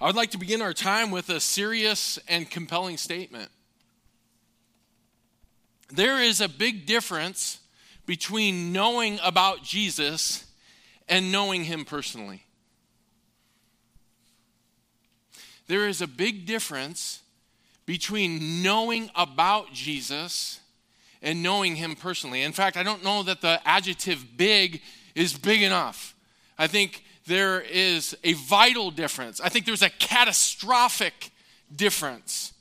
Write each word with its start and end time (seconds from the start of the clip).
I 0.00 0.06
would 0.06 0.16
like 0.16 0.32
to 0.32 0.38
begin 0.38 0.60
our 0.60 0.72
time 0.72 1.10
with 1.10 1.28
a 1.30 1.40
serious 1.40 2.18
and 2.28 2.50
compelling 2.50 2.96
statement. 2.96 3.50
There 5.92 6.20
is 6.20 6.40
a 6.40 6.48
big 6.48 6.86
difference 6.86 7.60
between 8.06 8.72
knowing 8.72 9.20
about 9.22 9.62
Jesus 9.62 10.46
and 11.08 11.30
knowing 11.30 11.64
him 11.64 11.84
personally. 11.84 12.42
There 15.66 15.88
is 15.88 16.02
a 16.02 16.06
big 16.06 16.44
difference 16.44 17.22
between 17.86 18.62
knowing 18.62 19.10
about 19.14 19.72
Jesus 19.72 20.60
and 21.22 21.42
knowing 21.42 21.76
him 21.76 21.94
personally. 21.96 22.42
In 22.42 22.52
fact, 22.52 22.76
I 22.76 22.82
don't 22.82 23.04
know 23.04 23.22
that 23.22 23.40
the 23.40 23.60
adjective 23.64 24.36
big 24.36 24.82
is 25.14 25.32
big 25.34 25.62
enough. 25.62 26.14
I 26.58 26.66
think 26.66 27.04
there 27.26 27.60
is 27.60 28.16
a 28.22 28.34
vital 28.34 28.90
difference. 28.90 29.40
I 29.40 29.48
think 29.48 29.66
there's 29.66 29.82
a 29.82 29.90
catastrophic 29.90 31.30
difference 31.74 32.52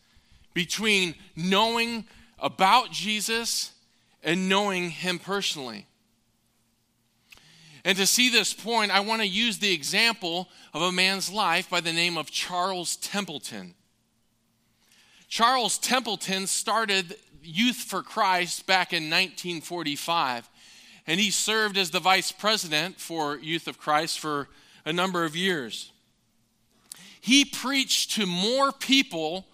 between 0.53 1.15
knowing 1.35 2.05
about 2.39 2.91
Jesus 2.91 3.71
and 4.23 4.47
knowing 4.47 4.89
him 4.89 5.19
personally. 5.19 5.85
And 7.85 7.97
to 7.97 8.05
see 8.05 8.29
this 8.29 8.53
point, 8.53 8.91
I 8.91 9.01
want 9.01 9.21
to 9.21 9.27
use 9.27 9.59
the 9.59 9.73
example 9.73 10.47
of 10.73 10.81
a 10.81 10.91
man's 10.91 11.31
life 11.31 11.69
by 11.69 11.81
the 11.81 11.91
name 11.91 12.17
of 12.17 12.31
Charles 12.31 12.95
Templeton. 12.95 13.75
Charles 15.27 15.77
Templeton 15.77 16.47
started 16.47 17.17
Youth 17.41 17.75
for 17.75 18.01
Christ 18.01 18.65
back 18.67 18.93
in 18.93 19.03
1945, 19.09 20.49
and 21.05 21.19
he 21.19 21.31
served 21.31 21.77
as 21.77 21.91
the 21.91 21.99
vice 21.99 22.31
president 22.31 22.99
for 22.99 23.37
Youth 23.37 23.67
of 23.67 23.77
Christ 23.77 24.19
for 24.19 24.47
a 24.85 24.93
number 24.93 25.25
of 25.25 25.35
years. 25.35 25.91
He 27.19 27.45
preached 27.45 28.11
to 28.13 28.25
more 28.25 28.71
people 28.71 29.45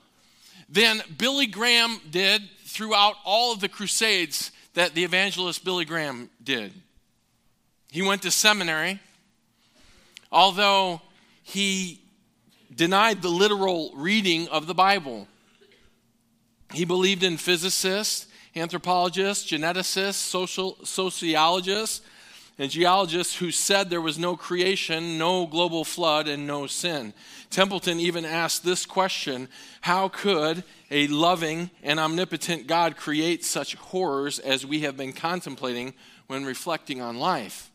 than 0.67 1.01
Billy 1.17 1.47
Graham 1.47 1.99
did 2.09 2.43
throughout 2.65 3.15
all 3.25 3.53
of 3.53 3.59
the 3.59 3.69
crusades 3.69 4.51
that 4.73 4.93
the 4.93 5.03
evangelist 5.03 5.63
Billy 5.63 5.85
Graham 5.85 6.29
did. 6.43 6.73
He 7.91 8.01
went 8.01 8.21
to 8.21 8.31
seminary, 8.31 8.99
although 10.31 11.01
he 11.43 12.01
denied 12.73 13.21
the 13.21 13.29
literal 13.29 13.91
reading 13.95 14.47
of 14.49 14.67
the 14.67 14.75
Bible. 14.75 15.27
He 16.73 16.85
believed 16.85 17.23
in 17.23 17.37
physicists, 17.37 18.27
anthropologists, 18.59 19.49
geneticists, 19.49 20.13
social, 20.15 20.77
sociologists, 20.83 22.01
and 22.59 22.69
geologists 22.69 23.37
who 23.37 23.51
said 23.51 23.89
there 23.89 24.01
was 24.01 24.19
no 24.19 24.35
creation, 24.35 25.17
no 25.17 25.47
global 25.47 25.85
flood, 25.85 26.27
and 26.27 26.45
no 26.45 26.67
sin. 26.67 27.13
Templeton 27.49 27.99
even 28.01 28.25
asked 28.25 28.65
this 28.65 28.85
question 28.85 29.47
How 29.81 30.09
could 30.09 30.63
a 30.91 31.07
loving 31.07 31.71
and 31.81 31.99
omnipotent 31.99 32.67
God 32.67 32.97
create 32.97 33.45
such 33.45 33.75
horrors 33.75 34.39
as 34.39 34.65
we 34.65 34.81
have 34.81 34.97
been 34.97 35.13
contemplating 35.13 35.93
when 36.27 36.43
reflecting 36.43 37.01
on 37.01 37.17
life? 37.17 37.71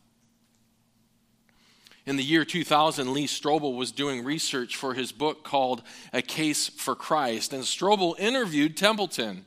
In 2.07 2.17
the 2.17 2.23
year 2.23 2.45
2000, 2.45 3.15
Lee 3.15 3.27
Strobel 3.27 3.75
was 3.75 3.91
doing 3.91 4.25
research 4.25 4.77
for 4.77 4.93
his 4.93 5.11
book 5.11 5.43
called 5.43 5.83
A 6.13 6.21
Case 6.21 6.69
for 6.69 6.95
Christ, 6.95 7.55
and 7.55 7.65
Strobel 7.65 8.19
interviewed 8.19 8.77
Templeton. 8.77 9.47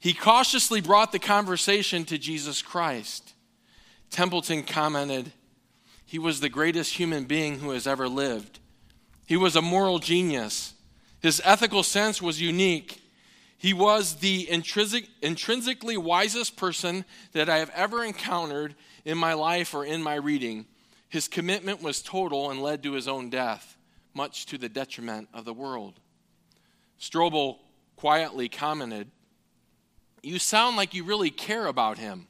He 0.00 0.12
cautiously 0.12 0.80
brought 0.80 1.12
the 1.12 1.18
conversation 1.18 2.04
to 2.06 2.18
Jesus 2.18 2.62
Christ. 2.62 3.34
Templeton 4.10 4.62
commented, 4.62 5.32
He 6.04 6.18
was 6.18 6.40
the 6.40 6.48
greatest 6.48 6.94
human 6.94 7.24
being 7.24 7.58
who 7.58 7.70
has 7.70 7.86
ever 7.86 8.08
lived. 8.08 8.60
He 9.26 9.36
was 9.36 9.56
a 9.56 9.62
moral 9.62 9.98
genius. 9.98 10.74
His 11.20 11.42
ethical 11.44 11.82
sense 11.82 12.22
was 12.22 12.40
unique. 12.40 13.02
He 13.58 13.72
was 13.72 14.16
the 14.16 14.48
intrinsic, 14.48 15.08
intrinsically 15.22 15.96
wisest 15.96 16.56
person 16.56 17.04
that 17.32 17.48
I 17.48 17.58
have 17.58 17.70
ever 17.70 18.04
encountered 18.04 18.74
in 19.04 19.18
my 19.18 19.34
life 19.34 19.74
or 19.74 19.84
in 19.84 20.02
my 20.02 20.14
reading. 20.14 20.66
His 21.08 21.26
commitment 21.26 21.82
was 21.82 22.02
total 22.02 22.50
and 22.50 22.62
led 22.62 22.82
to 22.82 22.92
his 22.92 23.08
own 23.08 23.30
death, 23.30 23.76
much 24.14 24.46
to 24.46 24.58
the 24.58 24.68
detriment 24.68 25.28
of 25.32 25.44
the 25.44 25.54
world. 25.54 26.00
Strobel 27.00 27.58
quietly 27.96 28.48
commented, 28.48 29.10
You 30.26 30.40
sound 30.40 30.76
like 30.76 30.92
you 30.92 31.04
really 31.04 31.30
care 31.30 31.66
about 31.66 31.98
him. 31.98 32.26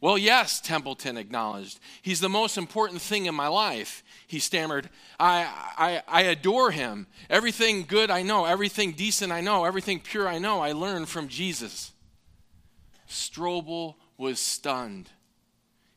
Well, 0.00 0.16
yes, 0.16 0.60
Templeton 0.60 1.16
acknowledged. 1.16 1.80
He's 2.02 2.20
the 2.20 2.28
most 2.28 2.56
important 2.56 3.02
thing 3.02 3.26
in 3.26 3.34
my 3.34 3.48
life. 3.48 4.04
He 4.28 4.38
stammered, 4.38 4.88
I, 5.18 5.42
I, 5.76 6.02
I 6.06 6.22
adore 6.22 6.70
him. 6.70 7.08
Everything 7.28 7.82
good 7.82 8.12
I 8.12 8.22
know, 8.22 8.44
everything 8.44 8.92
decent 8.92 9.32
I 9.32 9.40
know, 9.40 9.64
everything 9.64 9.98
pure 9.98 10.28
I 10.28 10.38
know, 10.38 10.60
I 10.60 10.70
learned 10.70 11.08
from 11.08 11.26
Jesus. 11.26 11.90
Strobel 13.08 13.96
was 14.16 14.38
stunned. 14.38 15.10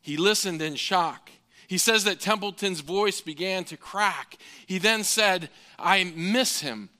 He 0.00 0.16
listened 0.16 0.60
in 0.60 0.74
shock. 0.74 1.30
He 1.68 1.78
says 1.78 2.02
that 2.04 2.18
Templeton's 2.18 2.80
voice 2.80 3.20
began 3.20 3.62
to 3.66 3.76
crack. 3.76 4.36
He 4.66 4.78
then 4.78 5.04
said, 5.04 5.48
I 5.78 6.12
miss 6.16 6.60
him. 6.60 6.90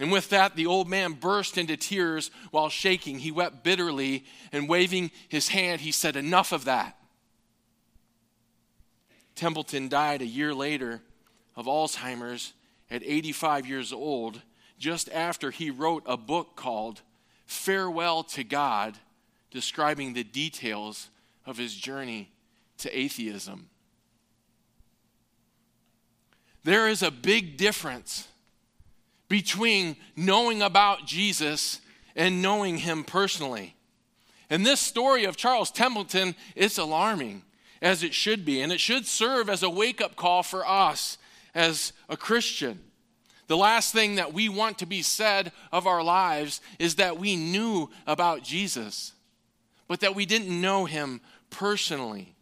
And 0.00 0.12
with 0.12 0.30
that, 0.30 0.54
the 0.54 0.66
old 0.66 0.88
man 0.88 1.12
burst 1.12 1.58
into 1.58 1.76
tears 1.76 2.30
while 2.50 2.68
shaking. 2.68 3.18
He 3.18 3.32
wept 3.32 3.64
bitterly 3.64 4.24
and 4.52 4.68
waving 4.68 5.10
his 5.28 5.48
hand, 5.48 5.80
he 5.80 5.90
said, 5.90 6.14
Enough 6.14 6.52
of 6.52 6.66
that. 6.66 6.96
Templeton 9.34 9.88
died 9.88 10.22
a 10.22 10.26
year 10.26 10.54
later 10.54 11.00
of 11.56 11.66
Alzheimer's 11.66 12.52
at 12.90 13.02
85 13.04 13.66
years 13.66 13.92
old, 13.92 14.40
just 14.78 15.08
after 15.10 15.50
he 15.50 15.70
wrote 15.70 16.04
a 16.06 16.16
book 16.16 16.54
called 16.54 17.02
Farewell 17.46 18.22
to 18.24 18.44
God, 18.44 18.98
describing 19.50 20.12
the 20.12 20.24
details 20.24 21.10
of 21.44 21.56
his 21.56 21.74
journey 21.74 22.30
to 22.78 22.96
atheism. 22.96 23.68
There 26.62 26.88
is 26.88 27.02
a 27.02 27.10
big 27.10 27.56
difference 27.56 28.28
between 29.28 29.96
knowing 30.16 30.62
about 30.62 31.06
Jesus 31.06 31.80
and 32.16 32.42
knowing 32.42 32.78
him 32.78 33.04
personally. 33.04 33.76
And 34.50 34.64
this 34.64 34.80
story 34.80 35.24
of 35.24 35.36
Charles 35.36 35.70
Templeton 35.70 36.34
is 36.56 36.78
alarming, 36.78 37.42
as 37.82 38.02
it 38.02 38.14
should 38.14 38.44
be, 38.44 38.60
and 38.62 38.72
it 38.72 38.80
should 38.80 39.06
serve 39.06 39.50
as 39.50 39.62
a 39.62 39.70
wake 39.70 40.00
up 40.00 40.16
call 40.16 40.42
for 40.42 40.66
us 40.66 41.18
as 41.54 41.92
a 42.08 42.16
Christian. 42.16 42.80
The 43.46 43.56
last 43.56 43.92
thing 43.92 44.16
that 44.16 44.32
we 44.32 44.48
want 44.48 44.78
to 44.78 44.86
be 44.86 45.02
said 45.02 45.52
of 45.72 45.86
our 45.86 46.02
lives 46.02 46.60
is 46.78 46.96
that 46.96 47.18
we 47.18 47.36
knew 47.36 47.90
about 48.06 48.42
Jesus, 48.42 49.12
but 49.86 50.00
that 50.00 50.14
we 50.14 50.26
didn't 50.26 50.60
know 50.60 50.84
him 50.84 51.20
personally. 51.50 52.34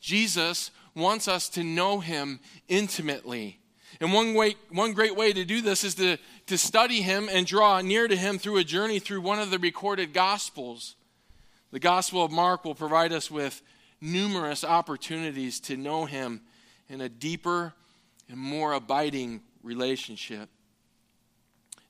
Jesus 0.00 0.70
wants 0.94 1.28
us 1.28 1.48
to 1.50 1.64
know 1.64 2.00
him 2.00 2.40
intimately. 2.68 3.58
And 4.00 4.12
one, 4.12 4.34
way, 4.34 4.54
one 4.70 4.92
great 4.92 5.16
way 5.16 5.32
to 5.32 5.44
do 5.44 5.60
this 5.60 5.82
is 5.82 5.96
to, 5.96 6.18
to 6.46 6.56
study 6.56 7.02
him 7.02 7.28
and 7.30 7.46
draw 7.46 7.80
near 7.80 8.06
to 8.06 8.16
him 8.16 8.38
through 8.38 8.58
a 8.58 8.64
journey 8.64 9.00
through 9.00 9.20
one 9.20 9.40
of 9.40 9.50
the 9.50 9.58
recorded 9.58 10.12
gospels. 10.12 10.94
The 11.72 11.80
Gospel 11.80 12.24
of 12.24 12.30
Mark 12.30 12.64
will 12.64 12.76
provide 12.76 13.12
us 13.12 13.30
with 13.30 13.60
numerous 14.00 14.62
opportunities 14.62 15.58
to 15.60 15.76
know 15.76 16.04
him 16.04 16.42
in 16.88 17.00
a 17.00 17.08
deeper 17.08 17.74
and 18.28 18.38
more 18.38 18.72
abiding 18.72 19.42
relationship. 19.62 20.48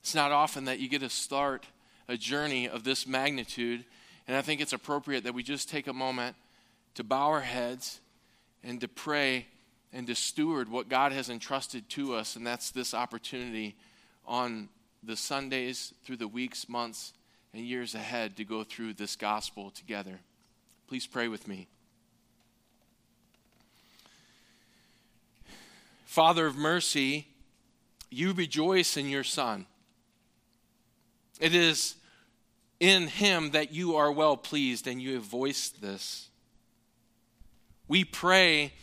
It's 0.01 0.15
not 0.15 0.31
often 0.31 0.65
that 0.65 0.79
you 0.79 0.89
get 0.89 1.01
to 1.01 1.09
start 1.09 1.65
a 2.07 2.17
journey 2.17 2.67
of 2.67 2.83
this 2.83 3.05
magnitude, 3.05 3.85
and 4.27 4.35
I 4.35 4.41
think 4.41 4.61
it's 4.61 4.73
appropriate 4.73 5.23
that 5.25 5.33
we 5.33 5.43
just 5.43 5.69
take 5.69 5.87
a 5.87 5.93
moment 5.93 6.35
to 6.95 7.03
bow 7.03 7.27
our 7.27 7.41
heads 7.41 7.99
and 8.63 8.81
to 8.81 8.87
pray 8.87 9.45
and 9.91 10.07
to 10.07 10.15
steward 10.15 10.69
what 10.69 10.89
God 10.89 11.11
has 11.11 11.29
entrusted 11.29 11.89
to 11.89 12.13
us, 12.13 12.35
and 12.35 12.45
that's 12.45 12.71
this 12.71 12.93
opportunity 12.93 13.75
on 14.25 14.69
the 15.03 15.15
Sundays 15.15 15.93
through 16.03 16.17
the 16.17 16.27
weeks, 16.27 16.69
months, 16.69 17.13
and 17.53 17.65
years 17.65 17.95
ahead 17.95 18.37
to 18.37 18.45
go 18.45 18.63
through 18.63 18.93
this 18.93 19.15
gospel 19.15 19.71
together. 19.71 20.19
Please 20.87 21.07
pray 21.07 21.27
with 21.27 21.47
me. 21.47 21.67
Father 26.05 26.45
of 26.45 26.55
mercy, 26.55 27.27
you 28.09 28.33
rejoice 28.33 28.97
in 28.97 29.09
your 29.09 29.23
Son. 29.23 29.65
It 31.39 31.55
is 31.55 31.95
in 32.79 33.07
him 33.07 33.51
that 33.51 33.71
you 33.73 33.95
are 33.95 34.11
well 34.11 34.35
pleased, 34.37 34.87
and 34.87 35.01
you 35.01 35.13
have 35.15 35.23
voiced 35.23 35.81
this. 35.81 36.29
We 37.87 38.03
pray 38.03 38.73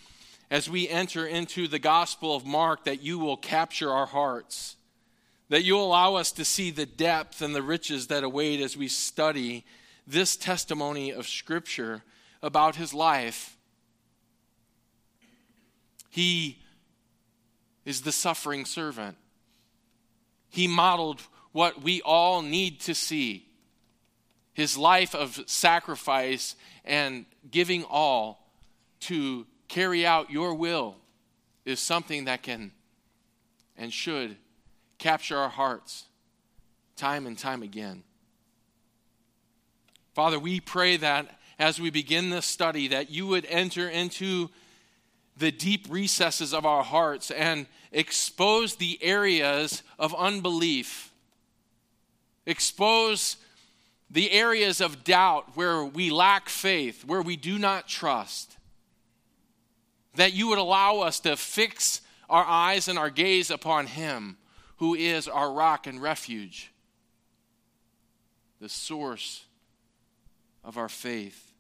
as 0.51 0.71
we 0.71 0.89
enter 0.89 1.27
into 1.27 1.67
the 1.67 1.79
Gospel 1.79 2.35
of 2.35 2.47
Mark 2.47 2.85
that 2.85 3.03
you 3.03 3.19
will 3.19 3.37
capture 3.37 3.91
our 3.91 4.07
hearts, 4.07 4.77
that 5.49 5.65
you'll 5.65 5.85
allow 5.85 6.15
us 6.15 6.33
to 6.33 6.45
see 6.45 6.71
the 6.71 6.87
depth 6.87 7.43
and 7.43 7.55
the 7.55 7.63
riches 7.63 8.07
that 8.09 8.25
await 8.25 8.61
as 8.61 8.77
we 8.77 8.89
study 8.89 9.65
this 10.07 10.37
testimony 10.37 11.11
of 11.11 11.27
Scripture 11.27 12.03
about 12.43 12.77
his 12.77 12.95
life. 12.95 13.57
He 16.11 16.59
is 17.85 18.03
the 18.03 18.13
suffering 18.13 18.65
servant. 18.65 19.17
He 20.49 20.67
modeled 20.67 21.21
what 21.53 21.83
we 21.83 22.03
all 22.03 22.43
need 22.43 22.81
to 22.83 22.95
see 22.95 23.47
his 24.53 24.79
life 24.79 25.15
of 25.15 25.39
sacrifice 25.47 26.57
and 26.85 27.27
giving 27.51 27.85
all 27.85 28.51
to 29.01 29.47
carry 29.69 30.07
out 30.07 30.31
your 30.31 30.55
will 30.55 30.97
is 31.65 31.81
something 31.81 32.25
that 32.25 32.43
can 32.43 32.73
and 33.77 33.93
should 33.93 34.37
capture 34.99 35.37
our 35.37 35.49
hearts 35.49 36.07
time 36.97 37.27
and 37.27 37.39
time 37.39 37.63
again. 37.63 38.03
Father, 40.15 40.39
we 40.39 40.61
pray 40.61 40.97
that 40.97 41.39
as 41.59 41.81
we 41.81 41.91
begin 41.91 42.31
this 42.31 42.47
study 42.47 42.89
that 42.89 43.11
you 43.11 43.27
would 43.27 43.47
enter 43.47 43.89
into 43.89 44.49
the 45.37 45.53
deep 45.53 45.87
recesses 45.91 46.55
of 46.55 46.65
our 46.65 46.83
hearts 46.83 47.31
and 47.31 47.67
expose 47.93 48.77
the 48.77 48.99
areas 49.03 49.83
of 49.99 50.15
unbelief. 50.15 51.13
Expose 52.47 53.37
the 54.11 54.31
areas 54.31 54.81
of 54.81 55.05
doubt 55.05 55.57
where 55.57 55.85
we 55.85 56.11
lack 56.11 56.49
faith, 56.49 57.05
where 57.05 57.23
we 57.23 57.37
do 57.37 57.59
not 57.59 57.87
trust. 57.87 58.56
That 60.17 60.35
you 60.35 60.49
would 60.49 60.59
allow 60.59 60.99
us 61.01 61.21
to 61.21 61.37
fix 61.37 62.01
our 62.29 62.45
eyes 62.45 62.89
and 62.89 62.99
our 62.99 63.11
gaze 63.11 63.51
upon 63.51 63.87
Him 63.87 64.37
who 64.77 64.95
is 64.95 65.27
our 65.27 65.53
rock 65.53 65.87
and 65.87 66.01
refuge, 66.01 66.71
the 68.61 68.69
source 68.69 69.45
of 70.63 70.77
our 70.77 70.89
faith. 70.89 71.53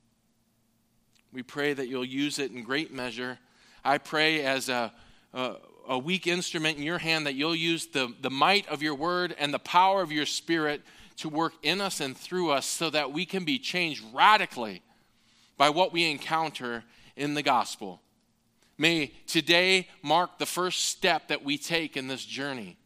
We 1.32 1.42
pray 1.42 1.72
that 1.72 1.88
you'll 1.88 2.04
use 2.04 2.38
it 2.38 2.52
in 2.52 2.62
great 2.62 2.92
measure. 2.92 3.38
I 3.84 3.98
pray 3.98 4.44
as 4.44 4.68
a, 4.68 4.92
a, 5.32 5.56
a, 5.88 5.98
weak 5.98 6.26
instrument 6.26 6.78
in 6.78 6.82
your 6.82 6.98
hand 6.98 7.26
that 7.26 7.34
you'll 7.34 7.54
use 7.54 7.86
the, 7.86 8.12
the 8.20 8.30
might 8.30 8.68
of 8.68 8.82
your 8.82 8.94
word 8.94 9.34
and 9.38 9.52
the 9.52 9.58
power 9.58 10.02
of 10.02 10.12
your 10.12 10.26
spirit 10.26 10.82
to 11.18 11.28
work 11.28 11.54
in 11.62 11.80
us 11.80 12.00
and 12.00 12.16
through 12.16 12.50
us 12.50 12.66
so 12.66 12.90
that 12.90 13.12
we 13.12 13.24
can 13.24 13.44
be 13.44 13.58
changed 13.58 14.04
radically 14.12 14.82
by 15.56 15.70
what 15.70 15.92
we 15.92 16.10
encounter 16.10 16.84
in 17.16 17.34
the 17.34 17.42
gospel. 17.42 18.02
May 18.78 19.12
today 19.26 19.88
mark 20.02 20.38
the 20.38 20.46
first 20.46 20.84
step 20.84 21.28
that 21.28 21.44
we 21.44 21.56
take 21.56 21.96
in 21.96 22.08
this 22.08 22.24
journey. 22.24 22.76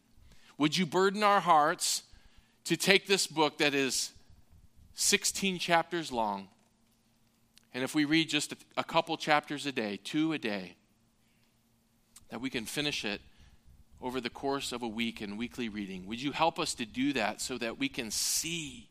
Would 0.57 0.77
you 0.77 0.85
burden 0.85 1.23
our 1.23 1.39
hearts 1.39 2.03
to 2.65 2.77
take 2.77 3.07
this 3.07 3.27
book 3.27 3.57
that 3.57 3.73
is 3.73 4.11
16 4.93 5.59
chapters 5.59 6.11
long? 6.11 6.47
And 7.73 7.83
if 7.83 7.95
we 7.95 8.05
read 8.05 8.29
just 8.29 8.53
a, 8.77 8.83
couple 8.83 9.15
chapters 9.17 9.65
a 9.65 9.71
day, 9.71 9.99
two 10.03 10.33
a 10.33 10.37
day, 10.37 10.75
that 12.29 12.41
we 12.41 12.49
can 12.49 12.65
finish 12.65 13.05
it 13.05 13.21
over 14.01 14.19
the 14.19 14.29
course 14.29 14.71
of 14.71 14.83
a 14.83 14.87
week 14.87 15.21
in 15.21 15.37
weekly 15.37 15.69
reading. 15.69 16.05
Would 16.07 16.21
you 16.21 16.31
help 16.31 16.59
us 16.59 16.73
to 16.75 16.85
do 16.85 17.13
that 17.13 17.39
so 17.39 17.57
that 17.57 17.77
we 17.77 17.87
can 17.87 18.11
see 18.11 18.89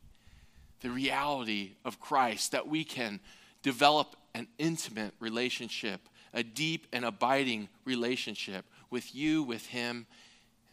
the 0.81 0.89
reality 0.89 1.73
of 1.85 1.99
Christ, 1.99 2.51
that 2.53 2.67
we 2.67 2.83
can 2.83 3.19
develop 3.61 4.15
an 4.33 4.47
intimate 4.57 5.13
relationship, 5.19 6.01
a 6.33 6.43
deep 6.43 6.87
and 6.93 7.05
abiding 7.05 7.69
relationship 7.85 8.65
with 8.89 9.13
you, 9.15 9.43
with 9.43 9.67
Him, 9.67 10.05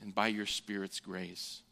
and 0.01 0.15
by 0.15 0.29
your 0.29 0.47
Spirit's 0.47 1.01
grace? 1.01 1.63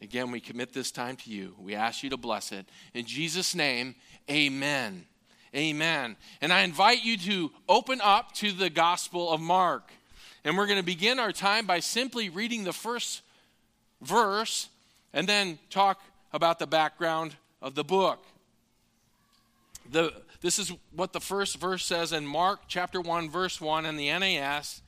Again, 0.00 0.30
we 0.30 0.40
commit 0.40 0.72
this 0.72 0.92
time 0.92 1.16
to 1.16 1.30
you. 1.30 1.54
We 1.58 1.74
ask 1.74 2.02
you 2.02 2.10
to 2.10 2.16
bless 2.16 2.52
it. 2.52 2.68
In 2.94 3.04
Jesus' 3.04 3.54
name, 3.54 3.96
amen. 4.30 5.06
Amen. 5.54 6.16
And 6.40 6.52
I 6.52 6.60
invite 6.60 7.04
you 7.04 7.16
to 7.18 7.50
open 7.68 8.00
up 8.02 8.32
to 8.34 8.52
the 8.52 8.70
Gospel 8.70 9.30
of 9.30 9.40
Mark. 9.40 9.90
And 10.44 10.56
we're 10.56 10.66
going 10.66 10.78
to 10.78 10.84
begin 10.84 11.18
our 11.18 11.32
time 11.32 11.66
by 11.66 11.80
simply 11.80 12.28
reading 12.28 12.64
the 12.64 12.72
first 12.72 13.22
verse 14.02 14.68
and 15.12 15.28
then 15.28 15.58
talk 15.70 16.00
about 16.32 16.58
the 16.58 16.66
background 16.66 17.34
of 17.60 17.74
the 17.74 17.84
book. 17.84 18.24
The, 19.90 20.12
this 20.40 20.58
is 20.58 20.72
what 20.94 21.12
the 21.12 21.20
first 21.20 21.58
verse 21.58 21.84
says 21.84 22.12
in 22.12 22.26
Mark 22.26 22.60
chapter 22.68 23.00
1, 23.00 23.30
verse 23.30 23.60
1 23.60 23.86
in 23.86 23.96
the 23.96 24.08
NAS. 24.10 24.82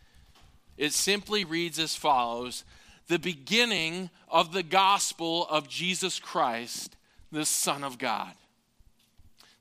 It 0.76 0.92
simply 0.92 1.44
reads 1.44 1.78
as 1.78 1.96
follows 1.96 2.64
The 3.08 3.18
beginning 3.18 4.10
of 4.28 4.52
the 4.52 4.62
gospel 4.62 5.46
of 5.48 5.68
Jesus 5.68 6.18
Christ, 6.18 6.96
the 7.32 7.44
Son 7.44 7.84
of 7.84 7.98
God. 7.98 8.32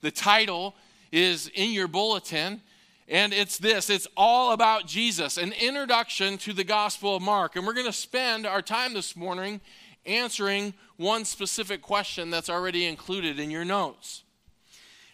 The 0.01 0.11
title 0.11 0.75
is 1.11 1.49
in 1.53 1.71
your 1.71 1.87
bulletin 1.87 2.61
and 3.09 3.33
it's 3.33 3.57
this 3.57 3.89
it's 3.89 4.07
all 4.15 4.53
about 4.53 4.85
Jesus, 4.85 5.37
an 5.37 5.51
introduction 5.53 6.37
to 6.39 6.53
the 6.53 6.63
Gospel 6.63 7.15
of 7.15 7.23
Mark. 7.23 7.55
And 7.55 7.65
we're 7.65 7.73
going 7.73 7.87
to 7.87 7.93
spend 7.93 8.45
our 8.45 8.61
time 8.61 8.93
this 8.93 9.15
morning 9.15 9.61
answering 10.05 10.75
one 10.97 11.25
specific 11.25 11.81
question 11.81 12.29
that's 12.29 12.49
already 12.49 12.85
included 12.85 13.39
in 13.39 13.49
your 13.49 13.65
notes. 13.65 14.23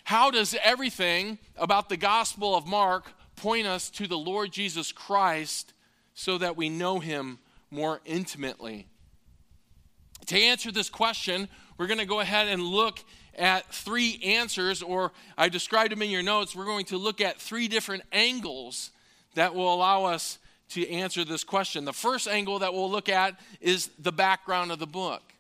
How 0.06 0.30
does 0.30 0.56
everything 0.63 1.40
about 1.57 1.90
the 1.90 1.98
Gospel 1.98 2.56
of 2.56 2.68
Mark 2.68 3.12
point 3.36 3.66
us 3.66 3.90
to 3.90 4.06
the 4.06 4.18
Lord 4.18 4.52
Jesus 4.52 4.92
Christ 4.92 5.74
so 6.13 6.38
that 6.38 6.56
we 6.56 6.69
know 6.69 7.00
him 7.00 7.40
more 7.72 8.02
intimately? 8.06 8.88
To 10.28 10.40
answer 10.40 10.72
this 10.72 10.92
question, 10.92 11.50
we're 11.80 11.88
going 11.88 12.00
to 12.00 12.06
go 12.06 12.19
ahead 12.19 12.48
and 12.48 12.62
look 12.62 13.00
at 13.36 13.74
three 13.74 14.22
answers, 14.24 14.84
or 14.84 15.12
I 15.40 15.50
described 15.50 15.92
them 15.92 16.04
in 16.04 16.12
your 16.12 16.22
notes. 16.22 16.56
We're 16.56 16.66
going 16.66 16.86
to 16.86 16.98
look 16.98 17.19
at 17.19 17.42
three 17.42 17.68
different 17.68 18.04
angles 18.12 18.92
that 19.34 19.56
will 19.56 19.74
allow 19.74 20.06
us 20.06 20.38
to 20.69 20.88
answer 20.88 21.25
this 21.25 21.44
question. 21.44 21.84
The 21.84 21.94
first 21.94 22.28
angle 22.28 22.60
that 22.60 22.75
we'll 22.75 22.92
look 22.92 23.10
at 23.10 23.40
is 23.60 23.90
the 23.98 24.12
background 24.12 24.72
of 24.72 24.78
the 24.78 24.86
book, 24.86 25.34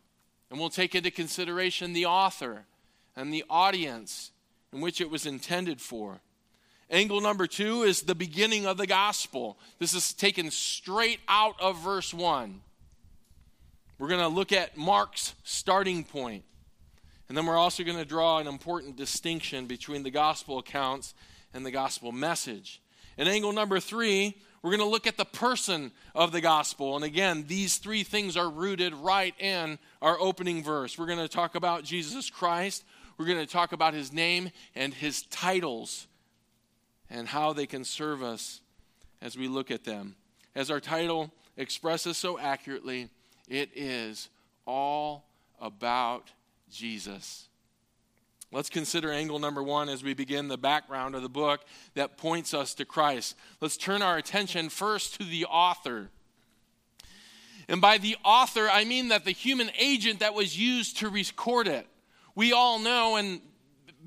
and 0.49 0.59
we'll 0.59 0.71
take 0.71 0.95
into 0.95 1.11
consideration 1.11 1.93
the 1.93 2.07
author 2.07 2.65
and 3.15 3.31
the 3.31 3.45
audience 3.47 4.31
in 4.75 4.81
which 4.81 4.99
it 4.99 5.09
was 5.09 5.25
intended 5.25 5.79
for. 5.81 6.19
Angle 6.91 7.21
number 7.21 7.47
two 7.47 7.83
is 7.83 8.01
the 8.01 8.13
beginning 8.13 8.67
of 8.67 8.77
the 8.77 8.85
gospel. 8.85 9.57
This 9.79 9.93
is 9.95 10.13
taken 10.13 10.51
straight 10.51 11.19
out 11.27 11.55
of 11.59 11.81
verse 11.81 12.13
one. 12.13 12.61
We're 13.97 14.09
going 14.09 14.19
to 14.19 14.27
look 14.27 14.51
at 14.51 14.77
Mark's 14.77 15.33
starting 15.43 16.03
point. 16.03 16.43
And 17.27 17.35
then 17.35 17.45
we're 17.45 17.57
also 17.57 17.83
going 17.83 17.97
to 17.97 18.05
draw 18.05 18.37
an 18.37 18.47
important 18.47 18.97
distinction 18.97 19.65
between 19.65 20.03
the 20.03 20.11
gospel 20.11 20.59
accounts 20.59 21.15
and 21.53 21.65
the 21.65 21.71
gospel 21.71 22.11
message. 22.11 22.81
And 23.17 23.29
angle 23.29 23.53
number 23.53 23.79
three, 23.79 24.35
we're 24.61 24.71
going 24.71 24.83
to 24.83 24.91
look 24.91 25.07
at 25.07 25.15
the 25.15 25.25
person 25.25 25.91
of 26.13 26.33
the 26.33 26.41
gospel. 26.41 26.95
And 26.95 27.05
again, 27.05 27.45
these 27.47 27.77
three 27.77 28.03
things 28.03 28.35
are 28.35 28.49
rooted 28.49 28.93
right 28.93 29.33
in 29.39 29.79
our 30.01 30.19
opening 30.19 30.63
verse. 30.63 30.97
We're 30.97 31.05
going 31.05 31.19
to 31.19 31.27
talk 31.29 31.55
about 31.55 31.83
Jesus 31.85 32.29
Christ, 32.29 32.83
we're 33.17 33.25
going 33.25 33.39
to 33.39 33.45
talk 33.45 33.71
about 33.71 33.93
his 33.93 34.11
name 34.11 34.49
and 34.75 34.93
his 34.93 35.23
titles 35.23 36.07
and 37.09 37.27
how 37.27 37.53
they 37.53 37.65
can 37.65 37.83
serve 37.83 38.23
us 38.23 38.61
as 39.21 39.37
we 39.37 39.47
look 39.47 39.71
at 39.71 39.83
them. 39.83 40.15
As 40.55 40.71
our 40.71 40.79
title 40.79 41.31
expresses 41.57 42.17
so 42.17 42.39
accurately, 42.39 43.09
it 43.47 43.69
is 43.75 44.29
all 44.65 45.25
about 45.59 46.31
Jesus. 46.69 47.47
Let's 48.51 48.69
consider 48.69 49.11
angle 49.11 49.39
number 49.39 49.63
one 49.63 49.89
as 49.89 50.03
we 50.03 50.13
begin 50.13 50.47
the 50.47 50.57
background 50.57 51.15
of 51.15 51.21
the 51.21 51.29
book 51.29 51.61
that 51.95 52.17
points 52.17 52.53
us 52.53 52.73
to 52.75 52.85
Christ. 52.85 53.35
Let's 53.59 53.77
turn 53.77 54.01
our 54.01 54.17
attention 54.17 54.69
first 54.69 55.19
to 55.19 55.25
the 55.25 55.45
author. 55.45 56.09
And 57.67 57.81
by 57.81 57.97
the 57.97 58.15
author, 58.23 58.69
I 58.71 58.85
mean 58.85 59.09
that 59.09 59.25
the 59.25 59.31
human 59.31 59.71
agent 59.77 60.19
that 60.19 60.33
was 60.33 60.57
used 60.57 60.97
to 60.97 61.09
record 61.09 61.67
it. 61.67 61.87
We 62.35 62.51
all 62.51 62.79
know, 62.79 63.15
and 63.15 63.41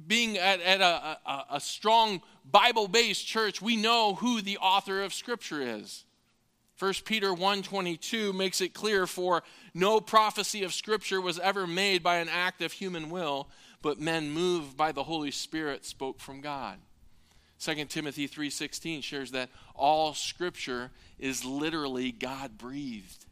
being 0.07 0.39
at, 0.39 0.61
at 0.61 0.81
a, 0.81 1.19
a, 1.27 1.45
a 1.53 1.61
strong 1.61 2.23
Bible 2.45 2.87
based 2.87 3.27
church, 3.27 3.61
we 3.61 3.77
know 3.77 4.15
who 4.15 4.41
the 4.41 4.59
author 4.59 5.03
of 5.03 5.13
Scripture 5.13 5.61
is. 5.61 6.05
1 6.79 6.95
Peter 7.05 7.33
1:22 7.33 8.33
makes 8.35 8.61
it 8.61 8.73
clear 8.73 9.07
for 9.07 9.43
no 9.75 10.01
prophecy 10.01 10.63
of 10.63 10.73
scripture 10.73 11.21
was 11.21 11.39
ever 11.41 11.67
made 11.67 12.05
by 12.05 12.19
an 12.19 12.29
act 12.29 12.63
of 12.63 12.71
human 12.71 13.11
will, 13.11 13.49
but 13.83 14.01
men 14.01 14.31
moved 14.31 14.77
by 14.77 14.93
the 14.93 15.03
Holy 15.03 15.33
Spirit 15.33 15.85
spoke 15.85 16.21
from 16.21 16.41
God. 16.41 16.79
2 17.59 17.85
Timothy 17.87 18.29
3:16 18.29 19.03
shares 19.03 19.33
that 19.33 19.51
all 19.75 20.15
scripture 20.15 20.93
is 21.19 21.45
literally 21.45 22.13
God-breathed. 22.13 23.27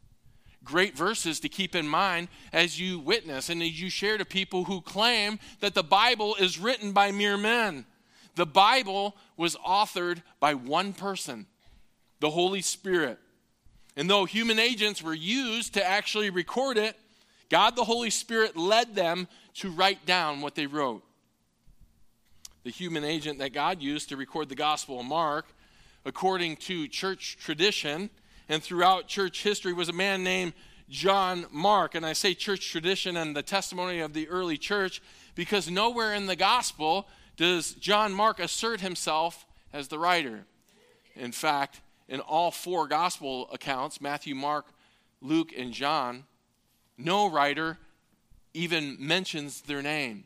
Great 0.67 0.97
verses 0.97 1.39
to 1.39 1.47
keep 1.47 1.75
in 1.75 1.87
mind 1.87 2.27
as 2.51 2.77
you 2.77 2.99
witness 2.99 3.47
and 3.47 3.63
as 3.63 3.81
you 3.81 3.89
share 3.89 4.17
to 4.17 4.25
people 4.25 4.65
who 4.65 4.81
claim 4.81 5.39
that 5.61 5.73
the 5.73 5.83
Bible 5.83 6.35
is 6.35 6.59
written 6.59 6.91
by 6.91 7.09
mere 7.09 7.37
men. 7.37 7.85
The 8.35 8.45
Bible 8.45 9.15
was 9.37 9.55
authored 9.55 10.21
by 10.41 10.55
one 10.55 10.91
person, 10.91 11.45
the 12.19 12.31
Holy 12.31 12.61
Spirit. 12.61 13.17
And 13.95 14.09
though 14.09 14.25
human 14.25 14.59
agents 14.59 15.01
were 15.01 15.13
used 15.13 15.73
to 15.75 15.87
actually 15.87 16.29
record 16.29 16.77
it, 16.77 16.97
God 17.49 17.77
the 17.77 17.85
Holy 17.85 18.09
Spirit 18.09 18.57
led 18.57 18.93
them 18.93 19.29
to 19.55 19.71
write 19.71 20.05
down 20.05 20.41
what 20.41 20.55
they 20.55 20.67
wrote. 20.67 21.01
The 22.65 22.71
human 22.71 23.05
agent 23.05 23.39
that 23.39 23.53
God 23.53 23.81
used 23.81 24.09
to 24.09 24.17
record 24.17 24.49
the 24.49 24.55
Gospel 24.55 24.99
of 24.99 25.05
Mark, 25.05 25.45
according 26.03 26.57
to 26.57 26.89
church 26.89 27.37
tradition, 27.39 28.09
and 28.49 28.61
throughout 28.63 29.07
church 29.07 29.43
history 29.43 29.73
was 29.73 29.89
a 29.89 29.93
man 29.93 30.23
named 30.23 30.53
John 30.89 31.45
Mark. 31.51 31.95
And 31.95 32.05
I 32.05 32.13
say 32.13 32.33
church 32.33 32.69
tradition 32.69 33.17
and 33.17 33.35
the 33.35 33.43
testimony 33.43 33.99
of 33.99 34.13
the 34.13 34.27
early 34.29 34.57
church 34.57 35.01
because 35.35 35.69
nowhere 35.69 36.13
in 36.13 36.25
the 36.25 36.35
gospel 36.35 37.07
does 37.35 37.73
John 37.73 38.13
Mark 38.13 38.39
assert 38.39 38.81
himself 38.81 39.45
as 39.73 39.87
the 39.87 39.99
writer. 39.99 40.45
In 41.15 41.31
fact, 41.31 41.81
in 42.07 42.19
all 42.21 42.51
four 42.51 42.87
gospel 42.87 43.49
accounts 43.51 43.99
Matthew, 43.99 44.35
Mark, 44.35 44.65
Luke, 45.21 45.51
and 45.55 45.73
John 45.73 46.23
no 46.97 47.29
writer 47.29 47.77
even 48.53 48.97
mentions 48.99 49.61
their 49.61 49.81
name. 49.81 50.23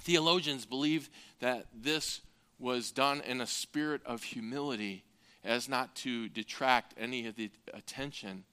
Theologians 0.00 0.66
believe 0.66 1.08
that 1.38 1.66
this 1.74 2.20
was 2.58 2.90
done 2.90 3.20
in 3.20 3.40
a 3.40 3.46
spirit 3.46 4.00
of 4.04 4.22
humility 4.22 5.04
as 5.44 5.68
not 5.68 5.94
to 5.96 6.28
detract 6.28 6.94
any 6.98 7.26
of 7.26 7.36
the 7.36 7.50
attention 7.72 8.44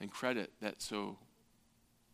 and 0.00 0.10
credit 0.10 0.52
that 0.60 0.80
so 0.80 1.18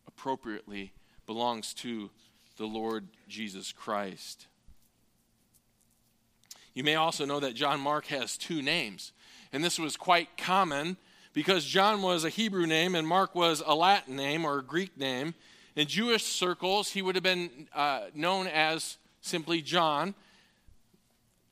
appropriately 0.07 0.93
belongs 1.25 1.73
to 1.73 2.09
the 2.57 2.65
Lord 2.65 3.07
Jesus 3.27 3.71
Christ. 3.71 4.47
You 6.73 6.83
may 6.83 6.95
also 6.95 7.25
know 7.25 7.39
that 7.39 7.55
John 7.55 7.79
Mark 7.79 8.07
has 8.07 8.37
two 8.37 8.61
names, 8.61 9.11
and 9.51 9.63
this 9.63 9.79
was 9.79 9.97
quite 9.97 10.37
common 10.37 10.97
because 11.33 11.65
John 11.65 12.01
was 12.01 12.23
a 12.23 12.29
Hebrew 12.29 12.65
name 12.65 12.95
and 12.95 13.07
Mark 13.07 13.35
was 13.35 13.61
a 13.65 13.75
Latin 13.75 14.15
name 14.15 14.45
or 14.45 14.59
a 14.59 14.63
Greek 14.63 14.97
name. 14.97 15.33
In 15.75 15.87
Jewish 15.87 16.23
circles, 16.23 16.89
he 16.89 17.01
would 17.01 17.15
have 17.15 17.23
been 17.23 17.67
uh, 17.73 18.07
known 18.13 18.47
as 18.47 18.97
simply 19.21 19.61
John, 19.61 20.15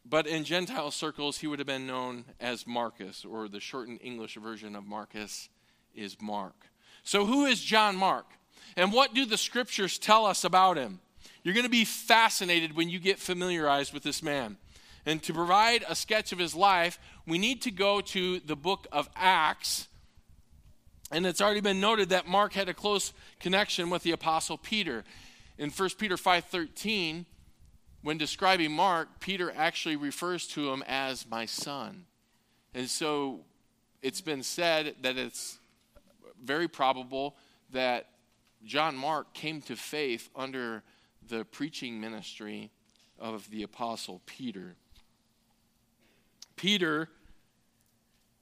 but 0.09 0.27
in 0.27 0.43
Gentile 0.43 0.91
circles, 0.91 1.39
he 1.39 1.47
would 1.47 1.59
have 1.59 1.67
been 1.67 1.87
known 1.87 2.25
as 2.39 2.65
Marcus, 2.65 3.25
or 3.25 3.47
the 3.47 3.59
shortened 3.59 3.99
English 4.01 4.35
version 4.35 4.75
of 4.75 4.85
Marcus 4.85 5.49
is 5.93 6.17
Mark. 6.21 6.67
So, 7.03 7.25
who 7.25 7.45
is 7.45 7.61
John 7.61 7.95
Mark? 7.95 8.25
And 8.75 8.93
what 8.93 9.13
do 9.13 9.25
the 9.25 9.37
scriptures 9.37 9.97
tell 9.97 10.25
us 10.25 10.43
about 10.43 10.77
him? 10.77 10.99
You're 11.43 11.53
going 11.53 11.65
to 11.65 11.69
be 11.69 11.85
fascinated 11.85 12.75
when 12.75 12.89
you 12.89 12.99
get 12.99 13.19
familiarized 13.19 13.93
with 13.93 14.03
this 14.03 14.21
man. 14.21 14.57
And 15.05 15.23
to 15.23 15.33
provide 15.33 15.85
a 15.87 15.95
sketch 15.95 16.31
of 16.31 16.39
his 16.39 16.53
life, 16.53 16.99
we 17.25 17.37
need 17.37 17.61
to 17.61 17.71
go 17.71 18.01
to 18.01 18.39
the 18.41 18.57
book 18.57 18.87
of 18.91 19.09
Acts. 19.15 19.87
And 21.11 21.25
it's 21.25 21.39
already 21.39 21.61
been 21.61 21.79
noted 21.79 22.09
that 22.09 22.27
Mark 22.27 22.53
had 22.53 22.67
a 22.67 22.73
close 22.73 23.13
connection 23.39 23.89
with 23.89 24.03
the 24.03 24.11
apostle 24.11 24.57
Peter. 24.57 25.05
In 25.57 25.69
1 25.69 25.89
Peter 25.97 26.17
5:13, 26.17 27.25
when 28.01 28.17
describing 28.17 28.71
Mark, 28.71 29.19
Peter 29.19 29.51
actually 29.55 29.95
refers 29.95 30.47
to 30.47 30.71
him 30.71 30.83
as 30.87 31.27
my 31.29 31.45
son. 31.45 32.05
And 32.73 32.89
so 32.89 33.41
it's 34.01 34.21
been 34.21 34.43
said 34.43 34.95
that 35.01 35.17
it's 35.17 35.57
very 36.43 36.67
probable 36.67 37.35
that 37.71 38.09
John 38.63 38.95
Mark 38.95 39.33
came 39.33 39.61
to 39.63 39.75
faith 39.75 40.29
under 40.35 40.83
the 41.27 41.43
preaching 41.45 41.99
ministry 41.99 42.71
of 43.19 43.49
the 43.49 43.63
apostle 43.63 44.21
Peter. 44.25 44.75
Peter 46.55 47.09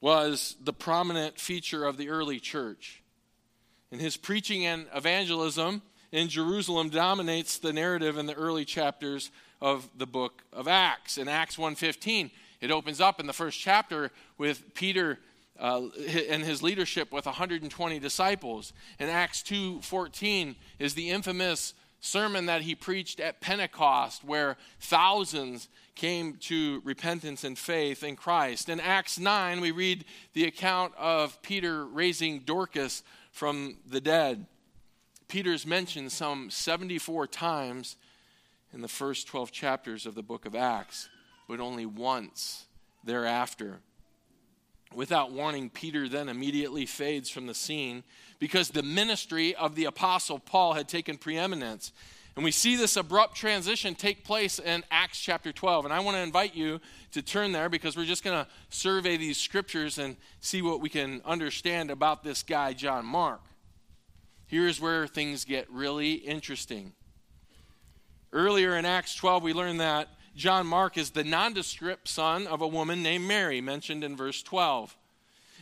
was 0.02 0.56
the 0.62 0.74
prominent 0.74 1.40
feature 1.40 1.86
of 1.86 1.98
the 1.98 2.10
early 2.10 2.40
church. 2.40 3.02
And 3.92 4.02
his 4.02 4.18
preaching 4.18 4.66
and 4.66 4.88
evangelism 4.94 5.82
in 6.12 6.28
Jerusalem 6.28 6.90
dominates 6.90 7.58
the 7.58 7.74
narrative 7.74 8.18
in 8.18 8.26
the 8.26 8.34
early 8.34 8.66
chapters 8.66 9.32
of 9.62 9.90
the 9.98 10.06
book 10.06 10.44
of 10.52 10.68
Acts. 10.68 11.18
In 11.18 11.28
Acts 11.28 11.58
1:15, 11.58 12.32
it 12.62 12.72
opens 12.72 13.02
up 13.02 13.20
in 13.20 13.28
the 13.28 13.34
first 13.34 13.60
chapter 13.60 14.12
with 14.38 14.74
Peter 14.74 15.20
uh, 15.60 15.88
and 16.30 16.44
his 16.44 16.62
leadership 16.62 17.12
with 17.12 17.26
120 17.26 18.00
disciples. 18.00 18.74
In 19.00 19.10
Acts 19.10 19.42
2:14 19.44 20.56
is 20.80 20.94
the 20.94 21.10
infamous 21.10 21.74
sermon 22.02 22.46
that 22.46 22.62
he 22.62 22.76
preached 22.76 23.20
at 23.20 23.42
Pentecost, 23.42 24.24
where 24.24 24.58
thousands 24.80 25.68
came 25.96 26.36
to 26.36 26.82
repentance 26.84 27.44
and 27.44 27.58
faith 27.58 28.04
in 28.04 28.16
Christ. 28.16 28.70
In 28.70 28.80
Acts 28.80 29.18
9, 29.18 29.62
we 29.62 29.72
read 29.72 30.06
the 30.34 30.46
account 30.46 30.94
of 30.98 31.42
Peter 31.42 31.86
raising 31.86 32.40
Dorcas 32.40 33.02
from 33.32 33.78
the 33.88 34.02
dead. 34.02 34.46
Peter's 35.28 35.66
mentioned 35.66 36.12
some 36.12 36.50
74 36.50 37.28
times 37.28 37.96
in 38.76 38.82
the 38.82 38.88
first 38.90 39.26
12 39.28 39.54
chapters 39.54 40.06
of 40.06 40.16
the 40.16 40.22
book 40.22 40.46
of 40.46 40.54
Acts, 40.54 41.08
but 41.48 41.62
only 41.62 41.86
once 41.86 42.66
thereafter. 43.06 43.80
Without 44.94 45.32
warning, 45.32 45.70
Peter 45.70 46.10
then 46.10 46.28
immediately 46.28 46.86
fades 46.86 47.30
from 47.30 47.48
the 47.48 47.54
scene 47.54 48.04
because 48.38 48.70
the 48.70 48.84
ministry 48.84 49.56
of 49.56 49.76
the 49.76 49.86
Apostle 49.86 50.40
Paul 50.40 50.74
had 50.74 50.90
taken 50.90 51.18
preeminence. 51.18 51.94
And 52.36 52.44
we 52.44 52.52
see 52.52 52.76
this 52.76 52.98
abrupt 52.98 53.36
transition 53.36 53.96
take 53.96 54.26
place 54.26 54.60
in 54.60 54.84
Acts 54.92 55.22
chapter 55.22 55.54
12. 55.54 55.86
And 55.86 55.94
I 55.94 56.02
want 56.02 56.18
to 56.18 56.22
invite 56.22 56.54
you 56.54 56.82
to 57.12 57.22
turn 57.22 57.54
there 57.54 57.70
because 57.70 57.96
we're 57.96 58.04
just 58.04 58.26
going 58.26 58.44
to 58.44 58.52
survey 58.70 59.16
these 59.16 59.38
scriptures 59.38 59.98
and 59.98 60.18
see 60.42 60.62
what 60.62 60.82
we 60.82 60.90
can 60.90 61.22
understand 61.24 61.92
about 61.92 62.26
this 62.26 62.44
guy, 62.44 62.74
John 62.74 63.06
Mark. 63.06 63.42
Here's 64.48 64.82
where 64.82 65.08
things 65.08 65.46
get 65.46 65.72
really 65.72 66.14
interesting. 66.14 66.92
Earlier 68.36 68.76
in 68.76 68.84
Acts 68.84 69.16
12, 69.16 69.44
we 69.44 69.54
learned 69.54 69.80
that 69.80 70.10
John 70.36 70.68
Mark 70.68 70.98
is 70.98 71.12
the 71.12 71.24
nondescript 71.24 72.10
son 72.10 72.48
of 72.48 72.62
a 72.62 72.68
woman 72.68 73.02
named 73.02 73.26
Mary, 73.26 73.62
mentioned 73.62 74.04
in 74.04 74.18
verse 74.18 74.44
12. 74.44 74.98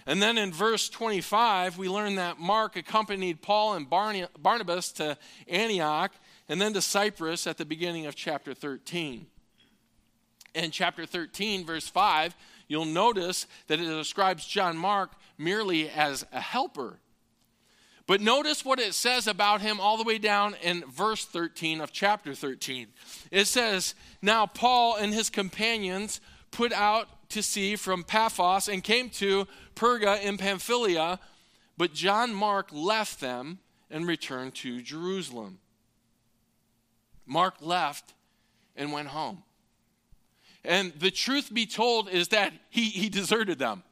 And 0.08 0.20
then 0.20 0.40
in 0.40 0.52
verse 0.52 0.90
25, 0.90 1.78
we 1.78 1.88
learn 1.88 2.16
that 2.16 2.40
Mark 2.40 2.76
accompanied 2.76 3.44
Paul 3.44 3.76
and 3.76 3.88
Barnabas 3.88 4.92
to 4.94 5.20
Antioch 5.48 6.14
and 6.50 6.60
then 6.60 6.74
to 6.74 6.82
Cyprus 6.82 7.46
at 7.46 7.60
the 7.60 7.64
beginning 7.64 8.08
of 8.08 8.16
chapter 8.16 8.56
13. 8.56 9.28
In 10.56 10.72
chapter 10.72 11.06
13, 11.06 11.68
verse 11.68 11.88
5, 11.88 12.36
you'll 12.68 12.86
notice 12.86 13.46
that 13.68 13.80
it 13.80 13.86
describes 13.86 14.48
John 14.48 14.78
Mark 14.78 15.12
merely 15.38 15.92
as 15.92 16.26
a 16.32 16.42
helper. 16.42 16.98
But 18.06 18.20
notice 18.20 18.66
what 18.66 18.80
it 18.80 18.94
says 18.94 19.28
about 19.28 19.62
him 19.62 19.80
all 19.80 19.98
the 19.98 20.04
way 20.04 20.18
down 20.18 20.56
in 20.62 20.84
verse 20.90 21.24
13 21.24 21.80
of 21.80 21.92
chapter 21.92 22.34
13. 22.34 22.88
It 23.32 23.46
says, 23.46 23.96
Now 24.22 24.46
Paul 24.46 24.98
and 24.98 25.14
his 25.14 25.30
companions 25.30 26.20
put 26.52 26.74
out 26.74 27.08
to 27.30 27.42
sea 27.42 27.76
from 27.76 28.04
Paphos 28.04 28.68
and 28.68 28.84
came 28.84 29.10
to 29.12 29.48
Perga 29.76 30.22
in 30.22 30.38
Pamphylia, 30.38 31.20
but 31.78 31.94
John 31.94 32.34
Mark 32.34 32.68
left 32.72 33.22
them 33.22 33.60
and 33.90 34.06
returned 34.06 34.56
to 34.56 34.82
Jerusalem. 34.82 35.60
Mark 37.26 37.56
left 37.62 38.14
and 38.76 38.92
went 38.92 39.10
home. 39.10 39.44
And 40.66 40.94
the 41.00 41.12
truth 41.12 41.54
be 41.54 41.66
told 41.66 42.10
is 42.10 42.30
that 42.30 42.54
he, 42.70 42.86
he 42.86 43.10
deserted 43.10 43.60
them. 43.60 43.84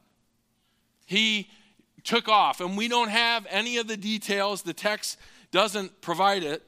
He 1.05 1.49
took 2.03 2.27
off, 2.27 2.61
and 2.61 2.77
we 2.77 2.87
don't 2.87 3.09
have 3.09 3.45
any 3.49 3.77
of 3.77 3.87
the 3.87 3.97
details. 3.97 4.61
The 4.61 4.73
text 4.73 5.17
doesn't 5.51 6.01
provide 6.01 6.43
it, 6.43 6.63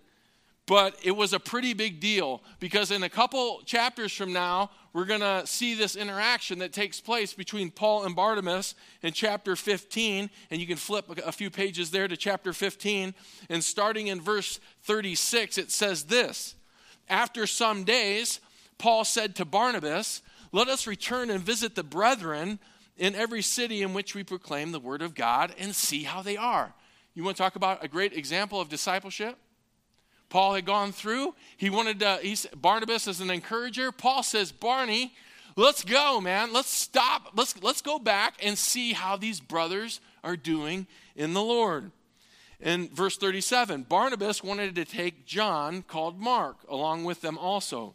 but 0.66 0.96
it 1.04 1.12
was 1.12 1.34
a 1.34 1.40
pretty 1.40 1.74
big 1.74 2.00
deal 2.00 2.42
because 2.60 2.92
in 2.92 3.04
a 3.04 3.10
couple 3.10 3.62
chapters 3.66 4.14
from 4.14 4.32
now, 4.32 4.70
we're 4.94 5.06
going 5.06 5.22
to 5.22 5.46
see 5.46 5.74
this 5.74 5.96
interaction 5.96 6.60
that 6.60 6.72
takes 6.72 7.02
place 7.02 7.34
between 7.34 7.72
Paul 7.72 8.06
and 8.06 8.16
Barnabas 8.16 8.76
in 9.02 9.12
chapter 9.12 9.56
15. 9.56 10.30
And 10.52 10.62
you 10.62 10.68
can 10.68 10.78
flip 10.78 11.06
a 11.26 11.32
few 11.32 11.50
pages 11.50 11.92
there 11.92 12.08
to 12.08 12.16
chapter 12.16 12.54
15. 12.54 13.14
And 13.50 13.64
starting 13.64 14.08
in 14.08 14.22
verse 14.22 14.60
36, 14.84 15.58
it 15.58 15.72
says 15.72 16.06
this 16.06 16.56
After 17.10 17.48
some 17.48 17.84
days, 17.84 18.40
Paul 18.78 19.04
said 19.04 19.36
to 19.38 19.46
Barnabas, 19.46 20.22
Let 20.52 20.68
us 20.70 20.86
return 20.86 21.30
and 21.30 21.42
visit 21.42 21.76
the 21.76 21.84
brethren 21.84 22.60
in 22.98 23.16
every 23.16 23.42
city 23.42 23.82
in 23.82 23.94
which 23.94 24.16
we 24.16 24.24
proclaim 24.24 24.72
the 24.72 24.80
word 24.80 25.02
of 25.02 25.16
God 25.16 25.54
and 25.58 25.76
see 25.76 26.04
how 26.04 26.22
they 26.22 26.38
are. 26.38 26.74
You 27.14 27.24
want 27.24 27.38
to 27.38 27.44
talk 27.44 27.56
about 27.56 27.84
a 27.84 27.88
great 27.88 28.14
example 28.14 28.60
of 28.60 28.70
discipleship? 28.70 29.38
Paul 30.30 30.56
had 30.56 30.66
gone 30.66 30.92
through. 30.92 31.36
He 31.58 31.70
wanted 31.70 32.00
to, 32.00 32.20
he's, 32.22 32.48
Barnabas 32.56 33.08
as 33.08 33.22
an 33.22 33.30
encourager. 33.30 33.92
Paul 33.92 34.24
says, 34.24 34.52
Barney, 34.52 35.14
let's 35.56 35.84
go, 35.84 36.20
man. 36.20 36.52
Let's 36.52 36.72
stop. 36.72 37.34
Let's, 37.36 37.62
let's 37.62 37.82
go 37.82 38.00
back 38.00 38.36
and 38.42 38.58
see 38.58 38.94
how 38.94 39.16
these 39.16 39.40
brothers 39.40 40.00
are 40.24 40.36
doing 40.36 40.88
in 41.16 41.34
the 41.34 41.42
Lord. 41.44 41.92
In 42.60 42.90
verse 42.90 43.18
37, 43.18 43.84
Barnabas 43.84 44.44
wanted 44.44 44.74
to 44.76 44.86
take 44.86 45.26
John, 45.26 45.84
called 45.84 46.20
Mark, 46.20 46.58
along 46.68 47.04
with 47.04 47.22
them 47.22 47.38
also. 47.38 47.94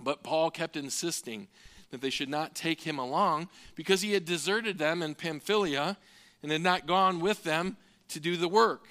But 0.00 0.22
Paul 0.22 0.50
kept 0.50 0.76
insisting 0.76 1.46
that 1.90 2.00
they 2.00 2.10
should 2.10 2.28
not 2.28 2.54
take 2.54 2.82
him 2.82 2.98
along 2.98 3.48
because 3.74 4.02
he 4.02 4.12
had 4.12 4.24
deserted 4.24 4.78
them 4.78 5.02
in 5.02 5.14
Pamphylia 5.14 5.96
and 6.42 6.52
had 6.52 6.62
not 6.62 6.86
gone 6.86 7.20
with 7.20 7.44
them 7.44 7.76
to 8.08 8.20
do 8.20 8.36
the 8.36 8.48
work. 8.48 8.88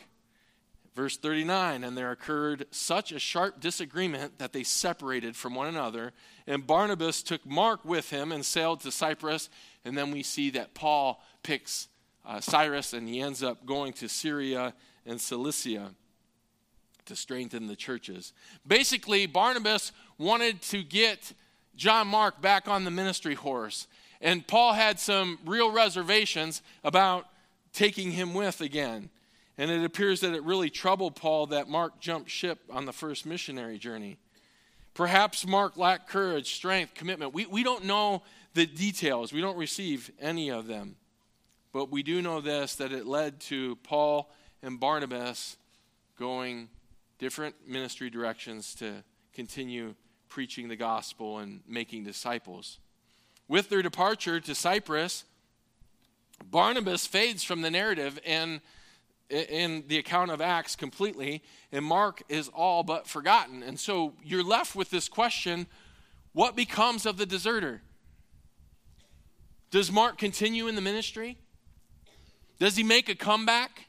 Verse 0.95 1.17
39 1.17 1.83
And 1.83 1.97
there 1.97 2.11
occurred 2.11 2.65
such 2.71 3.11
a 3.11 3.19
sharp 3.19 3.59
disagreement 3.59 4.39
that 4.39 4.53
they 4.53 4.63
separated 4.63 5.35
from 5.35 5.53
one 5.53 5.67
another. 5.67 6.13
And 6.47 6.65
Barnabas 6.65 7.21
took 7.21 7.45
Mark 7.45 7.83
with 7.83 8.09
him 8.09 8.31
and 8.31 8.45
sailed 8.45 8.81
to 8.81 8.91
Cyprus. 8.91 9.49
And 9.83 9.97
then 9.97 10.11
we 10.11 10.23
see 10.23 10.49
that 10.51 10.73
Paul 10.73 11.21
picks 11.43 11.89
uh, 12.25 12.39
Silas 12.39 12.93
and 12.93 13.07
he 13.07 13.21
ends 13.21 13.43
up 13.43 13.65
going 13.65 13.93
to 13.93 14.07
Syria 14.09 14.73
and 15.05 15.19
Cilicia 15.19 15.91
to 17.05 17.15
strengthen 17.15 17.67
the 17.67 17.75
churches. 17.75 18.33
Basically, 18.65 19.27
Barnabas 19.27 19.91
wanted 20.17 20.61
to 20.63 20.81
get 20.81 21.33
John 21.75 22.07
Mark 22.07 22.41
back 22.41 22.67
on 22.67 22.83
the 22.83 22.91
ministry 22.91 23.35
horse. 23.35 23.87
And 24.21 24.45
Paul 24.47 24.73
had 24.73 24.99
some 24.99 25.39
real 25.45 25.71
reservations 25.71 26.61
about 26.83 27.27
taking 27.73 28.11
him 28.11 28.33
with 28.33 28.61
again. 28.61 29.09
And 29.57 29.71
it 29.71 29.83
appears 29.83 30.21
that 30.21 30.33
it 30.33 30.43
really 30.43 30.69
troubled 30.69 31.15
Paul 31.15 31.47
that 31.47 31.69
Mark 31.69 31.99
jumped 31.99 32.29
ship 32.29 32.59
on 32.69 32.85
the 32.85 32.93
first 32.93 33.25
missionary 33.25 33.77
journey. 33.77 34.17
Perhaps 34.93 35.45
Mark 35.45 35.77
lacked 35.77 36.07
courage, 36.07 36.55
strength, 36.55 36.93
commitment. 36.93 37.33
We, 37.33 37.45
we 37.45 37.63
don't 37.63 37.85
know 37.85 38.23
the 38.53 38.65
details, 38.65 39.33
we 39.33 39.41
don't 39.41 39.57
receive 39.57 40.11
any 40.19 40.49
of 40.49 40.67
them. 40.67 40.95
But 41.73 41.91
we 41.91 42.03
do 42.03 42.21
know 42.21 42.39
this 42.39 42.75
that 42.75 42.93
it 42.93 43.05
led 43.05 43.41
to 43.41 43.75
Paul 43.83 44.31
and 44.63 44.79
Barnabas 44.79 45.57
going 46.17 46.69
different 47.19 47.55
ministry 47.67 48.09
directions 48.09 48.73
to 48.75 49.03
continue 49.33 49.95
preaching 50.35 50.67
the 50.67 50.75
gospel 50.75 51.37
and 51.37 51.61
making 51.65 52.03
disciples. 52.03 52.79
With 53.47 53.69
their 53.69 53.81
departure 53.81 54.41
to 54.41 54.53
Cyprus, 54.53 55.23
Barnabas 56.51 57.07
fades 57.07 57.41
from 57.41 57.61
the 57.61 57.71
narrative 57.71 58.19
and 58.25 58.59
in 59.29 59.85
the 59.87 59.97
account 59.97 60.31
of 60.31 60.41
Acts 60.41 60.75
completely, 60.75 61.41
and 61.71 61.85
Mark 61.85 62.21
is 62.27 62.49
all 62.49 62.83
but 62.83 63.07
forgotten. 63.07 63.63
And 63.63 63.79
so 63.79 64.11
you're 64.25 64.43
left 64.43 64.75
with 64.75 64.89
this 64.89 65.07
question 65.07 65.67
what 66.33 66.53
becomes 66.53 67.05
of 67.05 67.15
the 67.15 67.25
deserter? 67.25 67.81
Does 69.71 69.89
Mark 69.89 70.17
continue 70.17 70.67
in 70.67 70.75
the 70.75 70.81
ministry? 70.81 71.37
Does 72.59 72.75
he 72.75 72.83
make 72.83 73.07
a 73.07 73.15
comeback? 73.15 73.87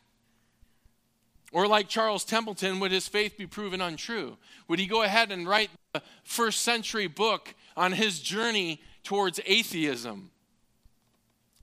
Or, 1.52 1.66
like 1.66 1.88
Charles 1.88 2.24
Templeton, 2.24 2.80
would 2.80 2.92
his 2.92 3.08
faith 3.08 3.36
be 3.38 3.46
proven 3.46 3.80
untrue? 3.80 4.36
Would 4.68 4.78
he 4.78 4.86
go 4.86 5.02
ahead 5.02 5.30
and 5.30 5.48
write 5.48 5.70
the 5.92 6.02
first 6.24 6.62
century 6.62 7.06
book 7.06 7.54
on 7.76 7.92
his 7.92 8.20
journey 8.20 8.82
towards 9.04 9.40
atheism? 9.46 10.30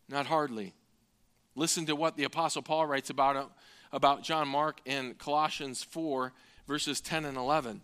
Not 0.07 0.27
hardly. 0.27 0.73
Listen 1.55 1.85
to 1.85 1.95
what 1.95 2.17
the 2.17 2.23
Apostle 2.23 2.61
Paul 2.61 2.87
writes 2.87 3.09
about, 3.09 3.51
about 3.91 4.23
John 4.23 4.47
Mark 4.47 4.79
in 4.85 5.15
Colossians 5.15 5.83
4, 5.83 6.31
verses 6.67 7.01
10 7.01 7.25
and 7.25 7.37
11. 7.37 7.81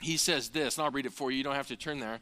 He 0.00 0.16
says 0.16 0.48
this, 0.48 0.76
and 0.76 0.84
I'll 0.84 0.90
read 0.90 1.06
it 1.06 1.12
for 1.12 1.30
you. 1.30 1.38
You 1.38 1.44
don't 1.44 1.54
have 1.54 1.68
to 1.68 1.76
turn 1.76 2.00
there. 2.00 2.20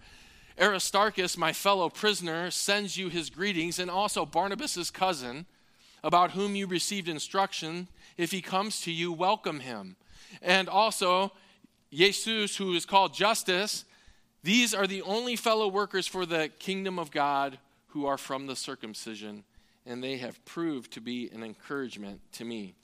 Aristarchus, 0.61 1.39
my 1.39 1.53
fellow 1.53 1.89
prisoner, 1.89 2.51
sends 2.51 2.97
you 2.97 3.09
his 3.09 3.31
greetings, 3.31 3.79
and 3.79 3.91
also 3.91 4.27
Barnabas' 4.27 4.91
cousin, 4.91 5.47
about 6.03 6.33
whom 6.33 6.57
you 6.57 6.67
received 6.67 7.09
instruction. 7.09 7.89
If 8.19 8.33
he 8.33 8.43
comes 8.43 8.83
to 8.83 8.93
you, 8.93 9.13
welcome 9.13 9.61
him. 9.61 9.97
And 10.43 10.69
also, 10.69 11.33
Jesus, 11.91 12.57
who 12.57 12.75
is 12.75 12.85
called 12.85 13.15
Justus, 13.15 13.85
these 14.43 14.75
are 14.75 14.87
the 14.87 15.03
only 15.03 15.37
fellow 15.37 15.69
workers 15.69 16.07
for 16.07 16.27
the 16.27 16.51
kingdom 16.59 16.99
of 16.99 17.11
God 17.11 17.59
who 17.89 18.07
are 18.07 18.19
from 18.19 18.47
the 18.47 18.57
circumcision, 18.57 19.45
and 19.87 20.03
they 20.03 20.19
have 20.19 20.45
proved 20.45 20.93
to 20.93 21.01
be 21.01 21.31
an 21.33 21.43
encouragement 21.43 22.21
to 22.33 22.45
me. 22.45 22.75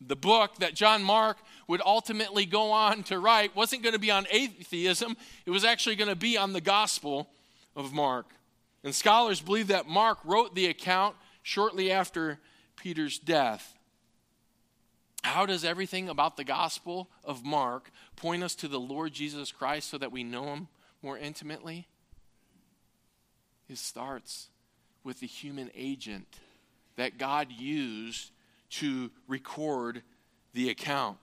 The 0.00 0.16
book 0.16 0.56
that 0.56 0.74
John 0.74 1.02
Mark 1.02 1.38
would 1.68 1.80
ultimately 1.84 2.46
go 2.46 2.72
on 2.72 3.04
to 3.04 3.18
write 3.18 3.54
wasn't 3.54 3.82
going 3.82 3.92
to 3.92 3.98
be 3.98 4.10
on 4.10 4.26
atheism, 4.30 5.16
it 5.46 5.50
was 5.50 5.64
actually 5.64 5.96
going 5.96 6.10
to 6.10 6.16
be 6.16 6.36
on 6.36 6.52
the 6.52 6.60
gospel 6.60 7.28
of 7.76 7.92
Mark. 7.92 8.26
And 8.82 8.94
scholars 8.94 9.40
believe 9.40 9.68
that 9.68 9.86
Mark 9.86 10.18
wrote 10.24 10.54
the 10.54 10.66
account 10.66 11.16
shortly 11.42 11.90
after 11.90 12.38
Peter's 12.76 13.18
death. 13.18 13.73
How 15.24 15.46
does 15.46 15.64
everything 15.64 16.10
about 16.10 16.36
the 16.36 16.44
gospel 16.44 17.08
of 17.24 17.46
Mark 17.46 17.90
point 18.14 18.44
us 18.44 18.54
to 18.56 18.68
the 18.68 18.78
Lord 18.78 19.14
Jesus 19.14 19.50
Christ 19.50 19.88
so 19.88 19.96
that 19.96 20.12
we 20.12 20.22
know 20.22 20.44
him 20.52 20.68
more 21.02 21.16
intimately? 21.16 21.88
It 23.66 23.78
starts 23.78 24.48
with 25.02 25.20
the 25.20 25.26
human 25.26 25.70
agent 25.74 26.28
that 26.96 27.16
God 27.16 27.50
used 27.50 28.32
to 28.72 29.10
record 29.26 30.02
the 30.52 30.68
account. 30.68 31.16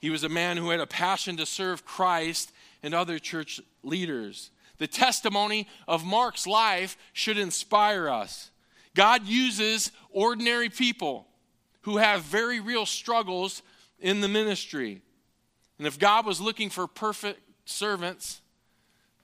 He 0.00 0.08
was 0.08 0.24
a 0.24 0.30
man 0.30 0.56
who 0.56 0.70
had 0.70 0.80
a 0.80 0.86
passion 0.86 1.36
to 1.36 1.44
serve 1.44 1.84
Christ 1.84 2.52
and 2.82 2.94
other 2.94 3.18
church 3.18 3.60
leaders. 3.82 4.50
The 4.78 4.86
testimony 4.86 5.68
of 5.86 6.06
Mark's 6.06 6.46
life 6.46 6.96
should 7.12 7.36
inspire 7.36 8.08
us. 8.08 8.50
God 8.94 9.26
uses 9.26 9.92
ordinary 10.10 10.70
people 10.70 11.26
who 11.86 11.98
have 11.98 12.22
very 12.22 12.58
real 12.58 12.84
struggles 12.84 13.62
in 14.00 14.20
the 14.20 14.26
ministry. 14.26 15.00
And 15.78 15.86
if 15.86 16.00
God 16.00 16.26
was 16.26 16.40
looking 16.40 16.68
for 16.68 16.88
perfect 16.88 17.38
servants, 17.64 18.40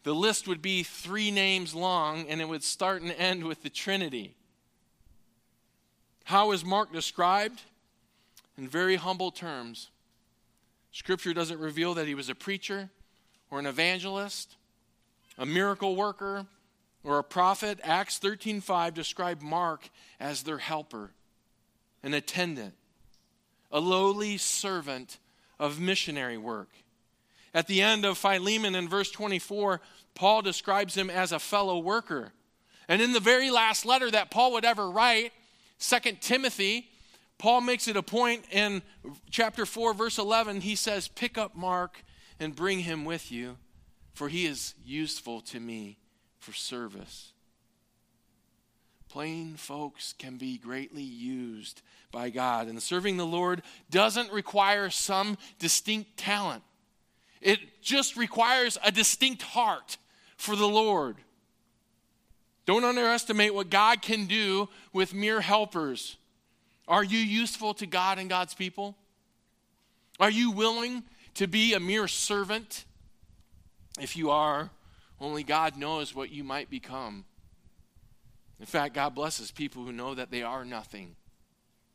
the 0.05 0.15
list 0.15 0.47
would 0.47 0.63
be 0.63 0.85
three 0.85 1.33
names 1.33 1.75
long 1.75 2.25
and 2.29 2.41
it 2.41 2.49
would 2.49 2.63
start 2.63 3.03
and 3.03 3.11
end 3.11 3.43
with 3.43 3.65
the 3.65 3.69
Trinity. 3.69 4.37
How 6.23 6.53
is 6.53 6.65
Mark 6.65 6.93
described? 6.93 7.63
In 8.57 8.69
very 8.69 8.95
humble 8.95 9.33
terms. 9.33 9.91
Scripture 10.93 11.35
doesn't 11.35 11.59
reveal 11.59 11.95
that 11.95 12.07
he 12.07 12.15
was 12.15 12.29
a 12.29 12.35
preacher 12.35 12.91
or 13.51 13.59
an 13.59 13.67
evangelist, 13.67 14.55
a 15.37 15.45
miracle 15.45 15.97
worker, 15.97 16.47
or 17.03 17.19
a 17.19 17.25
prophet, 17.25 17.81
Acts 17.83 18.21
13:5 18.21 18.95
describe 18.95 19.43
Mark 19.43 19.89
as 20.21 20.45
their 20.45 20.59
helper, 20.59 21.11
an 22.03 22.15
attendant, 22.15 22.75
a 23.71 23.81
lowly 23.81 24.37
servant 24.37 25.19
of 25.59 25.81
missionary 25.81 26.39
work. 26.39 26.69
At 27.55 27.67
the 27.67 27.83
end 27.83 28.05
of 28.05 28.19
Philemon 28.19 28.75
in 28.75 28.89
verse 28.89 29.11
24, 29.11 29.81
Paul 30.15 30.43
describes 30.43 30.97
him 30.97 31.11
as 31.11 31.33
a 31.33 31.39
fellow 31.39 31.79
worker. 31.79 32.33
And 32.89 33.01
in 33.01 33.13
the 33.13 33.21
very 33.21 33.51
last 33.51 33.85
letter 33.85 34.11
that 34.11 34.31
Paul 34.31 34.53
would 34.53 34.65
ever 34.65 34.91
write, 34.91 35.33
2 35.79 35.99
Timothy, 36.21 36.89
Paul 37.39 37.61
makes 37.61 37.89
it 37.89 37.97
a 37.97 38.03
point 38.03 38.45
in 38.51 38.83
chapter 39.31 39.67
4, 39.67 39.95
verse 39.95 40.19
11. 40.19 40.61
He 40.61 40.77
says, 40.77 41.09
Pick 41.09 41.37
up 41.37 41.57
Mark 41.57 42.05
and 42.39 42.55
bring 42.55 42.81
him 42.81 43.05
with 43.05 43.33
you, 43.33 43.57
for 44.15 44.29
he 44.29 44.47
is 44.47 44.75
useful 44.85 45.41
to 45.43 45.61
me 45.61 45.99
for 46.39 46.53
service. 46.53 47.32
Plain 49.13 49.57
folks 49.57 50.15
can 50.15 50.39
be 50.39 50.57
greatly 50.57 51.03
used 51.03 51.83
by 52.11 52.31
God, 52.31 52.67
and 52.67 52.83
serving 52.83 53.19
the 53.19 53.27
Lord 53.27 53.61
doesn't 53.91 54.33
require 54.33 54.89
some 54.89 55.37
distinct 55.59 56.17
talent. 56.17 56.63
It 57.43 57.83
just 57.83 58.17
requires 58.17 58.79
a 58.83 58.91
distinct 58.91 59.43
heart 59.43 59.99
for 60.39 60.57
the 60.57 60.67
Lord. 60.67 61.17
Don't 62.65 62.85
underestimate 62.85 63.53
what 63.53 63.69
God 63.69 64.01
can 64.01 64.25
do 64.25 64.71
with 64.95 65.13
mere 65.13 65.43
helpers. 65.43 66.17
Are 66.89 67.05
you 67.05 67.19
useful 67.19 67.75
to 67.75 67.87
God 67.87 68.19
and 68.19 68.31
God's 68.31 68.55
people? 68.55 68.97
Are 70.21 70.31
you 70.31 70.53
willing 70.53 71.03
to 71.35 71.47
be 71.47 71.75
a 71.75 71.81
mere 71.81 72.09
servant? 72.09 72.87
If 74.01 74.17
you 74.17 74.31
are, 74.31 74.71
only 75.21 75.43
God 75.43 75.77
knows 75.77 76.15
what 76.15 76.31
you 76.31 76.45
might 76.45 76.71
become. 76.71 77.27
In 78.63 78.67
fact, 78.67 78.95
God 78.95 79.17
blesses 79.17 79.51
people 79.51 79.85
who 79.85 79.91
know 79.91 80.15
that 80.15 80.31
they 80.31 80.45
are 80.45 80.65
nothing 80.65 81.17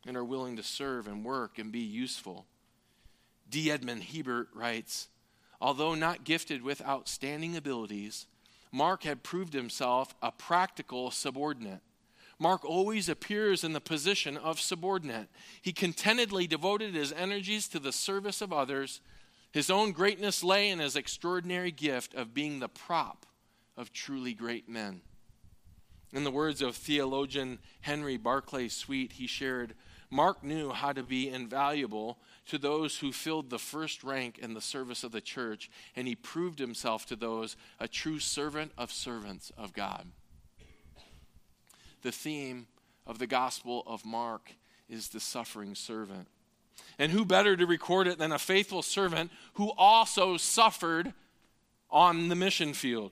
and 0.06 0.18
are 0.18 0.26
willing 0.26 0.58
to 0.58 0.64
serve 0.64 1.08
and 1.08 1.24
work 1.24 1.58
and 1.58 1.72
be 1.72 1.80
useful. 1.80 2.46
D. 3.50 3.72
Edmond 3.72 4.04
Hiebert 4.04 4.50
writes 4.54 5.08
Although 5.62 5.96
not 5.96 6.26
gifted 6.26 6.62
with 6.62 6.86
outstanding 6.86 7.56
abilities, 7.56 8.26
Mark 8.70 9.04
had 9.04 9.24
proved 9.24 9.54
himself 9.54 10.14
a 10.22 10.30
practical 10.30 11.10
subordinate. 11.10 11.80
Mark 12.38 12.66
always 12.66 13.08
appears 13.08 13.64
in 13.64 13.72
the 13.72 13.80
position 13.80 14.36
of 14.36 14.60
subordinate. 14.60 15.30
He 15.62 15.72
contentedly 15.72 16.48
devoted 16.48 16.94
his 16.94 17.14
energies 17.14 17.70
to 17.70 17.80
the 17.80 17.94
service 17.94 18.42
of 18.42 18.52
others 18.52 19.00
his 19.54 19.70
own 19.70 19.94
greatness 19.94 20.44
lay 20.44 20.70
in 20.70 20.80
his 20.80 20.98
extraordinary 20.98 21.72
gift 21.72 22.14
of 22.14 22.34
being 22.34 22.60
the 22.60 22.68
prop 22.68 23.26
of 23.78 23.94
truly 23.94 24.34
great 24.34 24.68
men. 24.68 25.00
In 26.14 26.24
the 26.24 26.32
words 26.32 26.62
of 26.62 26.76
theologian 26.76 27.60
Henry 27.82 28.18
Barclay 28.18 28.70
Swete, 28.70 29.14
he 29.14 29.28
shared 29.28 29.74
Mark 30.10 30.42
knew 30.44 30.72
how 30.72 30.94
to 30.94 31.04
be 31.04 31.30
invaluable 31.30 32.18
to 32.48 32.58
those 32.58 33.00
who 33.00 33.12
filled 33.12 33.50
the 33.50 33.60
first 33.60 34.04
rank 34.04 34.38
in 34.38 34.54
the 34.54 34.62
service 34.62 35.04
of 35.04 35.12
the 35.12 35.20
church, 35.20 35.70
and 35.96 36.08
he 36.08 36.16
proved 36.16 36.60
himself 36.60 37.06
to 37.08 37.16
those 37.16 37.58
a 37.80 37.90
true 37.90 38.20
servant 38.20 38.72
of 38.78 38.92
servants 38.92 39.52
of 39.58 39.74
God. 39.74 40.08
The 42.04 42.12
theme 42.12 42.68
of 43.06 43.20
the 43.20 43.28
Gospel 43.28 43.84
of 43.86 44.06
Mark 44.06 44.54
is 44.88 45.10
the 45.10 45.20
suffering 45.20 45.76
servant. 45.76 46.30
And 46.98 47.12
who 47.12 47.26
better 47.26 47.58
to 47.58 47.66
record 47.66 48.08
it 48.08 48.18
than 48.18 48.32
a 48.32 48.40
faithful 48.40 48.82
servant 48.82 49.32
who 49.56 49.74
also 49.78 50.38
suffered 50.38 51.14
on 51.90 52.30
the 52.30 52.36
mission 52.36 52.74
field? 52.74 53.12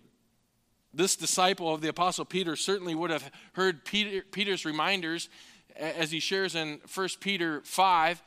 This 0.96 1.18
disciple 1.18 1.74
of 1.74 1.82
the 1.82 1.90
Apostle 1.90 2.24
Peter 2.24 2.56
certainly 2.56 2.96
would 2.96 3.10
have 3.10 3.30
heard 3.54 3.84
Peter, 3.84 4.22
Peter's 4.32 4.64
reminders 4.64 5.28
as 5.76 6.10
he 6.10 6.22
shares 6.22 6.56
in 6.56 6.80
1 6.94 7.08
Peter 7.20 7.62
5 7.66 8.24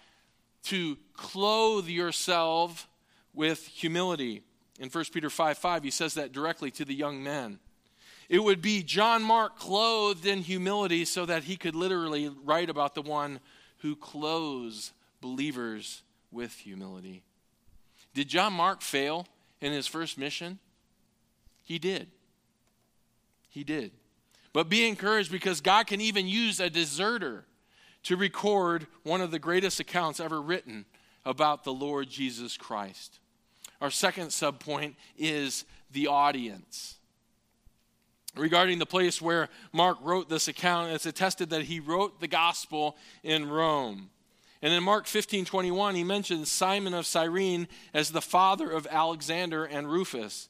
to 0.64 0.98
clothe 1.14 1.88
yourself 1.88 2.87
with 3.33 3.66
humility. 3.66 4.42
In 4.78 4.90
1 4.90 5.04
Peter 5.14 5.31
5 5.31 5.57
5, 5.57 5.83
he 5.83 5.90
says 5.90 6.12
that 6.14 6.33
directly 6.33 6.70
to 6.72 6.85
the 6.85 6.94
young 6.94 7.22
men. 7.22 7.59
It 8.28 8.44
would 8.44 8.61
be 8.61 8.83
John 8.83 9.22
Mark 9.22 9.59
clothed 9.59 10.26
in 10.26 10.42
humility 10.42 11.07
so 11.07 11.24
that 11.24 11.44
he 11.44 11.57
could 11.57 11.74
literally 11.74 12.31
write 12.44 12.68
about 12.68 12.94
the 12.94 13.00
one 13.00 13.40
who 13.78 13.96
clothes 13.96 14.92
believers 15.22 16.02
with 16.31 16.52
humility. 16.52 17.22
Did 18.12 18.28
John 18.28 18.52
Mark 18.52 18.83
fail 18.83 19.26
in 19.62 19.72
his 19.72 19.87
first 19.87 20.18
mission? 20.18 20.59
He 21.64 21.78
did. 21.78 22.11
He 23.48 23.64
did. 23.64 23.92
But 24.52 24.68
be 24.68 24.88
encouraged 24.88 25.30
because 25.30 25.61
God 25.61 25.87
can 25.87 26.00
even 26.00 26.26
use 26.26 26.61
a 26.61 26.70
deserter 26.70 27.44
to 28.04 28.16
record 28.16 28.87
one 29.02 29.20
of 29.20 29.30
the 29.30 29.38
greatest 29.38 29.80
accounts 29.80 30.20
ever 30.20 30.40
written 30.40 30.84
about 31.24 31.64
the 31.64 31.72
Lord 31.72 32.08
Jesus 32.08 32.56
Christ. 32.56 33.18
Our 33.80 33.90
second 33.90 34.28
subpoint 34.28 34.94
is 35.16 35.64
the 35.90 36.06
audience. 36.06 36.96
Regarding 38.37 38.78
the 38.78 38.87
place 38.87 39.20
where 39.20 39.48
Mark 39.72 39.98
wrote 40.02 40.28
this 40.28 40.48
account, 40.48 40.92
it's 40.92 41.06
attested 41.06 41.50
that 41.50 41.64
he 41.64 41.80
wrote 41.80 42.20
the 42.20 42.28
gospel 42.28 42.96
in 43.22 43.48
Rome. 43.48 44.11
And 44.62 44.72
in 44.72 44.82
Mark 44.82 45.06
15 45.06 45.44
21, 45.44 45.94
he 45.94 46.04
mentions 46.04 46.50
Simon 46.50 46.94
of 46.94 47.06
Cyrene 47.06 47.68
as 47.94 48.11
the 48.11 48.20
father 48.20 48.70
of 48.70 48.87
Alexander 48.90 49.64
and 49.64 49.90
Rufus. 49.90 50.48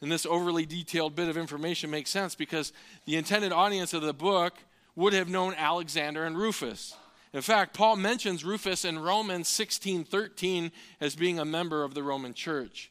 And 0.00 0.12
this 0.12 0.26
overly 0.26 0.66
detailed 0.66 1.14
bit 1.14 1.28
of 1.28 1.36
information 1.36 1.90
makes 1.90 2.10
sense 2.10 2.34
because 2.34 2.72
the 3.06 3.16
intended 3.16 3.52
audience 3.52 3.94
of 3.94 4.02
the 4.02 4.12
book 4.12 4.54
would 4.94 5.12
have 5.12 5.28
known 5.28 5.54
Alexander 5.54 6.24
and 6.24 6.36
Rufus. 6.36 6.94
In 7.32 7.42
fact, 7.42 7.74
Paul 7.74 7.96
mentions 7.96 8.44
Rufus 8.44 8.84
in 8.84 8.98
Romans 8.98 9.48
16:13 9.48 10.70
as 11.00 11.16
being 11.16 11.38
a 11.38 11.44
member 11.44 11.82
of 11.82 11.94
the 11.94 12.02
Roman 12.02 12.34
church. 12.34 12.90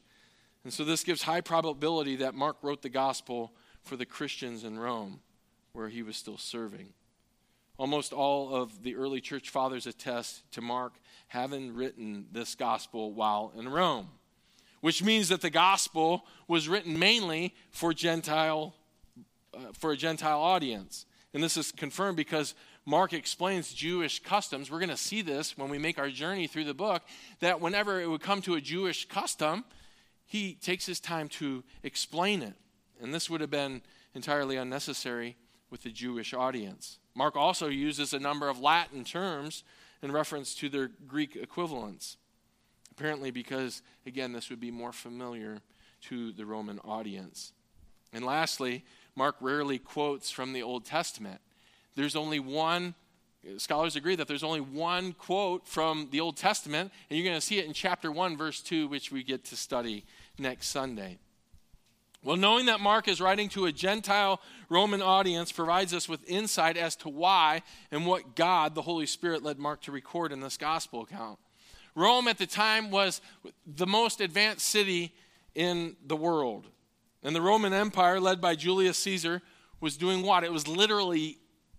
And 0.64 0.72
so 0.72 0.84
this 0.84 1.04
gives 1.04 1.22
high 1.22 1.40
probability 1.40 2.16
that 2.16 2.34
Mark 2.34 2.56
wrote 2.62 2.82
the 2.82 2.88
gospel 2.88 3.52
for 3.82 3.96
the 3.96 4.06
Christians 4.06 4.64
in 4.64 4.78
Rome 4.78 5.20
where 5.72 5.88
he 5.88 6.02
was 6.02 6.16
still 6.16 6.38
serving. 6.38 6.94
Almost 7.76 8.12
all 8.12 8.54
of 8.54 8.82
the 8.82 8.96
early 8.96 9.20
church 9.20 9.50
fathers 9.50 9.86
attest 9.86 10.50
to 10.52 10.60
Mark 10.60 10.94
having 11.28 11.74
written 11.74 12.26
this 12.32 12.54
gospel 12.54 13.12
while 13.12 13.52
in 13.54 13.68
Rome, 13.68 14.08
which 14.80 15.02
means 15.02 15.28
that 15.28 15.40
the 15.40 15.50
gospel 15.50 16.26
was 16.48 16.68
written 16.68 16.98
mainly 16.98 17.54
for 17.70 17.92
Gentile 17.92 18.74
uh, 19.54 19.72
for 19.72 19.92
a 19.92 19.96
Gentile 19.96 20.40
audience. 20.40 21.06
And 21.32 21.42
this 21.42 21.56
is 21.56 21.72
confirmed 21.72 22.16
because 22.16 22.54
Mark 22.84 23.12
explains 23.12 23.72
Jewish 23.72 24.22
customs. 24.22 24.70
We're 24.70 24.78
going 24.78 24.90
to 24.90 24.96
see 24.96 25.22
this 25.22 25.58
when 25.58 25.68
we 25.68 25.78
make 25.78 25.98
our 25.98 26.08
journey 26.08 26.46
through 26.46 26.64
the 26.64 26.74
book 26.74 27.02
that 27.40 27.60
whenever 27.60 28.00
it 28.00 28.08
would 28.08 28.20
come 28.20 28.40
to 28.42 28.54
a 28.54 28.60
Jewish 28.60 29.08
custom, 29.08 29.64
he 30.24 30.54
takes 30.54 30.86
his 30.86 31.00
time 31.00 31.28
to 31.30 31.64
explain 31.82 32.42
it. 32.42 32.54
And 33.00 33.12
this 33.12 33.28
would 33.28 33.40
have 33.40 33.50
been 33.50 33.82
entirely 34.14 34.56
unnecessary 34.56 35.36
with 35.70 35.82
the 35.82 35.90
Jewish 35.90 36.32
audience. 36.32 36.98
Mark 37.14 37.36
also 37.36 37.68
uses 37.68 38.12
a 38.12 38.18
number 38.18 38.48
of 38.48 38.60
Latin 38.60 39.04
terms 39.04 39.64
in 40.02 40.12
reference 40.12 40.54
to 40.56 40.68
their 40.68 40.88
Greek 41.06 41.34
equivalents. 41.36 42.16
Apparently, 42.96 43.30
because, 43.30 43.82
again, 44.06 44.32
this 44.32 44.48
would 44.48 44.60
be 44.60 44.70
more 44.70 44.92
familiar 44.92 45.60
to 46.02 46.32
the 46.32 46.46
Roman 46.46 46.78
audience. 46.80 47.52
And 48.12 48.24
lastly, 48.24 48.84
Mark 49.14 49.36
rarely 49.40 49.78
quotes 49.78 50.30
from 50.30 50.52
the 50.52 50.62
Old 50.62 50.86
Testament. 50.86 51.40
There's 51.94 52.16
only 52.16 52.40
one, 52.40 52.94
scholars 53.58 53.96
agree 53.96 54.16
that 54.16 54.28
there's 54.28 54.44
only 54.44 54.60
one 54.60 55.12
quote 55.12 55.66
from 55.66 56.08
the 56.10 56.20
Old 56.20 56.36
Testament, 56.36 56.90
and 57.10 57.18
you're 57.18 57.26
going 57.26 57.38
to 57.38 57.46
see 57.46 57.58
it 57.58 57.66
in 57.66 57.74
chapter 57.74 58.10
1, 58.10 58.36
verse 58.36 58.62
2, 58.62 58.88
which 58.88 59.12
we 59.12 59.22
get 59.22 59.44
to 59.46 59.56
study 59.56 60.04
next 60.38 60.68
Sunday. 60.68 61.18
Well, 62.22 62.36
knowing 62.36 62.66
that 62.66 62.80
Mark 62.80 63.08
is 63.08 63.20
writing 63.20 63.48
to 63.50 63.66
a 63.66 63.72
Gentile 63.72 64.40
Roman 64.68 65.02
audience 65.02 65.52
provides 65.52 65.92
us 65.94 66.08
with 66.08 66.28
insight 66.28 66.76
as 66.76 66.96
to 66.96 67.08
why 67.08 67.62
and 67.90 68.06
what 68.06 68.34
God, 68.34 68.74
the 68.74 68.82
Holy 68.82 69.06
Spirit, 69.06 69.42
led 69.42 69.58
Mark 69.58 69.82
to 69.82 69.92
record 69.92 70.32
in 70.32 70.40
this 70.40 70.56
gospel 70.56 71.02
account. 71.02 71.38
Rome 71.96 72.28
at 72.28 72.38
the 72.38 72.46
time 72.46 72.90
was 72.90 73.20
the 73.66 73.86
most 73.86 74.20
advanced 74.20 74.66
city 74.66 75.14
in 75.54 75.96
the 76.06 76.14
world. 76.14 76.68
And 77.22 77.34
the 77.34 77.40
Roman 77.40 77.72
Empire, 77.72 78.20
led 78.20 78.40
by 78.40 78.54
Julius 78.54 78.98
Caesar, 78.98 79.42
was 79.80 79.96
doing 79.96 80.22
what? 80.22 80.44
It 80.44 80.52
was 80.52 80.68
literally, 80.68 81.38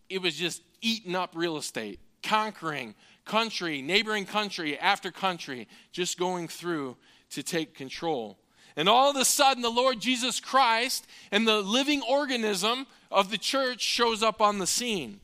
it 0.09 0.21
was 0.21 0.35
just 0.35 0.63
eating 0.81 1.15
up 1.15 1.31
real 1.35 1.55
estate, 1.55 1.99
conquering 2.23 2.95
country, 3.25 3.81
neighboring 3.81 4.25
country 4.25 4.77
after 4.79 5.11
country, 5.11 5.67
just 5.91 6.17
going 6.17 6.47
through 6.47 6.97
to 7.29 7.43
take 7.43 7.75
control. 7.75 8.39
And 8.75 8.89
all 8.89 9.09
of 9.09 9.15
a 9.15 9.25
sudden, 9.25 9.61
the 9.61 9.69
Lord 9.69 9.99
Jesus 9.99 10.39
Christ 10.39 11.07
and 11.31 11.47
the 11.47 11.61
living 11.61 12.01
organism 12.01 12.87
of 13.11 13.29
the 13.29 13.37
church 13.37 13.81
shows 13.81 14.23
up 14.23 14.41
on 14.41 14.59
the 14.59 14.67
scene. 14.67 15.19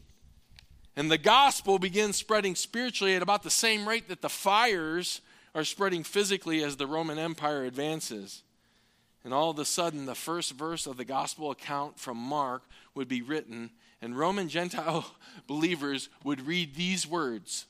And 0.95 1.09
the 1.09 1.17
gospel 1.17 1.79
begins 1.79 2.17
spreading 2.17 2.55
spiritually 2.55 3.15
at 3.15 3.23
about 3.23 3.43
the 3.43 3.49
same 3.49 3.87
rate 3.87 4.07
that 4.09 4.21
the 4.21 4.29
fires 4.29 5.21
are 5.55 5.63
spreading 5.63 6.03
physically 6.03 6.63
as 6.63 6.77
the 6.77 6.87
Roman 6.87 7.17
Empire 7.17 7.63
advances. 7.63 8.43
And 9.23 9.33
all 9.33 9.49
of 9.49 9.59
a 9.59 9.65
sudden, 9.65 10.05
the 10.05 10.15
first 10.15 10.51
verse 10.53 10.85
of 10.85 10.97
the 10.97 11.05
gospel 11.05 11.51
account 11.51 11.99
from 11.99 12.17
Mark 12.17 12.63
would 12.93 13.07
be 13.07 13.21
written, 13.21 13.71
and 14.01 14.17
Roman 14.17 14.49
Gentile 14.49 15.05
believers 15.47 16.09
would 16.23 16.45
read 16.45 16.75
these 16.75 17.07
words 17.07 17.65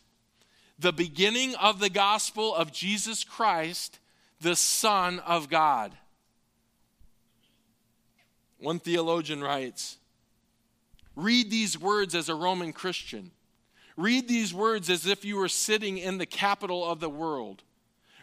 The 0.80 0.94
beginning 0.94 1.56
of 1.56 1.80
the 1.80 1.90
gospel 1.90 2.54
of 2.54 2.72
Jesus 2.72 3.24
Christ 3.24 4.00
the 4.44 4.56
Son 4.56 5.20
of 5.20 5.50
God. 5.50 5.94
One 8.60 8.80
theologian 8.80 9.42
writes 9.42 9.98
Read 11.15 11.49
these 11.49 11.78
words 11.78 12.15
as 12.15 12.30
a 12.30 12.36
Roman 12.36 12.73
Christian. 12.73 13.32
Read 13.95 14.28
these 14.28 14.54
words 14.54 14.89
as 14.89 15.06
if 15.06 15.23
you 15.23 15.38
were 15.38 15.49
sitting 15.49 15.97
in 15.97 16.17
the 16.17 16.26
capital 16.26 16.84
of 16.84 16.99
the 16.99 17.10
world. 17.10 17.63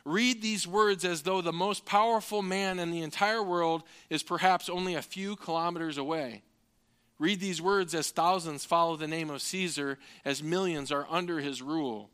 Read 0.04 0.42
these 0.42 0.66
words 0.66 1.04
as 1.04 1.22
though 1.22 1.40
the 1.40 1.52
most 1.52 1.84
powerful 1.84 2.42
man 2.42 2.78
in 2.78 2.90
the 2.90 3.02
entire 3.02 3.42
world 3.42 3.82
is 4.08 4.22
perhaps 4.22 4.68
only 4.68 4.94
a 4.94 5.02
few 5.02 5.36
kilometers 5.36 5.98
away. 5.98 6.42
Read 7.18 7.38
these 7.38 7.60
words 7.60 7.94
as 7.94 8.10
thousands 8.10 8.64
follow 8.64 8.96
the 8.96 9.06
name 9.06 9.30
of 9.30 9.42
Caesar, 9.42 9.98
as 10.24 10.42
millions 10.42 10.90
are 10.90 11.06
under 11.10 11.40
his 11.40 11.60
rule 11.60 12.10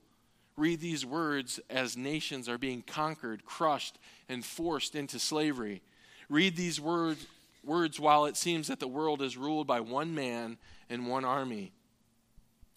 read 0.56 0.80
these 0.80 1.04
words 1.04 1.60
as 1.68 1.96
nations 1.96 2.48
are 2.48 2.58
being 2.58 2.82
conquered, 2.82 3.44
crushed, 3.44 3.98
and 4.28 4.44
forced 4.44 4.94
into 4.94 5.18
slavery. 5.18 5.82
Read 6.28 6.56
these 6.56 6.80
words, 6.80 7.26
words 7.66 8.00
while 8.00 8.26
it 8.26 8.36
seems 8.36 8.68
that 8.68 8.80
the 8.80 8.88
world 8.88 9.20
is 9.20 9.36
ruled 9.36 9.66
by 9.66 9.80
one 9.80 10.14
man 10.14 10.58
and 10.88 11.08
one 11.08 11.24
army. 11.24 11.72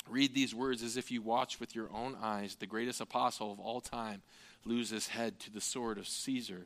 Read 0.08 0.34
these 0.34 0.56
words 0.56 0.82
as 0.82 0.98
if 0.98 1.12
you 1.12 1.22
watch 1.22 1.60
with 1.60 1.76
your 1.76 1.92
own 1.94 2.18
eyes 2.22 2.56
the 2.56 2.66
greatest 2.66 3.00
apostle 3.00 3.52
of 3.52 3.60
all 3.60 3.80
time 3.80 4.22
lose 4.66 4.90
his 4.90 5.08
head 5.08 5.40
to 5.40 5.52
the 5.52 5.62
sword 5.62 5.98
of 5.98 6.08
Caesar. 6.08 6.66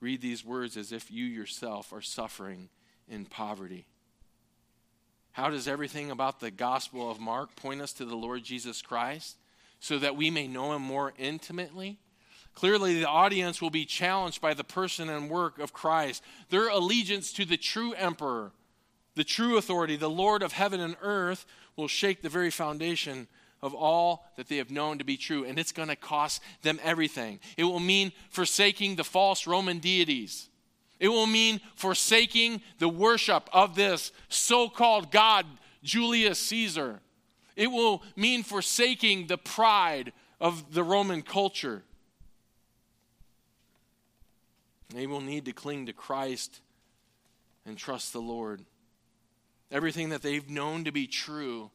Read 0.00 0.20
these 0.20 0.44
words 0.44 0.76
as 0.76 0.92
if 0.92 1.10
you 1.10 1.24
yourself 1.24 1.92
are 1.92 2.02
suffering 2.02 2.68
in 3.08 3.24
poverty. 3.24 3.86
How 5.32 5.50
does 5.50 5.66
everything 5.66 6.10
about 6.10 6.38
the 6.38 6.50
Gospel 6.50 7.10
of 7.10 7.18
Mark 7.18 7.56
point 7.56 7.80
us 7.80 7.92
to 7.94 8.04
the 8.04 8.14
Lord 8.14 8.44
Jesus 8.44 8.82
Christ? 8.82 9.38
so 9.84 9.98
that 9.98 10.16
we 10.16 10.30
may 10.30 10.48
know 10.48 10.72
him 10.72 10.80
more 10.80 11.12
intimately? 11.18 11.98
Clearly, 12.54 13.00
the 13.00 13.08
audience 13.08 13.60
will 13.60 13.70
be 13.70 13.84
challenged 13.84 14.40
by 14.40 14.54
the 14.54 14.64
person 14.64 15.08
and 15.08 15.28
work 15.28 15.58
of 15.58 15.72
Christ. 15.72 16.22
Their 16.50 16.68
allegiance 16.68 17.32
to 17.32 17.44
the 17.44 17.56
true 17.56 17.92
emperor, 17.94 18.52
the 19.16 19.24
true 19.24 19.56
authority, 19.56 19.96
the 19.96 20.10
Lord 20.10 20.42
of 20.42 20.52
heaven 20.52 20.80
and 20.80 20.96
earth, 21.02 21.46
will 21.76 21.88
shake 21.88 22.22
the 22.22 22.28
very 22.28 22.50
foundation 22.50 23.26
of 23.60 23.74
all 23.74 24.26
that 24.36 24.48
they 24.48 24.58
have 24.58 24.70
known 24.70 24.98
to 24.98 25.04
be 25.04 25.16
true. 25.16 25.44
And 25.44 25.58
it's 25.58 25.72
going 25.72 25.88
to 25.88 25.96
cost 25.96 26.42
them 26.62 26.78
everything. 26.82 27.40
It 27.56 27.64
will 27.64 27.80
mean 27.80 28.12
forsaking 28.30 28.96
the 28.96 29.04
false 29.04 29.46
Roman 29.46 29.78
deities. 29.78 30.48
It 31.00 31.08
will 31.08 31.26
mean 31.26 31.60
forsaking 31.74 32.62
the 32.78 32.88
worship 32.88 33.48
of 33.52 33.74
this 33.74 34.12
so 34.28 34.68
called 34.68 35.10
God, 35.10 35.46
Julius 35.82 36.38
Caesar. 36.38 37.00
It 37.56 37.68
will 37.68 38.02
mean 38.16 38.42
forsaking 38.42 39.26
the 39.26 39.38
pride 39.38 40.12
of 40.40 40.74
the 40.74 40.84
Roman 40.84 41.22
culture. 41.22 41.82
They 44.94 45.08
will 45.08 45.20
need 45.20 45.44
to 45.46 45.52
cling 45.52 45.86
to 45.86 45.92
Christ 45.92 46.60
and 47.66 47.76
trust 47.76 48.12
the 48.12 48.20
Lord. 48.20 48.64
Everything 49.72 50.10
that 50.10 50.22
they've 50.22 50.48
known 50.48 50.84
to 50.84 50.92
be 50.92 51.08
true 51.08 51.72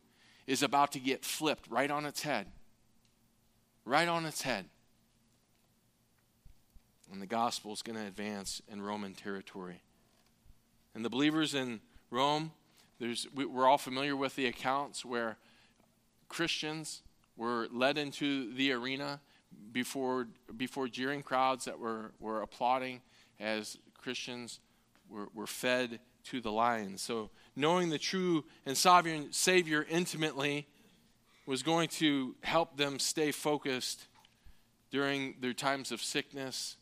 is 0.47 0.63
about 0.63 0.93
to 0.93 0.99
get 0.99 1.25
flipped 1.25 1.69
right 1.69 1.91
on 1.91 2.05
its 2.05 2.21
head. 2.21 2.47
Right 3.83 4.07
on 4.07 4.25
its 4.25 4.43
head. 4.43 4.65
And 7.11 7.21
the 7.21 7.27
gospel 7.27 7.73
is 7.73 7.81
going 7.81 7.97
to 7.97 8.05
advance 8.05 8.61
in 8.71 8.81
Roman 8.81 9.13
territory. 9.15 9.81
And 10.95 11.03
the 11.03 11.09
believers 11.09 11.53
in 11.53 11.81
Rome, 12.09 12.51
we're 13.35 13.67
all 13.67 13.77
familiar 13.77 14.15
with 14.15 14.37
the 14.37 14.45
accounts 14.45 15.03
where 15.03 15.37
Christians 16.29 17.01
were 17.35 17.67
led 17.71 17.97
into 17.97 18.53
the 18.53 18.71
arena 18.71 19.19
before, 19.73 20.27
before 20.55 20.87
jeering 20.87 21.21
crowds 21.21 21.65
that 21.65 21.79
were, 21.79 22.11
were 22.19 22.41
applauding 22.41 23.01
as 23.39 23.77
Christians 23.97 24.59
were, 25.09 25.27
were 25.33 25.47
fed 25.47 25.99
to 26.25 26.41
the 26.41 26.51
lions. 26.51 27.01
So, 27.01 27.29
knowing 27.55 27.89
the 27.89 27.97
true 27.97 28.45
and 28.65 28.77
sovereign 28.77 29.31
Savior 29.31 29.85
intimately 29.89 30.67
was 31.45 31.63
going 31.63 31.87
to 31.87 32.35
help 32.43 32.77
them 32.77 32.99
stay 32.99 33.31
focused 33.31 34.07
during 34.91 35.35
their 35.39 35.53
times 35.53 35.91
of 35.91 36.01
sickness 36.01 36.77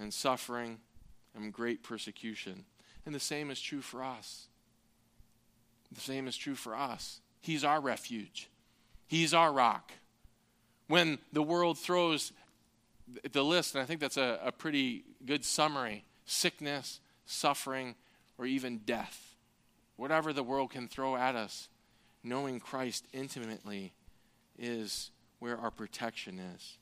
and 0.00 0.12
suffering 0.12 0.78
and 1.34 1.52
great 1.52 1.82
persecution. 1.82 2.64
And 3.04 3.14
the 3.14 3.20
same 3.20 3.50
is 3.50 3.60
true 3.60 3.80
for 3.80 4.02
us. 4.02 4.46
The 5.92 6.00
same 6.00 6.28
is 6.28 6.36
true 6.36 6.54
for 6.54 6.76
us. 6.76 7.20
He's 7.40 7.64
our 7.64 7.80
refuge, 7.80 8.48
He's 9.06 9.32
our 9.34 9.52
rock. 9.52 9.92
When 10.86 11.18
the 11.32 11.42
world 11.42 11.78
throws 11.78 12.32
the 13.32 13.44
list, 13.44 13.74
and 13.74 13.82
I 13.82 13.84
think 13.84 14.00
that's 14.00 14.16
a, 14.16 14.40
a 14.42 14.52
pretty 14.52 15.04
good 15.24 15.44
summary 15.44 16.04
sickness, 16.24 17.00
suffering, 17.24 17.94
or 18.36 18.46
even 18.46 18.78
death. 18.78 19.34
Whatever 19.96 20.32
the 20.32 20.42
world 20.42 20.70
can 20.70 20.86
throw 20.86 21.16
at 21.16 21.34
us, 21.34 21.68
knowing 22.22 22.60
Christ 22.60 23.06
intimately 23.12 23.92
is 24.58 25.10
where 25.38 25.56
our 25.56 25.70
protection 25.70 26.38
is. 26.54 26.76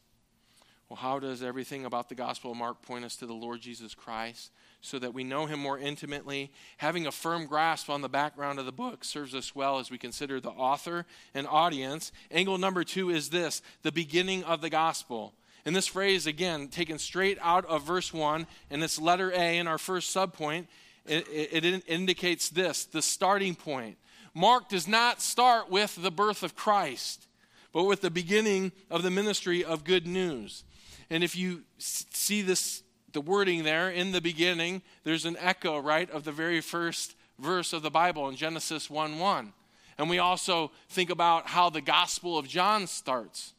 Well, 0.88 0.96
how 0.96 1.18
does 1.18 1.42
everything 1.42 1.84
about 1.84 2.08
the 2.08 2.14
Gospel 2.14 2.52
of 2.52 2.56
Mark 2.56 2.80
point 2.82 3.04
us 3.04 3.16
to 3.16 3.26
the 3.26 3.32
Lord 3.32 3.60
Jesus 3.60 3.94
Christ? 3.94 4.52
So 4.80 5.00
that 5.00 5.14
we 5.14 5.24
know 5.24 5.46
him 5.46 5.58
more 5.58 5.78
intimately. 5.78 6.52
Having 6.76 7.08
a 7.08 7.12
firm 7.12 7.46
grasp 7.46 7.90
on 7.90 8.02
the 8.02 8.08
background 8.08 8.60
of 8.60 8.66
the 8.66 8.72
book 8.72 9.04
serves 9.04 9.34
us 9.34 9.54
well 9.54 9.80
as 9.80 9.90
we 9.90 9.98
consider 9.98 10.38
the 10.40 10.50
author 10.50 11.04
and 11.34 11.46
audience. 11.48 12.12
Angle 12.30 12.58
number 12.58 12.84
two 12.84 13.10
is 13.10 13.30
this 13.30 13.62
the 13.82 13.90
beginning 13.90 14.44
of 14.44 14.60
the 14.60 14.70
Gospel. 14.70 15.34
And 15.66 15.74
this 15.74 15.88
phrase, 15.88 16.28
again, 16.28 16.68
taken 16.68 16.96
straight 16.96 17.38
out 17.42 17.66
of 17.66 17.82
verse 17.82 18.14
1, 18.14 18.46
and 18.70 18.84
it's 18.84 19.00
letter 19.00 19.32
A 19.32 19.58
in 19.58 19.66
our 19.66 19.78
first 19.78 20.14
subpoint, 20.14 20.68
it, 21.04 21.26
it, 21.28 21.64
it 21.64 21.84
indicates 21.88 22.48
this 22.48 22.84
the 22.84 23.02
starting 23.02 23.56
point. 23.56 23.98
Mark 24.32 24.68
does 24.68 24.86
not 24.86 25.20
start 25.20 25.68
with 25.68 26.00
the 26.00 26.12
birth 26.12 26.44
of 26.44 26.54
Christ, 26.54 27.26
but 27.72 27.82
with 27.82 28.00
the 28.00 28.12
beginning 28.12 28.70
of 28.90 29.02
the 29.02 29.10
ministry 29.10 29.64
of 29.64 29.82
good 29.82 30.06
news. 30.06 30.62
And 31.10 31.24
if 31.24 31.34
you 31.36 31.64
see 31.78 32.42
this, 32.42 32.84
the 33.12 33.20
wording 33.20 33.64
there 33.64 33.90
in 33.90 34.12
the 34.12 34.20
beginning, 34.20 34.82
there's 35.02 35.24
an 35.24 35.36
echo, 35.40 35.80
right, 35.80 36.08
of 36.10 36.22
the 36.22 36.32
very 36.32 36.60
first 36.60 37.16
verse 37.40 37.72
of 37.72 37.82
the 37.82 37.90
Bible 37.90 38.28
in 38.28 38.36
Genesis 38.36 38.88
1 38.88 39.18
1. 39.18 39.52
And 39.98 40.08
we 40.08 40.18
also 40.20 40.70
think 40.88 41.10
about 41.10 41.48
how 41.48 41.70
the 41.70 41.80
Gospel 41.80 42.38
of 42.38 42.46
John 42.46 42.86
starts 42.86 43.54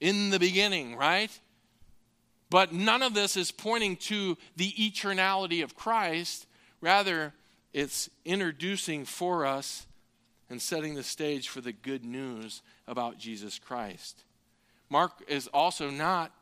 in 0.00 0.30
the 0.30 0.38
beginning, 0.38 0.96
right? 0.96 1.30
But 2.50 2.72
none 2.72 3.02
of 3.02 3.14
this 3.14 3.36
is 3.36 3.50
pointing 3.50 3.96
to 3.96 4.36
the 4.56 4.72
eternality 4.72 5.62
of 5.62 5.74
Christ. 5.74 6.46
Rather, 6.80 7.32
it's 7.72 8.08
introducing 8.24 9.04
for 9.04 9.44
us 9.44 9.86
and 10.48 10.60
setting 10.60 10.94
the 10.94 11.02
stage 11.02 11.48
for 11.48 11.60
the 11.60 11.72
good 11.72 12.04
news 12.04 12.62
about 12.86 13.18
Jesus 13.18 13.58
Christ. 13.58 14.22
Mark 14.90 15.12
is 15.26 15.48
also 15.48 15.90
not 15.90 16.32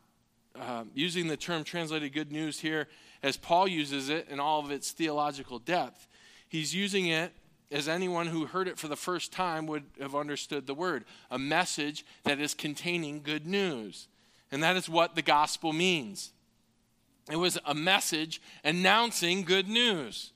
uh, 0.59 0.85
using 0.95 1.29
the 1.29 1.37
term 1.37 1.65
translated 1.65 2.13
good 2.13 2.31
news 2.31 2.61
here 2.61 2.89
as 3.23 3.37
Paul 3.37 3.69
uses 3.69 4.09
it 4.09 4.29
in 4.29 4.41
all 4.41 4.61
of 4.61 4.71
its 4.71 4.91
theological 4.91 5.59
depth. 5.59 6.07
He's 6.49 6.75
using 6.75 7.07
it 7.07 7.33
as 7.73 7.89
anyone 7.89 8.27
who 8.27 8.47
heard 8.47 8.69
it 8.69 8.79
for 8.79 8.89
the 8.89 8.97
first 8.97 9.33
time 9.33 9.67
would 9.67 9.85
have 10.01 10.15
understood 10.15 10.67
the 10.67 10.75
word 10.75 11.05
a 11.31 11.39
message 11.39 12.05
that 12.25 12.39
is 12.39 12.55
containing 12.55 13.23
good 13.23 13.47
news. 13.47 14.09
And 14.51 14.63
that 14.63 14.77
is 14.77 14.89
what 14.89 15.15
the 15.15 15.23
gospel 15.23 15.73
means. 15.73 16.33
It 17.31 17.37
was 17.37 17.59
a 17.65 17.75
message 17.75 18.43
announcing 18.63 19.43
good 19.43 19.69
news. 19.69 20.33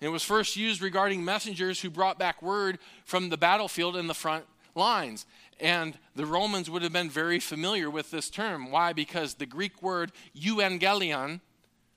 It 0.00 0.08
was 0.08 0.22
first 0.22 0.56
used 0.56 0.80
regarding 0.80 1.24
messengers 1.24 1.80
who 1.80 1.90
brought 1.90 2.18
back 2.18 2.42
word 2.42 2.78
from 3.04 3.28
the 3.28 3.36
battlefield 3.36 3.96
in 3.96 4.06
the 4.06 4.14
front 4.14 4.44
lines. 4.74 5.26
And 5.60 5.98
the 6.14 6.26
Romans 6.26 6.68
would 6.68 6.82
have 6.82 6.92
been 6.92 7.10
very 7.10 7.38
familiar 7.38 7.90
with 7.90 8.10
this 8.10 8.30
term. 8.30 8.70
Why? 8.70 8.92
Because 8.92 9.34
the 9.34 9.46
Greek 9.46 9.82
word 9.82 10.12
euangelion, 10.36 11.40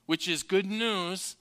which 0.06 0.28
is 0.28 0.44
good 0.44 0.66
news, 0.66 1.36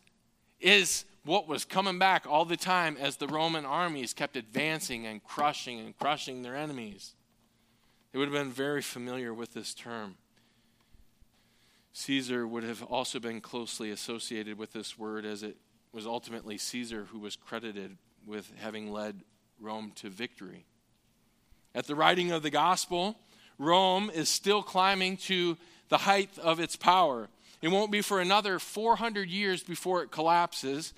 is 0.60 1.04
what 1.26 1.48
was 1.48 1.64
coming 1.64 1.98
back 1.98 2.24
all 2.28 2.44
the 2.44 2.56
time 2.56 2.96
as 2.98 3.16
the 3.16 3.26
Roman 3.26 3.64
armies 3.64 4.14
kept 4.14 4.36
advancing 4.36 5.06
and 5.06 5.22
crushing 5.22 5.80
and 5.80 5.96
crushing 5.98 6.42
their 6.42 6.56
enemies. 6.56 7.14
They 8.12 8.18
would 8.18 8.28
have 8.28 8.44
been 8.44 8.52
very 8.52 8.80
familiar 8.80 9.34
with 9.34 9.52
this 9.52 9.74
term. 9.74 10.14
Caesar 11.92 12.46
would 12.46 12.62
have 12.62 12.82
also 12.82 13.18
been 13.18 13.40
closely 13.40 13.90
associated 13.90 14.56
with 14.56 14.72
this 14.72 14.98
word 14.98 15.24
as 15.24 15.42
it 15.42 15.56
was 15.92 16.06
ultimately 16.06 16.58
Caesar 16.58 17.06
who 17.10 17.18
was 17.18 17.36
credited 17.36 17.96
with 18.24 18.52
having 18.58 18.92
led 18.92 19.22
Rome 19.58 19.92
to 19.96 20.10
victory. 20.10 20.66
At 21.74 21.86
the 21.86 21.94
writing 21.94 22.30
of 22.32 22.42
the 22.42 22.50
gospel, 22.50 23.16
Rome 23.58 24.10
is 24.14 24.28
still 24.28 24.62
climbing 24.62 25.16
to 25.18 25.56
the 25.88 25.98
height 25.98 26.38
of 26.38 26.60
its 26.60 26.76
power. 26.76 27.28
It 27.62 27.68
won't 27.68 27.90
be 27.90 28.02
for 28.02 28.20
another 28.20 28.58
400 28.58 29.28
years 29.28 29.62
before 29.62 30.02
it 30.02 30.10
collapses, 30.10 30.92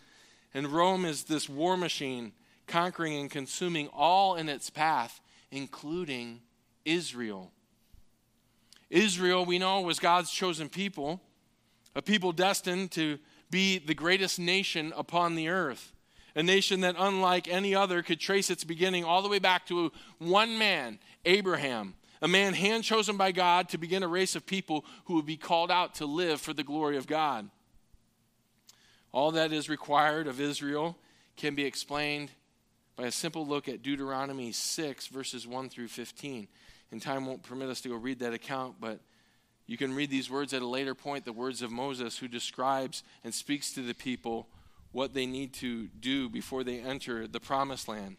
and 0.54 0.68
Rome 0.68 1.04
is 1.04 1.24
this 1.24 1.48
war 1.48 1.76
machine 1.76 2.32
conquering 2.66 3.14
and 3.14 3.30
consuming 3.30 3.88
all 3.88 4.34
in 4.34 4.48
its 4.48 4.68
path, 4.68 5.20
including 5.50 6.40
Israel. 6.84 7.50
Israel, 8.90 9.44
we 9.44 9.58
know, 9.58 9.80
was 9.80 9.98
God's 9.98 10.30
chosen 10.30 10.68
people, 10.68 11.20
a 11.94 12.02
people 12.02 12.32
destined 12.32 12.90
to 12.92 13.18
be 13.50 13.78
the 13.78 13.94
greatest 13.94 14.38
nation 14.38 14.92
upon 14.96 15.34
the 15.34 15.48
earth 15.48 15.92
a 16.38 16.42
nation 16.42 16.82
that, 16.82 16.94
unlike 16.96 17.48
any 17.48 17.74
other, 17.74 18.00
could 18.00 18.20
trace 18.20 18.48
its 18.48 18.62
beginning 18.62 19.04
all 19.04 19.22
the 19.22 19.28
way 19.28 19.40
back 19.40 19.66
to 19.66 19.90
one 20.18 20.56
man, 20.56 21.00
Abraham, 21.24 21.94
a 22.22 22.28
man 22.28 22.54
hand 22.54 22.84
chosen 22.84 23.16
by 23.16 23.32
God 23.32 23.68
to 23.70 23.78
begin 23.78 24.04
a 24.04 24.08
race 24.08 24.36
of 24.36 24.46
people 24.46 24.84
who 25.06 25.14
would 25.14 25.26
be 25.26 25.36
called 25.36 25.68
out 25.68 25.96
to 25.96 26.06
live 26.06 26.40
for 26.40 26.52
the 26.52 26.62
glory 26.62 26.96
of 26.96 27.08
God. 27.08 27.50
All 29.18 29.32
that 29.32 29.52
is 29.52 29.68
required 29.68 30.28
of 30.28 30.40
Israel 30.40 30.96
can 31.36 31.56
be 31.56 31.64
explained 31.64 32.30
by 32.94 33.06
a 33.06 33.10
simple 33.10 33.44
look 33.44 33.68
at 33.68 33.82
Deuteronomy 33.82 34.52
6, 34.52 35.08
verses 35.08 35.44
1 35.44 35.70
through 35.70 35.88
15. 35.88 36.46
And 36.92 37.02
time 37.02 37.26
won't 37.26 37.42
permit 37.42 37.68
us 37.68 37.80
to 37.80 37.88
go 37.88 37.96
read 37.96 38.20
that 38.20 38.32
account, 38.32 38.76
but 38.78 39.00
you 39.66 39.76
can 39.76 39.92
read 39.92 40.08
these 40.08 40.30
words 40.30 40.54
at 40.54 40.62
a 40.62 40.66
later 40.68 40.94
point 40.94 41.24
the 41.24 41.32
words 41.32 41.62
of 41.62 41.72
Moses, 41.72 42.16
who 42.16 42.28
describes 42.28 43.02
and 43.24 43.34
speaks 43.34 43.72
to 43.72 43.82
the 43.82 43.92
people 43.92 44.46
what 44.92 45.14
they 45.14 45.26
need 45.26 45.52
to 45.54 45.88
do 45.98 46.28
before 46.28 46.62
they 46.62 46.78
enter 46.78 47.26
the 47.26 47.40
promised 47.40 47.88
land. 47.88 48.18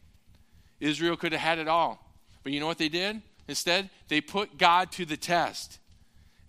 Israel 0.81 1.15
could 1.15 1.31
have 1.31 1.39
had 1.39 1.59
it 1.59 1.69
all. 1.69 2.13
But 2.43 2.51
you 2.51 2.59
know 2.59 2.67
what 2.67 2.77
they 2.77 2.89
did? 2.89 3.21
Instead, 3.47 3.89
they 4.09 4.19
put 4.19 4.57
God 4.57 4.91
to 4.91 5.05
the 5.05 5.15
test. 5.15 5.78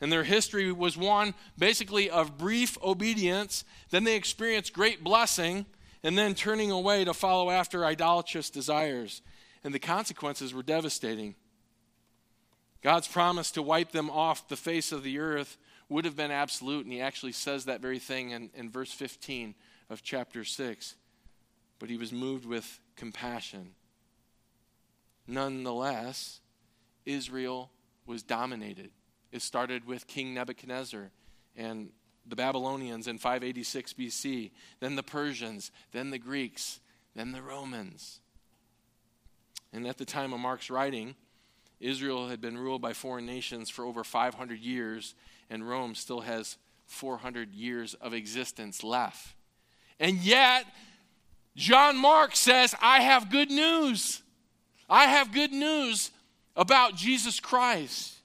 And 0.00 0.10
their 0.10 0.24
history 0.24 0.72
was 0.72 0.96
one 0.96 1.34
basically 1.58 2.08
of 2.08 2.38
brief 2.38 2.78
obedience. 2.82 3.64
Then 3.90 4.04
they 4.04 4.16
experienced 4.16 4.72
great 4.72 5.04
blessing, 5.04 5.66
and 6.02 6.16
then 6.16 6.34
turning 6.34 6.70
away 6.70 7.04
to 7.04 7.12
follow 7.12 7.50
after 7.50 7.84
idolatrous 7.84 8.48
desires. 8.48 9.20
And 9.62 9.74
the 9.74 9.78
consequences 9.78 10.54
were 10.54 10.62
devastating. 10.62 11.34
God's 12.82 13.08
promise 13.08 13.50
to 13.52 13.62
wipe 13.62 13.92
them 13.92 14.08
off 14.08 14.48
the 14.48 14.56
face 14.56 14.90
of 14.90 15.02
the 15.02 15.18
earth 15.18 15.58
would 15.90 16.06
have 16.06 16.16
been 16.16 16.30
absolute, 16.30 16.84
and 16.84 16.92
he 16.92 17.00
actually 17.00 17.32
says 17.32 17.66
that 17.66 17.82
very 17.82 17.98
thing 17.98 18.30
in, 18.30 18.50
in 18.54 18.70
verse 18.70 18.92
15 18.92 19.54
of 19.90 20.02
chapter 20.02 20.44
6. 20.44 20.94
But 21.78 21.90
he 21.90 21.98
was 21.98 22.12
moved 22.12 22.46
with 22.46 22.80
compassion. 22.96 23.72
Nonetheless, 25.26 26.40
Israel 27.04 27.70
was 28.06 28.22
dominated. 28.22 28.90
It 29.32 29.42
started 29.42 29.86
with 29.86 30.06
King 30.06 30.34
Nebuchadnezzar 30.34 31.10
and 31.56 31.90
the 32.26 32.36
Babylonians 32.36 33.06
in 33.06 33.18
586 33.18 33.92
BC, 33.94 34.50
then 34.80 34.96
the 34.96 35.02
Persians, 35.02 35.70
then 35.92 36.10
the 36.10 36.18
Greeks, 36.18 36.80
then 37.14 37.32
the 37.32 37.42
Romans. 37.42 38.20
And 39.72 39.86
at 39.86 39.98
the 39.98 40.04
time 40.04 40.32
of 40.32 40.40
Mark's 40.40 40.70
writing, 40.70 41.14
Israel 41.80 42.28
had 42.28 42.40
been 42.40 42.58
ruled 42.58 42.82
by 42.82 42.92
foreign 42.92 43.26
nations 43.26 43.70
for 43.70 43.84
over 43.84 44.04
500 44.04 44.58
years, 44.60 45.14
and 45.48 45.68
Rome 45.68 45.94
still 45.94 46.20
has 46.20 46.56
400 46.86 47.54
years 47.54 47.94
of 47.94 48.12
existence 48.12 48.82
left. 48.82 49.34
And 49.98 50.16
yet, 50.16 50.66
John 51.56 51.96
Mark 51.96 52.36
says, 52.36 52.74
I 52.80 53.00
have 53.00 53.30
good 53.30 53.50
news. 53.50 54.22
I 54.88 55.06
have 55.06 55.32
good 55.32 55.52
news 55.52 56.10
about 56.56 56.96
Jesus 56.96 57.40
Christ. 57.40 58.19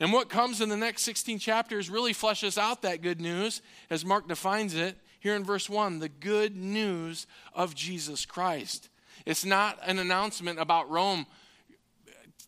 And 0.00 0.12
what 0.12 0.28
comes 0.28 0.60
in 0.60 0.68
the 0.68 0.76
next 0.76 1.02
16 1.02 1.38
chapters 1.38 1.88
really 1.88 2.12
fleshes 2.12 2.58
out 2.58 2.82
that 2.82 3.00
good 3.00 3.20
news 3.20 3.62
as 3.90 4.04
Mark 4.04 4.26
defines 4.28 4.74
it. 4.74 4.96
here 5.20 5.34
in 5.34 5.44
verse 5.44 5.70
1 5.70 6.00
the 6.00 6.08
good 6.08 6.56
news 6.56 7.26
of 7.54 7.74
Jesus 7.74 8.26
Christ. 8.26 8.88
It's 9.24 9.44
not 9.44 9.78
an 9.86 9.98
announcement 9.98 10.58
about 10.58 10.90
Rome 10.90 11.26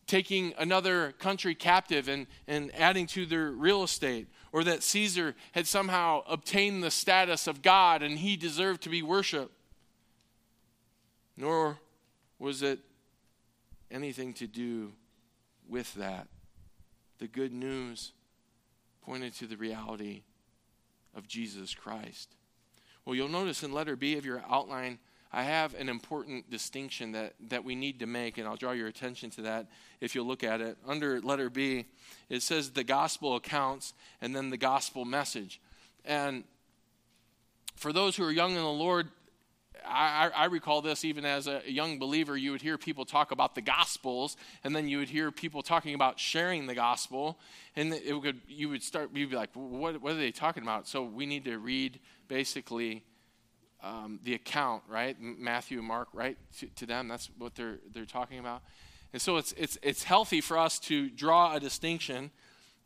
taking 0.07 0.55
another 0.59 1.13
country 1.13 1.55
captive 1.55 2.09
and, 2.09 2.27
and 2.47 2.73
adding 2.75 3.07
to 3.09 3.27
their 3.27 3.51
real 3.51 3.83
estate, 3.83 4.29
or 4.53 4.63
that 4.65 4.83
Caesar 4.83 5.35
had 5.53 5.67
somehow 5.67 6.23
obtained 6.29 6.83
the 6.83 6.91
status 6.91 7.47
of 7.47 7.63
God 7.63 8.03
and 8.03 8.19
he 8.19 8.37
deserved 8.37 8.83
to 8.83 8.89
be 8.89 9.03
worshiped. 9.03 9.53
Nor 11.37 11.79
was 12.39 12.63
it 12.63 12.81
anything 13.91 14.33
to 14.35 14.47
do 14.47 14.93
with 15.69 15.93
that. 15.95 16.29
The 17.19 17.27
good 17.27 17.53
news 17.53 18.13
pointed 19.05 19.35
to 19.35 19.47
the 19.47 19.57
reality 19.57 20.23
of 21.15 21.27
Jesus 21.27 21.75
Christ. 21.75 22.35
Well, 23.05 23.15
you'll 23.15 23.29
notice 23.29 23.63
in 23.63 23.73
letter 23.73 23.97
B 23.97 24.19
of 24.19 24.27
your 24.27 24.43
outline, 24.51 24.99
I 25.33 25.43
have 25.45 25.75
an 25.75 25.89
important 25.89 26.51
distinction 26.51 27.13
that, 27.13 27.35
that 27.49 27.65
we 27.65 27.75
need 27.75 28.01
to 28.01 28.07
make, 28.07 28.39
and 28.39 28.47
I'll 28.47 28.57
draw 28.57 28.73
your 28.73 28.89
attention 28.89 29.31
to 29.31 29.43
that 29.43 29.67
if 30.01 30.15
you'll 30.15 30.27
look 30.27 30.45
at 30.45 30.61
it. 30.61 30.77
Under 30.87 31.21
letter 31.21 31.51
B, 31.51 31.87
it 32.29 32.43
says 32.43 32.71
the 32.71 32.85
gospel 32.85 33.37
accounts 33.37 33.95
and 34.21 34.35
then 34.35 34.51
the 34.51 34.57
gospel 34.57 35.05
message. 35.05 35.61
And 36.05 36.45
for 37.77 37.93
those 37.93 38.17
who 38.17 38.25
are 38.25 38.33
young 38.33 38.51
in 38.53 38.63
the 38.63 38.65
Lord, 38.65 39.09
I, 39.89 40.31
I, 40.35 40.45
recall 40.47 40.83
this 40.83 41.05
even 41.05 41.25
as 41.25 41.47
a 41.47 41.63
young 41.67 41.99
believer. 41.99 42.37
You 42.37 42.53
would 42.53 42.63
hear 42.63 42.77
people 42.79 43.05
talk 43.05 43.31
about 43.31 43.55
the 43.55 43.63
Gospels, 43.63 44.37
and 44.65 44.75
then 44.75 44.89
you 44.89 44.99
would 44.99 45.09
hear 45.09 45.31
people 45.31 45.63
talking 45.63 45.95
about 45.95 46.19
sharing 46.19 46.67
the 46.67 46.75
gospel, 46.75 47.39
and 47.75 47.93
it 47.93 48.13
would 48.13 48.41
you 48.49 48.69
would 48.69 48.83
start 48.83 49.11
you'd 49.15 49.31
be 49.31 49.37
like, 49.37 49.51
what, 49.55 50.01
what 50.01 50.13
are 50.13 50.17
they 50.17 50.33
talking 50.33 50.63
about? 50.63 50.89
So 50.89 51.03
we 51.03 51.27
need 51.27 51.45
to 51.45 51.59
read 51.59 52.01
basically 52.29 53.05
um, 53.83 54.21
the 54.25 54.35
account, 54.35 54.83
right? 54.89 55.17
Matthew 55.21 55.79
and 55.79 55.87
Mark, 55.87 56.09
right? 56.13 56.37
To, 56.59 56.67
to 56.67 56.87
them, 56.87 57.09
that's 57.09 57.31
what 57.39 57.55
they're 57.55 57.79
they're 57.93 58.05
talking 58.05 58.39
about, 58.39 58.63
and 59.13 59.23
so 59.23 59.37
it's 59.37 59.53
it's 59.53 59.79
it's 59.83 60.05
healthy 60.05 60.41
for 60.41 60.59
us 60.59 60.79
to 60.81 61.09
draw 61.11 61.55
a 61.55 61.61
distinction, 61.61 62.31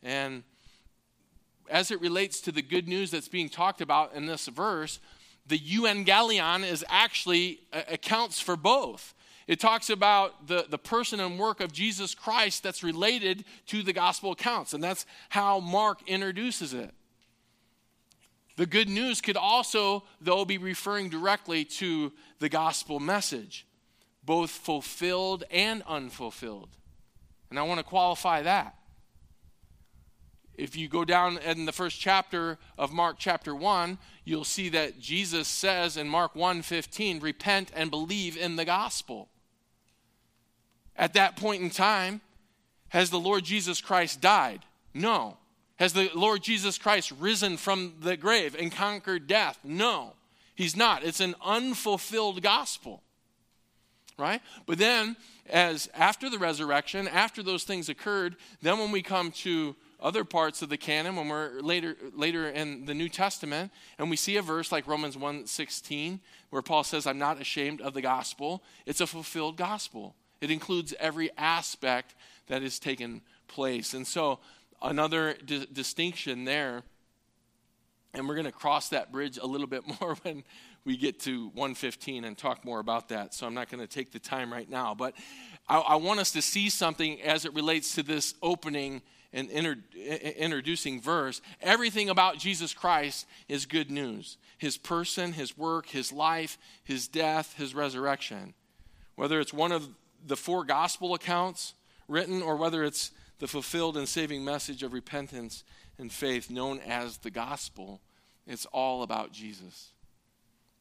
and 0.02 0.42
as 1.70 1.90
it 1.90 2.00
relates 2.00 2.40
to 2.42 2.52
the 2.52 2.62
good 2.62 2.88
news 2.88 3.10
that's 3.10 3.28
being 3.28 3.48
talked 3.48 3.80
about 3.80 4.12
in 4.14 4.26
this 4.26 4.46
verse 4.48 4.98
the 5.50 5.58
euangelion 5.58 6.64
is 6.64 6.84
actually 6.88 7.60
uh, 7.72 7.82
accounts 7.88 8.40
for 8.40 8.56
both. 8.56 9.14
It 9.46 9.58
talks 9.58 9.90
about 9.90 10.46
the, 10.46 10.64
the 10.68 10.78
person 10.78 11.18
and 11.18 11.38
work 11.38 11.60
of 11.60 11.72
Jesus 11.72 12.14
Christ 12.14 12.62
that's 12.62 12.84
related 12.84 13.44
to 13.66 13.82
the 13.82 13.92
gospel 13.92 14.30
accounts, 14.30 14.72
and 14.72 14.82
that's 14.82 15.04
how 15.28 15.58
Mark 15.58 16.08
introduces 16.08 16.72
it. 16.72 16.94
The 18.56 18.66
good 18.66 18.88
news 18.88 19.20
could 19.20 19.36
also, 19.36 20.04
though, 20.20 20.44
be 20.44 20.56
referring 20.56 21.08
directly 21.08 21.64
to 21.64 22.12
the 22.38 22.48
gospel 22.48 23.00
message, 23.00 23.66
both 24.24 24.50
fulfilled 24.50 25.42
and 25.50 25.82
unfulfilled. 25.88 26.70
And 27.50 27.58
I 27.58 27.62
want 27.62 27.78
to 27.78 27.84
qualify 27.84 28.42
that. 28.42 28.76
If 30.54 30.76
you 30.76 30.88
go 30.88 31.06
down 31.06 31.38
in 31.38 31.64
the 31.64 31.72
first 31.72 31.98
chapter 31.98 32.58
of 32.76 32.92
Mark 32.92 33.16
chapter 33.18 33.54
1, 33.54 33.96
you'll 34.30 34.44
see 34.44 34.68
that 34.70 35.00
Jesus 35.00 35.48
says 35.48 35.96
in 35.96 36.08
Mark 36.08 36.34
1:15, 36.34 37.20
"Repent 37.20 37.70
and 37.74 37.90
believe 37.90 38.36
in 38.36 38.56
the 38.56 38.64
gospel." 38.64 39.28
At 40.96 41.14
that 41.14 41.36
point 41.36 41.62
in 41.62 41.70
time, 41.70 42.20
has 42.90 43.10
the 43.10 43.20
Lord 43.20 43.44
Jesus 43.44 43.80
Christ 43.80 44.20
died? 44.20 44.64
No. 44.94 45.38
Has 45.78 45.92
the 45.92 46.10
Lord 46.14 46.42
Jesus 46.42 46.78
Christ 46.78 47.10
risen 47.12 47.56
from 47.56 48.00
the 48.00 48.16
grave 48.16 48.54
and 48.54 48.70
conquered 48.70 49.26
death? 49.26 49.58
No. 49.64 50.16
He's 50.54 50.76
not. 50.76 51.02
It's 51.02 51.20
an 51.20 51.34
unfulfilled 51.40 52.42
gospel. 52.42 53.02
Right? 54.18 54.42
But 54.66 54.78
then 54.78 55.16
as 55.46 55.88
after 55.94 56.28
the 56.28 56.38
resurrection, 56.38 57.08
after 57.08 57.42
those 57.42 57.64
things 57.64 57.88
occurred, 57.88 58.36
then 58.60 58.78
when 58.78 58.92
we 58.92 59.02
come 59.02 59.32
to 59.32 59.74
other 60.02 60.24
parts 60.24 60.62
of 60.62 60.68
the 60.68 60.76
canon 60.76 61.16
when 61.16 61.28
we're 61.28 61.60
later 61.60 61.96
later 62.14 62.48
in 62.48 62.86
the 62.86 62.94
New 62.94 63.08
Testament 63.08 63.70
and 63.98 64.10
we 64.10 64.16
see 64.16 64.36
a 64.36 64.42
verse 64.42 64.72
like 64.72 64.86
Romans 64.86 65.16
1:16 65.16 66.20
where 66.50 66.62
Paul 66.62 66.84
says 66.84 67.06
I'm 67.06 67.18
not 67.18 67.40
ashamed 67.40 67.80
of 67.80 67.94
the 67.94 68.02
gospel. 68.02 68.62
It's 68.86 69.00
a 69.00 69.06
fulfilled 69.06 69.56
gospel. 69.56 70.16
It 70.40 70.50
includes 70.50 70.94
every 70.98 71.30
aspect 71.36 72.14
that 72.46 72.62
has 72.62 72.78
taken 72.78 73.22
place. 73.46 73.94
And 73.94 74.06
so 74.06 74.40
another 74.82 75.34
di- 75.44 75.66
distinction 75.72 76.44
there 76.44 76.82
and 78.12 78.26
we're 78.26 78.34
going 78.34 78.46
to 78.46 78.52
cross 78.52 78.88
that 78.88 79.12
bridge 79.12 79.38
a 79.38 79.46
little 79.46 79.66
bit 79.66 79.84
more 80.00 80.16
when 80.22 80.42
we 80.84 80.96
get 80.96 81.20
to 81.20 81.48
115 81.48 82.24
and 82.24 82.36
talk 82.36 82.64
more 82.64 82.80
about 82.80 83.10
that 83.10 83.34
so 83.34 83.46
I'm 83.46 83.54
not 83.54 83.68
going 83.68 83.80
to 83.80 83.86
take 83.86 84.12
the 84.12 84.18
time 84.18 84.52
right 84.52 84.68
now. 84.68 84.94
But 84.94 85.14
I, 85.68 85.78
I 85.78 85.94
want 85.96 86.20
us 86.20 86.32
to 86.32 86.42
see 86.42 86.70
something 86.70 87.20
as 87.22 87.44
it 87.44 87.54
relates 87.54 87.94
to 87.96 88.02
this 88.02 88.34
opening 88.42 89.02
and 89.32 89.50
inter- 89.50 89.78
introducing 89.94 91.00
verse, 91.00 91.40
everything 91.60 92.08
about 92.08 92.38
Jesus 92.38 92.74
Christ 92.74 93.26
is 93.48 93.66
good 93.66 93.90
news. 93.90 94.38
His 94.58 94.76
person, 94.76 95.32
his 95.32 95.56
work, 95.56 95.88
his 95.88 96.12
life, 96.12 96.58
his 96.84 97.08
death, 97.08 97.56
his 97.56 97.74
resurrection. 97.74 98.54
Whether 99.14 99.40
it's 99.40 99.52
one 99.52 99.72
of 99.72 99.88
the 100.26 100.36
four 100.36 100.64
gospel 100.64 101.14
accounts 101.14 101.74
written 102.08 102.42
or 102.42 102.56
whether 102.56 102.82
it's 102.82 103.12
the 103.38 103.48
fulfilled 103.48 103.96
and 103.96 104.08
saving 104.08 104.44
message 104.44 104.82
of 104.82 104.92
repentance 104.92 105.64
and 105.98 106.12
faith 106.12 106.50
known 106.50 106.80
as 106.80 107.18
the 107.18 107.30
gospel, 107.30 108.00
it's 108.46 108.66
all 108.66 109.02
about 109.02 109.32
Jesus. 109.32 109.90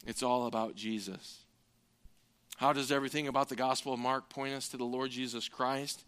It's 0.06 0.24
all 0.24 0.48
about 0.48 0.76
Jesus. 0.76 1.44
How 2.58 2.74
does 2.74 2.92
everything 2.92 3.28
about 3.28 3.48
the 3.48 3.56
Gospel 3.56 3.94
of 3.94 4.00
Mark 4.00 4.30
point 4.30 4.54
us 4.54 4.68
to 4.70 4.78
the 4.78 4.84
Lord 4.84 5.12
Jesus 5.12 5.48
Christ? 5.48 6.04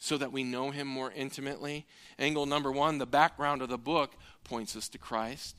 So 0.00 0.16
that 0.16 0.32
we 0.32 0.42
know 0.42 0.70
him 0.70 0.88
more 0.88 1.12
intimately. 1.12 1.86
Angle 2.18 2.46
number 2.46 2.72
one, 2.72 2.98
the 2.98 3.06
background 3.06 3.62
of 3.62 3.68
the 3.68 3.78
book 3.78 4.16
points 4.42 4.74
us 4.74 4.88
to 4.88 4.98
Christ. 4.98 5.56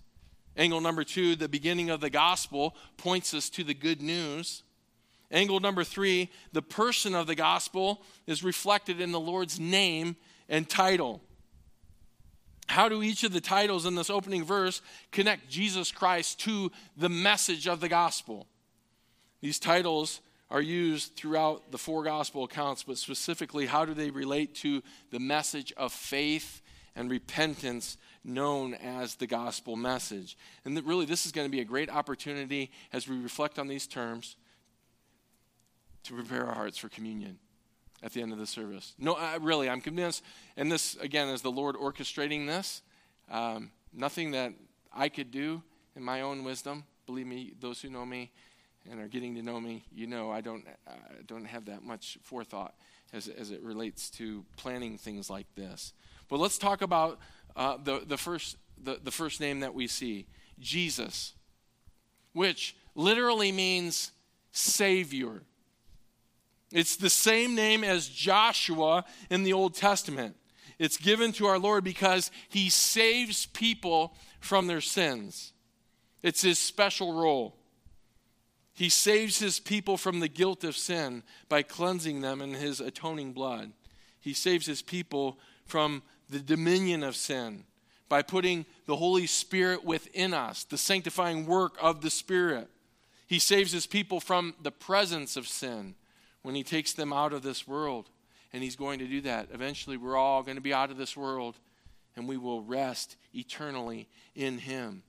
Angle 0.58 0.82
number 0.82 1.04
two, 1.04 1.36
the 1.36 1.48
beginning 1.48 1.92
of 1.92 2.02
the 2.02 2.10
gospel 2.10 2.76
points 2.98 3.34
us 3.34 3.50
to 3.52 3.64
the 3.64 3.76
good 3.76 4.02
news. 4.02 4.64
Angle 5.32 5.60
number 5.60 5.84
three, 5.84 6.30
the 6.52 6.62
person 6.62 7.16
of 7.16 7.28
the 7.28 7.36
gospel 7.36 8.02
is 8.26 8.44
reflected 8.44 9.00
in 9.00 9.12
the 9.12 9.20
Lord's 9.20 9.60
name 9.60 10.18
and 10.50 10.68
title. 10.68 11.22
How 12.68 12.90
do 12.90 13.04
each 13.04 13.24
of 13.24 13.34
the 13.34 13.42
titles 13.42 13.86
in 13.86 13.94
this 13.96 14.10
opening 14.10 14.44
verse 14.44 14.82
connect 15.12 15.50
Jesus 15.50 15.92
Christ 15.92 16.40
to 16.42 16.72
the 16.98 17.10
message 17.10 17.68
of 17.68 17.80
the 17.80 17.90
gospel? 17.90 18.48
These 19.40 19.60
titles 19.60 20.20
are 20.52 20.62
used 20.62 21.16
throughout 21.16 21.72
the 21.72 21.78
four 21.78 22.04
gospel 22.04 22.44
accounts, 22.44 22.84
but 22.84 22.98
specifically, 22.98 23.66
how 23.66 23.86
do 23.86 23.94
they 23.94 24.12
relate 24.12 24.54
to 24.54 24.84
the 25.10 25.20
message 25.20 25.72
of 25.78 25.94
faith 25.94 26.62
and 26.94 27.10
repentance 27.10 27.98
known 28.26 28.74
as 28.74 29.16
the 29.16 29.28
gospel 29.28 29.78
message? 29.78 30.38
And 30.66 30.76
that 30.76 30.84
really, 30.84 31.06
this 31.06 31.26
is 31.26 31.32
going 31.32 31.48
to 31.48 31.52
be 31.52 31.62
a 31.62 31.66
great 31.66 31.90
opportunity 31.90 32.70
as 32.92 33.08
we 33.08 33.18
reflect 33.18 33.60
on 33.60 33.68
these 33.68 33.88
terms 33.88 34.36
to 36.04 36.14
prepare 36.14 36.46
our 36.46 36.54
hearts 36.54 36.78
for 36.78 36.90
communion 36.90 37.40
at 38.04 38.12
the 38.12 38.22
end 38.22 38.34
of 38.34 38.38
the 38.38 38.48
service. 38.48 38.94
No, 39.00 39.14
I, 39.14 39.38
really, 39.38 39.70
I'm 39.70 39.82
convinced, 39.82 40.22
and 40.58 40.70
this, 40.70 40.98
again, 40.98 41.30
is 41.30 41.42
the 41.42 41.52
Lord 41.52 41.78
orchestrating 41.78 42.46
this. 42.46 42.82
Um, 43.32 43.72
nothing 43.94 44.32
that 44.32 44.52
I 44.94 45.08
could 45.08 45.32
do 45.32 45.64
in 45.96 46.04
my 46.04 46.22
own 46.22 46.44
wisdom. 46.44 46.84
Believe 47.06 47.28
me, 47.28 47.54
those 47.62 47.82
who 47.82 47.90
know 47.90 48.06
me, 48.06 48.32
and 48.90 49.00
are 49.00 49.08
getting 49.08 49.36
to 49.36 49.42
know 49.42 49.60
me, 49.60 49.86
you 49.94 50.08
know 50.08 50.32
I 50.32 50.42
don't, 50.42 50.66
uh, 50.88 50.92
don't 51.28 51.46
have 51.46 51.66
that 51.66 51.84
much 51.84 52.18
forethought 52.24 52.74
as, 53.14 53.28
as 53.28 53.52
it 53.52 53.62
relates 53.62 54.10
to 54.12 54.46
planning 54.58 54.98
things 54.98 55.30
like 55.30 55.48
this. 55.56 55.94
But 56.30 56.40
let's 56.40 56.58
talk 56.58 56.82
about 56.82 57.20
uh, 57.56 57.78
the, 57.84 58.04
the, 58.06 58.18
first, 58.18 58.58
the, 58.82 59.00
the 59.04 59.12
first 59.12 59.40
name 59.40 59.60
that 59.60 59.74
we 59.74 59.88
see 59.88 60.28
Jesus, 60.60 61.34
which 62.34 62.76
literally 62.96 63.52
means 63.52 64.12
Savior. 64.52 65.42
It's 66.72 66.96
the 66.96 67.10
same 67.10 67.54
name 67.54 67.84
as 67.84 68.08
Joshua 68.08 69.04
in 69.30 69.44
the 69.44 69.54
Old 69.54 69.76
Testament. 69.76 70.36
It's 70.80 70.98
given 70.98 71.32
to 71.34 71.46
our 71.46 71.60
Lord 71.60 71.84
because 71.84 72.32
he 72.50 72.70
saves 72.70 73.46
people 73.46 74.16
from 74.40 74.68
their 74.68 74.82
sins. 74.82 75.54
It's 76.24 76.42
his 76.42 76.60
special 76.60 77.14
role. 77.14 77.56
He 78.82 78.90
saves 78.90 79.38
his 79.38 79.60
people 79.60 79.96
from 79.96 80.22
the 80.22 80.28
guilt 80.28 80.64
of 80.64 80.76
sin 80.76 81.22
by 81.48 81.62
cleansing 81.62 82.22
them 82.22 82.42
in 82.42 82.56
his 82.56 82.80
atoning 82.80 83.32
blood. 83.32 83.74
He 84.20 84.34
saves 84.34 84.66
his 84.66 84.82
people 84.82 85.38
from 85.68 86.02
the 86.32 86.40
dominion 86.40 87.04
of 87.04 87.16
sin 87.16 87.66
by 88.10 88.24
putting 88.24 88.66
the 88.88 88.96
Holy 88.96 89.28
Spirit 89.28 89.86
within 89.86 90.34
us, 90.34 90.64
the 90.64 90.80
sanctifying 90.80 91.46
work 91.46 91.78
of 91.80 92.02
the 92.02 92.10
Spirit. 92.10 92.70
He 93.28 93.38
saves 93.38 93.72
his 93.72 93.86
people 93.86 94.20
from 94.20 94.56
the 94.64 94.72
presence 94.72 95.38
of 95.38 95.48
sin 95.48 95.94
when 96.42 96.56
he 96.56 96.64
takes 96.64 96.92
them 96.92 97.14
out 97.14 97.34
of 97.34 97.44
this 97.44 97.68
world. 97.68 98.10
And 98.52 98.64
he's 98.64 98.76
going 98.76 98.98
to 98.98 99.08
do 99.08 99.22
that. 99.22 99.50
Eventually, 99.54 99.98
we're 99.98 100.18
all 100.18 100.42
going 100.42 100.58
to 100.58 100.60
be 100.60 100.74
out 100.74 100.90
of 100.90 100.98
this 100.98 101.16
world 101.16 101.56
and 102.16 102.28
we 102.28 102.36
will 102.36 102.64
rest 102.64 103.16
eternally 103.32 104.10
in 104.34 104.58
him. 104.58 105.04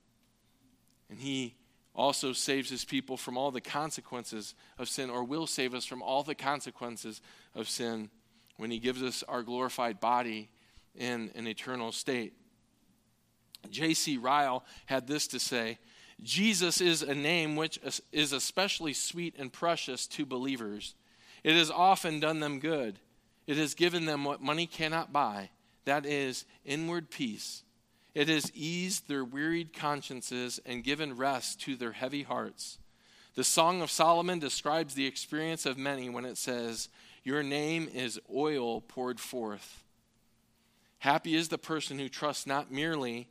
And 1.08 1.18
he 1.18 1.54
also 1.94 2.32
saves 2.32 2.70
his 2.70 2.84
people 2.84 3.16
from 3.16 3.36
all 3.36 3.50
the 3.50 3.60
consequences 3.60 4.54
of 4.78 4.88
sin, 4.88 5.10
or 5.10 5.24
will 5.24 5.46
save 5.46 5.74
us 5.74 5.84
from 5.84 6.02
all 6.02 6.22
the 6.22 6.34
consequences 6.34 7.20
of 7.54 7.68
sin 7.68 8.10
when 8.56 8.70
he 8.70 8.78
gives 8.78 9.02
us 9.02 9.22
our 9.28 9.42
glorified 9.42 10.00
body 10.00 10.48
in 10.94 11.30
an 11.34 11.46
eternal 11.46 11.92
state. 11.92 12.34
J.C. 13.70 14.16
Ryle 14.16 14.64
had 14.86 15.06
this 15.06 15.26
to 15.28 15.38
say 15.38 15.78
Jesus 16.22 16.80
is 16.80 17.02
a 17.02 17.14
name 17.14 17.56
which 17.56 17.78
is 18.12 18.32
especially 18.32 18.92
sweet 18.92 19.34
and 19.38 19.52
precious 19.52 20.06
to 20.08 20.24
believers. 20.24 20.94
It 21.44 21.54
has 21.54 21.70
often 21.70 22.20
done 22.20 22.40
them 22.40 22.60
good. 22.60 22.98
It 23.46 23.56
has 23.56 23.74
given 23.74 24.04
them 24.04 24.24
what 24.24 24.40
money 24.40 24.66
cannot 24.66 25.12
buy 25.12 25.50
that 25.84 26.06
is, 26.06 26.44
inward 26.64 27.10
peace. 27.10 27.62
It 28.14 28.28
has 28.28 28.52
eased 28.54 29.08
their 29.08 29.24
wearied 29.24 29.72
consciences 29.72 30.60
and 30.66 30.84
given 30.84 31.16
rest 31.16 31.60
to 31.62 31.76
their 31.76 31.92
heavy 31.92 32.22
hearts. 32.22 32.78
The 33.34 33.44
Song 33.44 33.80
of 33.80 33.90
Solomon 33.90 34.38
describes 34.38 34.94
the 34.94 35.06
experience 35.06 35.64
of 35.64 35.78
many 35.78 36.10
when 36.10 36.26
it 36.26 36.36
says, 36.36 36.90
Your 37.24 37.42
name 37.42 37.88
is 37.92 38.20
oil 38.32 38.82
poured 38.82 39.18
forth. 39.18 39.84
Happy 40.98 41.34
is 41.34 41.48
the 41.48 41.58
person 41.58 41.98
who 41.98 42.08
trusts 42.08 42.46
not 42.46 42.70
merely 42.70 43.28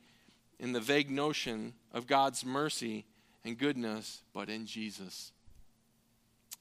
in 0.60 0.74
the 0.74 0.80
vague 0.80 1.12
notion 1.12 1.74
of 1.94 2.08
God's 2.08 2.44
mercy 2.44 3.06
and 3.46 3.58
goodness, 3.58 4.24
but 4.34 4.50
in 4.50 4.66
Jesus. 4.66 5.32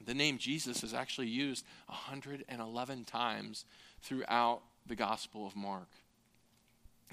The 0.05 0.14
name 0.14 0.39
Jesus 0.39 0.83
is 0.83 0.95
actually 0.95 1.29
used 1.29 1.64
111 1.87 3.05
times 3.05 3.64
throughout 4.03 4.62
the 4.87 4.97
Gospel 4.97 5.47
of 5.47 5.57
Mark. 5.57 5.89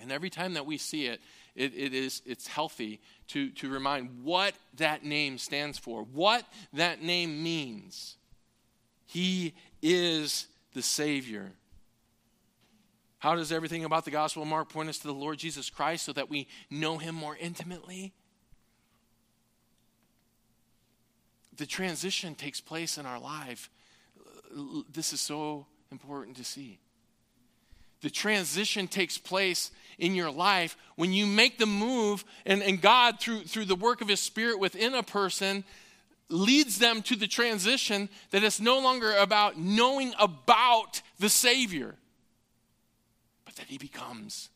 And 0.01 0.11
every 0.11 0.29
time 0.29 0.53
that 0.53 0.65
we 0.65 0.77
see 0.77 1.07
it, 1.07 1.21
it, 1.55 1.73
it 1.75 1.93
is, 1.93 2.21
it's 2.25 2.47
healthy 2.47 2.99
to, 3.29 3.49
to 3.51 3.69
remind 3.69 4.23
what 4.23 4.53
that 4.75 5.03
name 5.03 5.37
stands 5.37 5.77
for, 5.77 6.03
what 6.03 6.45
that 6.73 7.01
name 7.01 7.41
means. 7.41 8.15
He 9.05 9.53
is 9.81 10.47
the 10.73 10.81
Savior. 10.81 11.51
How 13.19 13.35
does 13.35 13.51
everything 13.51 13.83
about 13.83 14.05
the 14.05 14.11
Gospel 14.11 14.43
of 14.43 14.49
Mark 14.49 14.69
point 14.69 14.89
us 14.89 14.99
to 14.99 15.07
the 15.07 15.13
Lord 15.13 15.39
Jesus 15.39 15.69
Christ 15.69 16.05
so 16.05 16.13
that 16.13 16.29
we 16.29 16.47
know 16.69 16.99
him 16.99 17.15
more 17.15 17.35
intimately? 17.35 18.13
The 21.55 21.65
transition 21.65 22.35
takes 22.35 22.61
place 22.61 22.99
in 22.99 23.07
our 23.07 23.19
life. 23.19 23.71
This 24.91 25.11
is 25.11 25.19
so 25.19 25.65
important 25.91 26.37
to 26.37 26.43
see. 26.43 26.79
The 28.01 28.09
transition 28.09 28.87
takes 28.87 29.17
place 29.17 29.71
in 29.97 30.13
your 30.13 30.31
life 30.31 30.77
when 30.95 31.13
you 31.13 31.25
make 31.25 31.57
the 31.57 31.65
move, 31.65 32.23
and, 32.45 32.61
and 32.61 32.81
God, 32.81 33.19
through, 33.19 33.41
through 33.43 33.65
the 33.65 33.75
work 33.75 34.01
of 34.01 34.07
His 34.07 34.19
Spirit 34.19 34.59
within 34.59 34.93
a 34.93 35.03
person, 35.03 35.63
leads 36.29 36.79
them 36.79 37.01
to 37.03 37.15
the 37.15 37.27
transition 37.27 38.09
that 38.31 38.43
it's 38.43 38.59
no 38.59 38.79
longer 38.79 39.15
about 39.15 39.57
knowing 39.57 40.13
about 40.19 41.01
the 41.19 41.29
Savior 41.29 41.95
but 43.47 43.55
that 43.55 43.67
he 43.67 43.77
becomes 43.77 44.49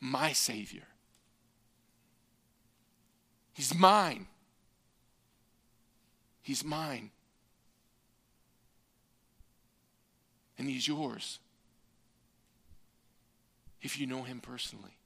my 0.00 0.32
Savior. 0.32 0.86
He's 3.52 3.74
mine. 3.74 4.26
He's 6.40 6.64
mine. 6.64 7.10
And 10.56 10.70
he's 10.70 10.88
yours. 10.88 11.39
If 13.82 13.98
you 13.98 14.06
know 14.06 14.22
him 14.22 14.40
personally. 14.40 14.96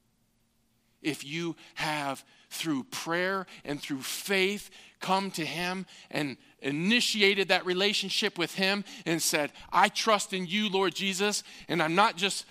If 1.01 1.23
you 1.23 1.55
have, 1.75 2.23
through 2.49 2.85
prayer 2.85 3.45
and 3.63 3.79
through 3.79 4.01
faith, 4.01 4.69
come 4.99 5.29
to 5.31 5.45
him 5.45 5.85
and 6.09 6.37
initiated 6.61 7.49
that 7.49 7.65
relationship 7.65 8.37
with 8.39 8.55
him 8.55 8.83
and 9.05 9.21
said, 9.21 9.51
I 9.71 9.89
trust 9.89 10.33
in 10.33 10.47
you, 10.47 10.69
Lord 10.69 10.95
Jesus, 10.95 11.43
and 11.67 11.81
I'm 11.81 11.93
not 11.93 12.17
just 12.17 12.45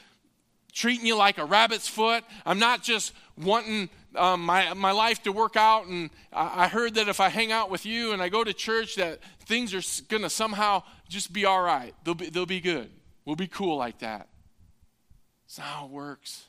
treating 0.73 1.07
you 1.07 1.17
like 1.17 1.39
a 1.39 1.45
rabbit's 1.45 1.89
foot. 1.89 2.25
I'm 2.45 2.59
not 2.59 2.83
just 2.83 3.13
wanting 3.37 3.89
um, 4.17 4.45
my, 4.45 4.73
my 4.75 4.93
life 4.93 5.23
to 5.23 5.33
work 5.33 5.57
out. 5.57 5.87
And 5.87 6.11
I, 6.33 6.65
I 6.65 6.69
heard 6.69 6.95
that 6.95 7.09
if 7.09 7.21
I 7.21 7.29
hang 7.29 7.53
out 7.53 7.71
with 7.71 7.87
you 7.87 8.13
and 8.13 8.23
I 8.23 8.29
go 8.29 8.45
to 8.45 8.53
church, 8.53 8.97
that 8.97 9.21
things 9.47 9.75
are 9.75 10.05
going 10.09 10.23
to 10.23 10.31
somehow 10.31 10.83
just 11.09 11.33
be 11.33 11.45
all 11.45 11.63
right. 11.63 11.95
They'll 12.05 12.15
be, 12.15 12.29
they'll 12.29 12.47
be 12.47 12.61
good. 12.61 12.91
We'll 13.25 13.37
be 13.37 13.47
cool 13.47 13.77
like 13.77 14.01
that. 14.01 14.29
That's 15.55 15.69
not 15.69 15.77
how 15.77 15.85
it 15.85 15.93
works. 15.93 16.47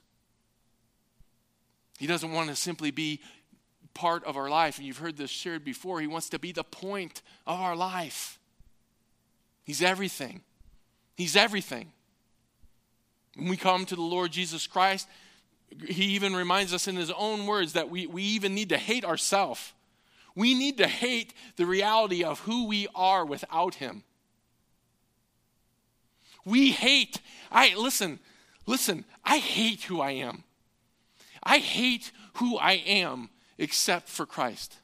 He 1.99 2.07
doesn't 2.07 2.31
want 2.31 2.49
to 2.49 2.55
simply 2.55 2.89
be 2.89 3.19
part 3.93 4.23
of 4.23 4.35
our 4.35 4.49
life. 4.49 4.79
And 4.79 4.87
you've 4.87 4.97
heard 4.97 5.15
this 5.15 5.29
shared 5.29 5.63
before. 5.63 6.01
He 6.01 6.07
wants 6.07 6.27
to 6.29 6.39
be 6.39 6.51
the 6.51 6.63
point 6.63 7.21
of 7.45 7.59
our 7.59 7.75
life. 7.75 8.39
He's 9.63 9.83
everything. 9.83 10.41
He's 11.15 11.35
everything. 11.35 11.91
When 13.35 13.47
we 13.47 13.57
come 13.57 13.85
to 13.85 13.95
the 13.95 14.01
Lord 14.01 14.31
Jesus 14.31 14.65
Christ, 14.65 15.07
he 15.87 16.05
even 16.15 16.35
reminds 16.35 16.73
us 16.73 16.87
in 16.87 16.95
his 16.95 17.11
own 17.11 17.45
words 17.45 17.73
that 17.73 17.91
we, 17.91 18.07
we 18.07 18.23
even 18.23 18.55
need 18.55 18.69
to 18.69 18.77
hate 18.77 19.05
ourselves. 19.05 19.71
We 20.33 20.55
need 20.55 20.79
to 20.79 20.87
hate 20.87 21.35
the 21.57 21.67
reality 21.67 22.23
of 22.23 22.39
who 22.39 22.65
we 22.65 22.87
are 22.95 23.23
without 23.23 23.75
him. 23.75 24.03
We 26.43 26.71
hate, 26.71 27.21
I 27.51 27.75
listen, 27.75 28.19
listen, 28.65 29.05
I 29.23 29.37
hate 29.37 29.83
who 29.83 30.01
I 30.01 30.11
am. 30.11 30.43
I 31.43 31.59
hate 31.59 32.11
who 32.35 32.57
I 32.57 32.73
am 32.73 33.29
except 33.57 34.09
for 34.09 34.25
Christ. 34.25 34.77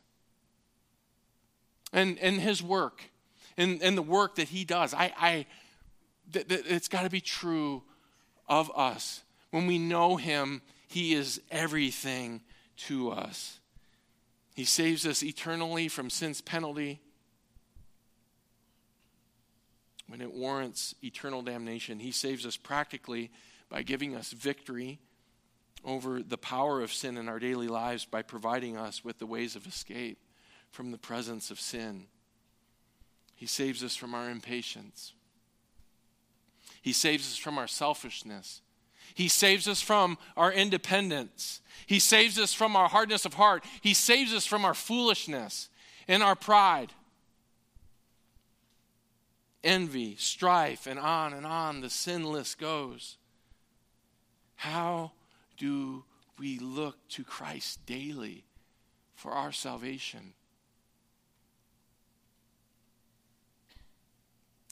And 1.94 2.18
and 2.20 2.40
his 2.40 2.64
work 2.64 3.04
and, 3.58 3.82
and 3.82 3.98
the 3.98 4.02
work 4.02 4.36
that 4.36 4.50
he 4.50 4.64
does. 4.64 4.94
I 4.94 5.14
I 5.18 5.46
th- 6.32 6.48
th- 6.48 6.66
it's 6.68 6.88
got 6.88 7.04
to 7.04 7.10
be 7.10 7.22
true 7.22 7.84
of 8.48 8.72
us. 8.76 9.24
When 9.52 9.68
we 9.68 9.78
know 9.78 10.18
Him, 10.18 10.62
He 10.88 11.14
is 11.14 11.42
everything 11.52 12.42
to 12.88 13.12
us. 13.12 13.60
He 14.56 14.66
saves 14.66 15.06
us 15.06 15.24
eternally 15.24 15.88
from 15.88 16.10
sin's 16.10 16.42
penalty 16.42 17.00
when 20.08 20.22
it 20.22 20.34
warrants 20.34 20.94
eternal 21.02 21.42
damnation. 21.42 22.00
He 22.00 22.12
saves 22.12 22.46
us 22.46 22.58
practically 22.58 23.32
by 23.72 23.82
giving 23.82 24.16
us 24.16 24.34
victory 24.34 25.00
over 25.84 26.22
the 26.22 26.38
power 26.38 26.82
of 26.82 26.94
sin 26.94 27.18
in 27.18 27.28
our 27.28 27.40
daily 27.40 27.70
lives 27.70 28.06
by 28.06 28.22
providing 28.22 28.78
us 28.78 29.04
with 29.04 29.18
the 29.18 29.26
ways 29.26 29.56
of 29.56 29.66
escape 29.66 30.20
from 30.70 30.92
the 30.92 30.98
presence 30.98 31.50
of 31.50 31.60
sin. 31.60 32.06
He 33.34 33.48
saves 33.48 33.84
us 33.84 33.96
from 33.96 34.14
our 34.14 34.30
impatience. 34.30 35.14
He 36.82 36.94
saves 36.94 37.32
us 37.32 37.38
from 37.38 37.58
our 37.58 37.68
selfishness. 37.68 38.62
He 39.14 39.28
saves 39.28 39.68
us 39.68 39.82
from 39.82 40.18
our 40.38 40.52
independence. 40.52 41.62
He 41.86 42.00
saves 42.00 42.38
us 42.38 42.54
from 42.54 42.76
our 42.76 42.90
hardness 42.90 43.26
of 43.26 43.36
heart. 43.36 43.64
He 43.82 43.94
saves 43.94 44.34
us 44.34 44.46
from 44.46 44.66
our 44.66 44.74
foolishness 44.74 45.70
and 46.08 46.22
our 46.22 46.36
pride. 46.36 46.92
Envy, 49.64 50.16
strife, 50.18 50.88
and 50.88 51.00
on 51.00 51.34
and 51.34 51.46
on 51.46 51.82
the 51.82 51.90
sin 51.90 52.24
list 52.26 52.60
goes. 52.60 53.18
How 54.62 55.14
do 55.58 56.04
we 56.38 56.60
look 56.60 56.96
to 57.10 57.24
Christ 57.24 57.84
daily 57.88 58.44
for 59.16 59.32
our 59.32 59.52
salvation? 59.52 60.34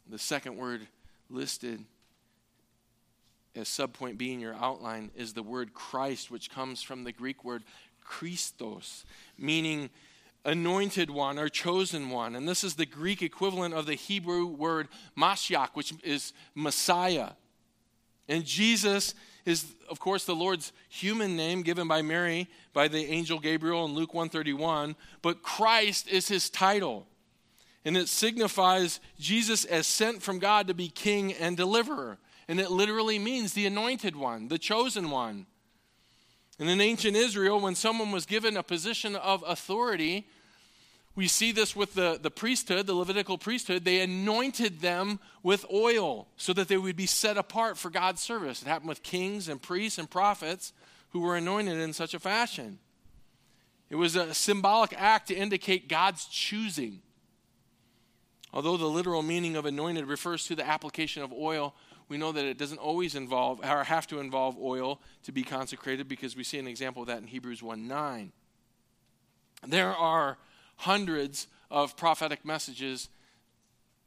The 0.07 0.19
second 0.19 0.57
word 0.57 0.81
listed 1.27 1.83
as 3.55 3.67
subpoint 3.67 4.19
B 4.19 4.31
in 4.31 4.39
your 4.39 4.53
outline 4.53 5.09
is 5.15 5.33
the 5.33 5.41
word 5.41 5.73
Christ, 5.73 6.29
which 6.29 6.51
comes 6.51 6.83
from 6.83 7.03
the 7.03 7.11
Greek 7.11 7.43
word 7.43 7.63
Christos, 8.03 9.05
meaning 9.39 9.89
anointed 10.45 11.09
one 11.09 11.39
or 11.39 11.49
chosen 11.49 12.11
one. 12.11 12.35
And 12.35 12.47
this 12.47 12.63
is 12.63 12.75
the 12.75 12.85
Greek 12.85 13.23
equivalent 13.23 13.73
of 13.73 13.87
the 13.87 13.95
Hebrew 13.95 14.45
word 14.45 14.87
Mashiach, 15.17 15.69
which 15.73 15.95
is 16.03 16.31
Messiah. 16.53 17.31
And 18.27 18.45
Jesus 18.45 19.15
is, 19.45 19.73
of 19.89 19.99
course, 19.99 20.25
the 20.25 20.35
Lord's 20.35 20.71
human 20.89 21.35
name 21.35 21.61
given 21.61 21.87
by 21.87 22.01
Mary 22.01 22.49
by 22.73 22.87
the 22.87 23.05
angel 23.05 23.39
Gabriel 23.39 23.85
in 23.85 23.93
Luke 23.93 24.13
131, 24.13 24.95
but 25.21 25.41
Christ 25.41 26.07
is 26.09 26.27
his 26.27 26.49
title. 26.49 27.07
And 27.85 27.95
it 27.95 28.09
signifies 28.09 28.99
Jesus 29.19 29.65
as 29.65 29.87
sent 29.87 30.21
from 30.21 30.39
God 30.39 30.67
to 30.67 30.73
be 30.73 30.89
king 30.89 31.33
and 31.33 31.55
deliverer 31.55 32.19
and 32.49 32.59
it 32.59 32.71
literally 32.71 33.19
means 33.19 33.53
the 33.53 33.67
anointed 33.67 34.15
one, 34.15 34.47
the 34.47 34.57
chosen 34.57 35.11
one. 35.11 35.45
And 36.57 36.67
in 36.67 36.81
ancient 36.81 37.15
Israel, 37.15 37.59
when 37.59 37.75
someone 37.75 38.11
was 38.11 38.25
given 38.25 38.57
a 38.57 38.63
position 38.63 39.15
of 39.15 39.43
authority, 39.47 40.27
we 41.19 41.27
see 41.27 41.51
this 41.51 41.75
with 41.75 41.95
the, 41.95 42.17
the 42.21 42.31
priesthood, 42.31 42.87
the 42.87 42.93
Levitical 42.93 43.37
priesthood. 43.37 43.83
They 43.83 43.99
anointed 43.99 44.79
them 44.79 45.19
with 45.43 45.65
oil 45.69 46.29
so 46.37 46.53
that 46.53 46.69
they 46.69 46.77
would 46.77 46.95
be 46.95 47.07
set 47.07 47.35
apart 47.35 47.77
for 47.77 47.89
God's 47.89 48.21
service. 48.21 48.61
It 48.61 48.69
happened 48.69 48.87
with 48.87 49.03
kings 49.03 49.49
and 49.49 49.61
priests 49.61 49.99
and 49.99 50.09
prophets 50.09 50.71
who 51.09 51.19
were 51.19 51.35
anointed 51.35 51.77
in 51.77 51.91
such 51.91 52.13
a 52.13 52.19
fashion. 52.19 52.79
It 53.89 53.97
was 53.97 54.15
a 54.15 54.33
symbolic 54.33 54.93
act 54.95 55.27
to 55.27 55.35
indicate 55.35 55.89
God's 55.89 56.23
choosing. 56.23 57.01
Although 58.53 58.77
the 58.77 58.85
literal 58.85 59.21
meaning 59.21 59.57
of 59.57 59.65
anointed 59.65 60.05
refers 60.05 60.45
to 60.45 60.55
the 60.55 60.65
application 60.65 61.21
of 61.21 61.33
oil, 61.33 61.75
we 62.07 62.17
know 62.17 62.31
that 62.31 62.45
it 62.45 62.57
doesn't 62.57 62.79
always 62.79 63.13
involve 63.13 63.59
or 63.59 63.83
have 63.83 64.07
to 64.07 64.21
involve 64.21 64.57
oil 64.57 65.01
to 65.23 65.33
be 65.33 65.43
consecrated 65.43 66.07
because 66.07 66.37
we 66.37 66.45
see 66.45 66.59
an 66.59 66.67
example 66.67 67.01
of 67.01 67.09
that 67.09 67.17
in 67.17 67.27
Hebrews 67.27 67.61
1 67.61 67.89
9. 67.89 68.31
There 69.67 69.93
are 69.93 70.37
hundreds 70.79 71.47
of 71.69 71.97
prophetic 71.97 72.45
messages 72.45 73.09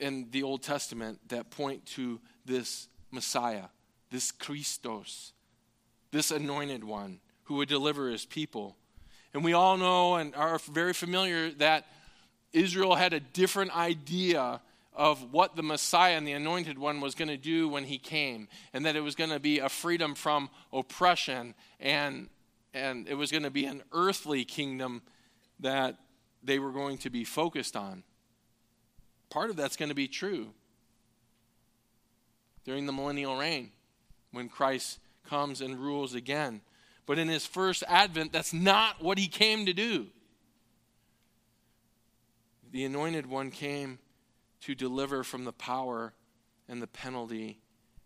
in 0.01 0.29
the 0.31 0.43
Old 0.43 0.63
Testament 0.63 1.21
that 1.29 1.51
point 1.51 1.85
to 1.87 2.19
this 2.47 2.89
Messiah, 3.11 3.65
this 4.11 4.33
Christos, 4.33 5.33
this 6.13 6.31
anointed 6.31 6.83
one 6.83 7.21
who 7.45 7.57
would 7.57 7.69
deliver 7.69 8.09
his 8.09 8.25
people. 8.25 8.75
And 9.35 9.45
we 9.45 9.53
all 9.53 9.77
know 9.77 10.15
and 10.15 10.35
are 10.35 10.59
very 10.59 10.95
familiar 10.95 11.51
that 11.53 11.87
Israel 12.55 12.95
had 12.95 13.13
a 13.13 13.21
different 13.21 13.77
idea 13.77 14.63
of 14.95 15.31
what 15.31 15.57
the 15.57 15.63
Messiah 15.63 16.17
and 16.17 16.27
the 16.27 16.33
anointed 16.33 16.79
one 16.79 17.03
was 17.03 17.15
going 17.15 17.29
to 17.29 17.37
do 17.37 17.69
when 17.69 17.85
he 17.85 17.99
came, 17.99 18.49
and 18.73 18.87
that 18.87 18.97
it 18.97 19.01
was 19.01 19.15
going 19.15 19.31
to 19.31 19.41
be 19.41 19.59
a 19.59 19.69
freedom 19.69 20.15
from 20.15 20.49
oppression, 20.73 21.55
and, 21.81 22.29
and 22.73 23.07
it 23.09 23.15
was 23.15 23.31
going 23.31 23.43
to 23.43 23.51
be 23.51 23.67
an 23.67 23.83
earthly 23.93 24.45
kingdom 24.45 25.03
that 25.61 25.97
they 26.43 26.59
were 26.59 26.73
going 26.73 26.99
to 26.99 27.11
be 27.11 27.25
focused 27.25 27.77
on. 27.77 28.03
Part 29.31 29.51
of 29.51 29.57
that's 29.57 29.77
going 29.77 29.89
to 29.89 29.95
be 29.95 30.09
true 30.09 30.49
during 32.65 32.87
the 32.87 32.93
millennial 32.93 33.37
reign 33.37 33.71
when 34.31 34.49
Christ 34.49 34.99
comes 35.29 35.61
and 35.61 35.79
rules 35.79 36.15
again. 36.15 36.61
But 37.07 37.19
in 37.19 37.29
his 37.29 37.47
first 37.47 37.83
advent, 37.89 38.33
that's 38.33 38.53
not 38.53 39.03
what 39.03 39.19
he 39.19 39.29
came 39.29 39.67
to 39.67 39.73
do. 39.73 40.07
The 42.71 42.85
anointed 42.85 43.27
one 43.27 43.51
came 43.51 43.99
to 44.63 44.75
deliver 44.75 45.25
from 45.25 45.45
the 45.45 45.53
power 45.53 46.15
and 46.69 46.81
the 46.81 46.87
penalty 46.87 47.59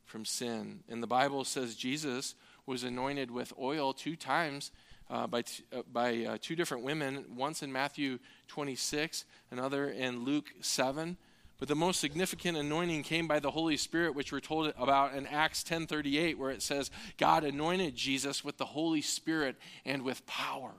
from 0.04 0.24
sin. 0.24 0.80
And 0.88 1.02
the 1.02 1.06
Bible 1.06 1.44
says 1.44 1.76
Jesus 1.76 2.34
was 2.64 2.82
anointed 2.82 3.30
with 3.30 3.52
oil 3.58 3.92
two 3.92 4.16
times 4.16 4.72
uh, 5.10 5.26
by, 5.26 5.42
t- 5.42 5.64
uh, 5.72 5.82
by 5.92 6.24
uh, 6.24 6.38
two 6.40 6.56
different 6.56 6.82
women, 6.82 7.24
once 7.36 7.62
in 7.62 7.72
Matthew 7.72 8.18
26, 8.48 9.24
another 9.50 9.88
in 9.88 10.24
Luke 10.24 10.52
7. 10.60 11.16
But 11.58 11.68
the 11.68 11.74
most 11.74 12.00
significant 12.00 12.58
anointing 12.58 13.02
came 13.02 13.26
by 13.26 13.38
the 13.38 13.50
Holy 13.50 13.76
Spirit, 13.76 14.14
which 14.14 14.30
we're 14.30 14.40
told 14.40 14.74
about 14.76 15.14
in 15.14 15.26
Acts 15.26 15.64
10:38, 15.64 16.36
where 16.36 16.50
it 16.50 16.60
says, 16.60 16.90
God 17.16 17.44
anointed 17.44 17.96
Jesus 17.96 18.44
with 18.44 18.58
the 18.58 18.66
Holy 18.66 19.00
Spirit 19.00 19.56
and 19.84 20.02
with 20.02 20.26
power. 20.26 20.74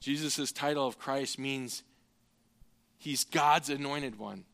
Jesus' 0.00 0.50
title 0.52 0.86
of 0.86 0.98
Christ 0.98 1.38
means 1.38 1.82
he's 2.98 3.24
God's 3.24 3.70
anointed 3.70 4.18
one 4.18 4.44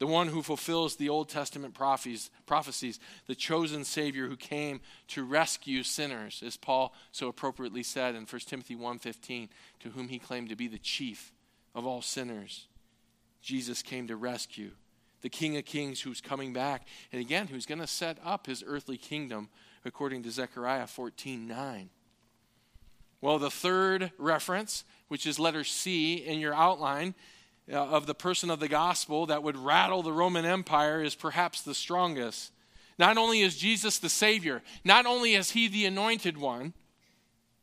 the 0.00 0.06
one 0.06 0.28
who 0.28 0.42
fulfills 0.42 0.96
the 0.96 1.10
Old 1.10 1.28
Testament 1.28 1.74
prophecies, 1.74 2.30
prophecies, 2.46 2.98
the 3.26 3.34
chosen 3.34 3.84
Savior 3.84 4.26
who 4.26 4.36
came 4.36 4.80
to 5.08 5.24
rescue 5.24 5.82
sinners, 5.82 6.42
as 6.44 6.56
Paul 6.56 6.94
so 7.12 7.28
appropriately 7.28 7.82
said 7.82 8.14
in 8.14 8.24
1 8.24 8.40
Timothy 8.46 8.74
1.15, 8.74 9.50
to 9.80 9.90
whom 9.90 10.08
he 10.08 10.18
claimed 10.18 10.48
to 10.48 10.56
be 10.56 10.68
the 10.68 10.78
chief 10.78 11.32
of 11.74 11.86
all 11.86 12.00
sinners. 12.00 12.66
Jesus 13.42 13.82
came 13.82 14.08
to 14.08 14.16
rescue 14.16 14.72
the 15.20 15.28
King 15.28 15.58
of 15.58 15.66
Kings 15.66 16.00
who's 16.00 16.22
coming 16.22 16.54
back, 16.54 16.86
and 17.12 17.20
again, 17.20 17.48
who's 17.48 17.66
going 17.66 17.80
to 17.80 17.86
set 17.86 18.16
up 18.24 18.46
his 18.46 18.64
earthly 18.66 18.96
kingdom 18.96 19.50
according 19.84 20.22
to 20.22 20.30
Zechariah 20.30 20.84
14.9. 20.84 21.88
Well, 23.20 23.38
the 23.38 23.50
third 23.50 24.12
reference, 24.16 24.84
which 25.08 25.26
is 25.26 25.38
letter 25.38 25.62
C 25.62 26.14
in 26.14 26.38
your 26.38 26.54
outline, 26.54 27.14
Uh, 27.72 27.76
of 27.76 28.06
the 28.06 28.14
person 28.14 28.50
of 28.50 28.58
the 28.58 28.68
gospel 28.68 29.26
that 29.26 29.44
would 29.44 29.56
rattle 29.56 30.02
the 30.02 30.12
Roman 30.12 30.44
Empire 30.44 31.02
is 31.02 31.14
perhaps 31.14 31.62
the 31.62 31.74
strongest. 31.74 32.50
Not 32.98 33.16
only 33.16 33.42
is 33.42 33.56
Jesus 33.56 33.98
the 33.98 34.08
Savior, 34.08 34.62
not 34.84 35.06
only 35.06 35.34
is 35.34 35.52
He 35.52 35.68
the 35.68 35.86
anointed 35.86 36.36
one, 36.36 36.74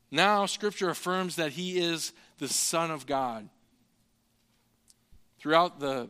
now 0.10 0.46
Scripture 0.46 0.90
affirms 0.90 1.36
that 1.36 1.52
He 1.52 1.78
is 1.78 2.14
the 2.38 2.48
Son 2.48 2.90
of 2.90 3.06
God. 3.06 3.50
Throughout 5.40 5.80
the 5.80 6.08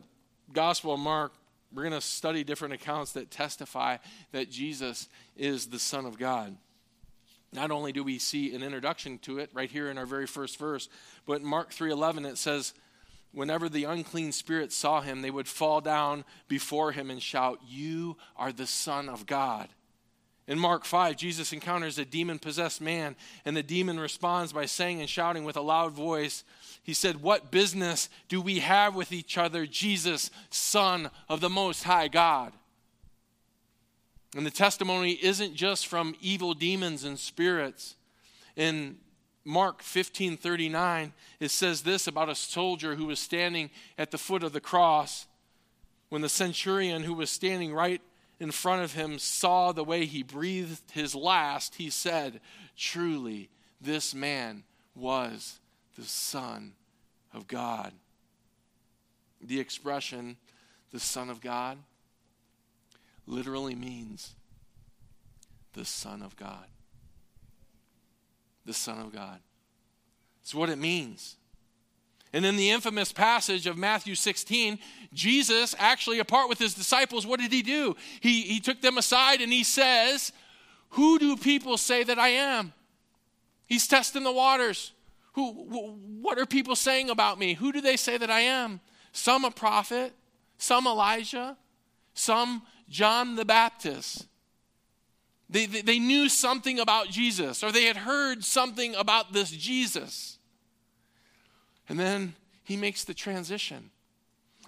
Gospel 0.52 0.94
of 0.94 1.00
Mark, 1.00 1.32
we're 1.74 1.82
going 1.82 1.92
to 1.92 2.00
study 2.00 2.44
different 2.44 2.74
accounts 2.74 3.12
that 3.12 3.30
testify 3.30 3.96
that 4.32 4.50
Jesus 4.50 5.08
is 5.36 5.66
the 5.66 5.78
Son 5.78 6.06
of 6.06 6.18
God. 6.18 6.56
Not 7.52 7.70
only 7.70 7.92
do 7.92 8.04
we 8.04 8.18
see 8.18 8.54
an 8.54 8.62
introduction 8.62 9.18
to 9.20 9.38
it 9.38 9.50
right 9.52 9.70
here 9.70 9.90
in 9.90 9.98
our 9.98 10.06
very 10.06 10.26
first 10.26 10.58
verse, 10.58 10.88
but 11.26 11.40
in 11.40 11.46
Mark 11.46 11.70
3:11 11.70 12.26
it 12.26 12.38
says 12.38 12.74
whenever 13.32 13.68
the 13.68 13.84
unclean 13.84 14.32
spirits 14.32 14.76
saw 14.76 15.00
him, 15.00 15.22
they 15.22 15.30
would 15.30 15.48
fall 15.48 15.80
down 15.80 16.24
before 16.48 16.92
him 16.92 17.10
and 17.10 17.22
shout, 17.22 17.60
You 17.66 18.16
are 18.36 18.52
the 18.52 18.66
Son 18.66 19.08
of 19.08 19.26
God. 19.26 19.68
In 20.46 20.58
Mark 20.58 20.86
5, 20.86 21.14
Jesus 21.16 21.52
encounters 21.52 21.98
a 21.98 22.06
demon 22.06 22.38
possessed 22.38 22.80
man, 22.80 23.16
and 23.44 23.54
the 23.54 23.62
demon 23.62 24.00
responds 24.00 24.50
by 24.50 24.64
saying 24.64 25.00
and 25.00 25.08
shouting 25.08 25.44
with 25.44 25.58
a 25.58 25.60
loud 25.60 25.92
voice, 25.92 26.42
He 26.82 26.94
said, 26.94 27.20
What 27.20 27.50
business 27.50 28.08
do 28.28 28.40
we 28.40 28.60
have 28.60 28.94
with 28.94 29.12
each 29.12 29.36
other, 29.36 29.66
Jesus, 29.66 30.30
Son 30.48 31.10
of 31.28 31.42
the 31.42 31.50
Most 31.50 31.82
High 31.82 32.08
God? 32.08 32.54
And 34.34 34.46
the 34.46 34.50
testimony 34.50 35.12
isn't 35.22 35.54
just 35.54 35.86
from 35.86 36.14
evil 36.20 36.54
demons 36.54 37.04
and 37.04 37.18
spirits. 37.18 37.96
In 38.56 38.96
Mark 39.48 39.80
15:39 39.82 41.14
it 41.40 41.50
says 41.50 41.80
this 41.80 42.06
about 42.06 42.28
a 42.28 42.34
soldier 42.34 42.96
who 42.96 43.06
was 43.06 43.18
standing 43.18 43.70
at 43.96 44.10
the 44.10 44.18
foot 44.18 44.42
of 44.42 44.52
the 44.52 44.60
cross. 44.60 45.26
When 46.10 46.20
the 46.20 46.28
centurion 46.28 47.04
who 47.04 47.14
was 47.14 47.30
standing 47.30 47.72
right 47.72 48.02
in 48.38 48.50
front 48.50 48.82
of 48.82 48.92
him 48.92 49.18
saw 49.18 49.72
the 49.72 49.84
way 49.84 50.04
he 50.04 50.22
breathed 50.22 50.90
his 50.90 51.14
last 51.14 51.76
he 51.76 51.88
said 51.88 52.42
truly 52.76 53.48
this 53.80 54.14
man 54.14 54.64
was 54.94 55.60
the 55.96 56.04
son 56.04 56.74
of 57.32 57.48
God. 57.48 57.94
The 59.40 59.60
expression 59.60 60.36
the 60.90 61.00
son 61.00 61.30
of 61.30 61.40
God 61.40 61.78
literally 63.26 63.74
means 63.74 64.34
the 65.72 65.86
son 65.86 66.20
of 66.20 66.36
God 66.36 66.66
the 68.68 68.74
Son 68.74 69.00
of 69.00 69.12
God. 69.12 69.40
It's 70.42 70.54
what 70.54 70.68
it 70.68 70.78
means. 70.78 71.36
And 72.32 72.44
in 72.44 72.56
the 72.56 72.70
infamous 72.70 73.12
passage 73.12 73.66
of 73.66 73.78
Matthew 73.78 74.14
16, 74.14 74.78
Jesus, 75.12 75.74
actually 75.78 76.18
apart 76.18 76.50
with 76.50 76.58
his 76.58 76.74
disciples, 76.74 77.26
what 77.26 77.40
did 77.40 77.50
he 77.50 77.62
do? 77.62 77.96
He, 78.20 78.42
he 78.42 78.60
took 78.60 78.82
them 78.82 78.98
aside 78.98 79.40
and 79.40 79.50
he 79.50 79.64
says, 79.64 80.32
Who 80.90 81.18
do 81.18 81.36
people 81.36 81.78
say 81.78 82.04
that 82.04 82.18
I 82.18 82.28
am? 82.28 82.74
He's 83.66 83.88
testing 83.88 84.24
the 84.24 84.32
waters. 84.32 84.92
Who, 85.32 85.50
what 86.20 86.38
are 86.38 86.46
people 86.46 86.76
saying 86.76 87.08
about 87.08 87.38
me? 87.38 87.54
Who 87.54 87.72
do 87.72 87.80
they 87.80 87.96
say 87.96 88.18
that 88.18 88.30
I 88.30 88.40
am? 88.40 88.80
Some 89.12 89.44
a 89.46 89.50
prophet, 89.50 90.12
some 90.58 90.86
Elijah, 90.86 91.56
some 92.12 92.62
John 92.88 93.36
the 93.36 93.44
Baptist. 93.44 94.26
They, 95.50 95.66
they, 95.66 95.80
they, 95.80 95.98
knew 95.98 96.28
something 96.28 96.78
about 96.78 97.08
Jesus, 97.08 97.64
or 97.64 97.72
they 97.72 97.84
had 97.84 97.96
heard 97.96 98.44
something 98.44 98.94
about 98.94 99.32
this 99.32 99.50
Jesus. 99.50 100.38
And 101.88 101.98
then 101.98 102.34
he 102.64 102.76
makes 102.76 103.04
the 103.04 103.14
transition. 103.14 103.90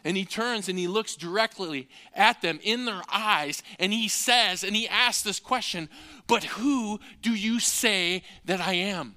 And 0.04 0.16
he 0.16 0.24
turns 0.24 0.70
and 0.70 0.78
he 0.78 0.88
looks 0.88 1.16
directly 1.16 1.88
at 2.14 2.40
them 2.40 2.58
in 2.62 2.86
their 2.86 3.02
eyes, 3.12 3.62
and 3.78 3.92
he 3.92 4.08
says, 4.08 4.64
and 4.64 4.74
he 4.74 4.88
asks 4.88 5.22
this 5.22 5.38
question 5.38 5.90
But 6.26 6.44
who 6.44 7.00
do 7.20 7.34
you 7.34 7.60
say 7.60 8.22
that 8.46 8.60
I 8.60 8.74
am? 8.74 9.16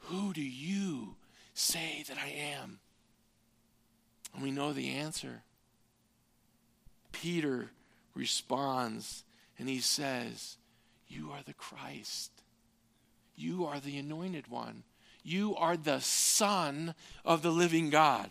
Who 0.00 0.32
do 0.32 0.42
you 0.42 1.16
say 1.54 2.04
that 2.08 2.18
I 2.18 2.28
am? 2.28 2.78
And 4.34 4.42
we 4.42 4.50
know 4.50 4.74
the 4.74 4.90
answer. 4.90 5.42
Peter 7.10 7.70
responds 8.14 9.24
and 9.58 9.68
he 9.68 9.80
says, 9.80 10.56
You 11.08 11.30
are 11.32 11.42
the 11.44 11.54
Christ. 11.54 12.30
You 13.34 13.66
are 13.66 13.80
the 13.80 13.98
anointed 13.98 14.48
one. 14.48 14.82
You 15.22 15.56
are 15.56 15.76
the 15.76 16.00
Son 16.00 16.94
of 17.24 17.42
the 17.42 17.50
living 17.50 17.90
God. 17.90 18.30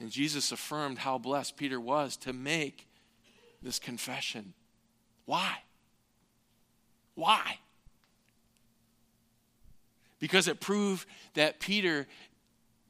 And 0.00 0.10
Jesus 0.10 0.52
affirmed 0.52 0.98
how 0.98 1.18
blessed 1.18 1.56
Peter 1.56 1.80
was 1.80 2.16
to 2.18 2.32
make 2.32 2.86
this 3.62 3.78
confession. 3.78 4.54
Why? 5.24 5.58
Why? 7.14 7.58
Because 10.18 10.48
it 10.48 10.60
proved 10.60 11.06
that 11.34 11.60
Peter 11.60 12.06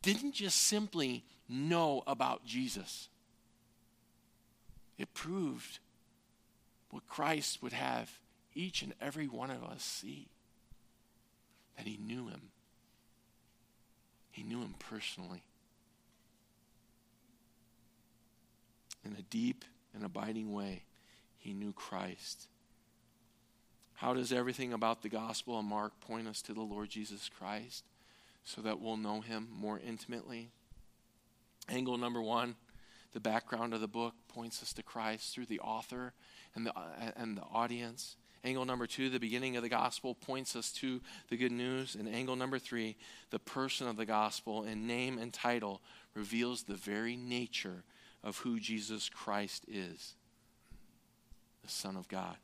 didn't 0.02 0.32
just 0.32 0.58
simply 0.62 1.24
know 1.48 2.02
about 2.06 2.44
Jesus, 2.44 3.08
it 4.98 5.12
proved 5.14 5.78
what 6.96 7.06
Christ 7.06 7.62
would 7.62 7.74
have 7.74 8.10
each 8.54 8.80
and 8.80 8.94
every 9.02 9.28
one 9.28 9.50
of 9.50 9.62
us 9.62 9.82
see. 9.84 10.28
that 11.76 11.86
he 11.86 11.98
knew 11.98 12.28
him. 12.28 12.40
He 14.30 14.42
knew 14.42 14.60
him 14.62 14.74
personally. 14.78 15.42
In 19.04 19.12
a 19.12 19.20
deep 19.20 19.66
and 19.94 20.02
abiding 20.02 20.54
way, 20.54 20.84
he 21.36 21.52
knew 21.52 21.74
Christ. 21.74 22.48
How 23.96 24.14
does 24.14 24.32
everything 24.32 24.72
about 24.72 25.02
the 25.02 25.10
gospel 25.10 25.58
of 25.58 25.66
Mark 25.66 26.00
point 26.00 26.26
us 26.26 26.40
to 26.42 26.54
the 26.54 26.62
Lord 26.62 26.88
Jesus 26.88 27.28
Christ 27.38 27.84
so 28.42 28.62
that 28.62 28.80
we'll 28.80 28.96
know 28.96 29.20
him 29.20 29.48
more 29.54 29.78
intimately? 29.86 30.48
Angle 31.68 31.98
number 31.98 32.22
one 32.22 32.54
the 33.16 33.20
background 33.20 33.72
of 33.72 33.80
the 33.80 33.88
book 33.88 34.12
points 34.28 34.62
us 34.62 34.74
to 34.74 34.82
Christ 34.82 35.32
through 35.32 35.46
the 35.46 35.60
author 35.60 36.12
and 36.54 36.66
the, 36.66 36.78
uh, 36.78 37.12
and 37.16 37.34
the 37.34 37.44
audience. 37.50 38.16
Angle 38.44 38.66
number 38.66 38.86
two, 38.86 39.08
the 39.08 39.18
beginning 39.18 39.56
of 39.56 39.62
the 39.62 39.70
gospel 39.70 40.14
points 40.14 40.54
us 40.54 40.70
to 40.72 41.00
the 41.30 41.38
good 41.38 41.50
news. 41.50 41.94
And 41.94 42.06
angle 42.06 42.36
number 42.36 42.58
three, 42.58 42.94
the 43.30 43.38
person 43.38 43.88
of 43.88 43.96
the 43.96 44.04
gospel 44.04 44.64
in 44.64 44.86
name 44.86 45.16
and 45.16 45.32
title 45.32 45.80
reveals 46.14 46.64
the 46.64 46.74
very 46.74 47.16
nature 47.16 47.84
of 48.22 48.36
who 48.36 48.60
Jesus 48.60 49.08
Christ 49.08 49.64
is 49.66 50.12
the 51.64 51.70
Son 51.70 51.96
of 51.96 52.08
God. 52.08 52.36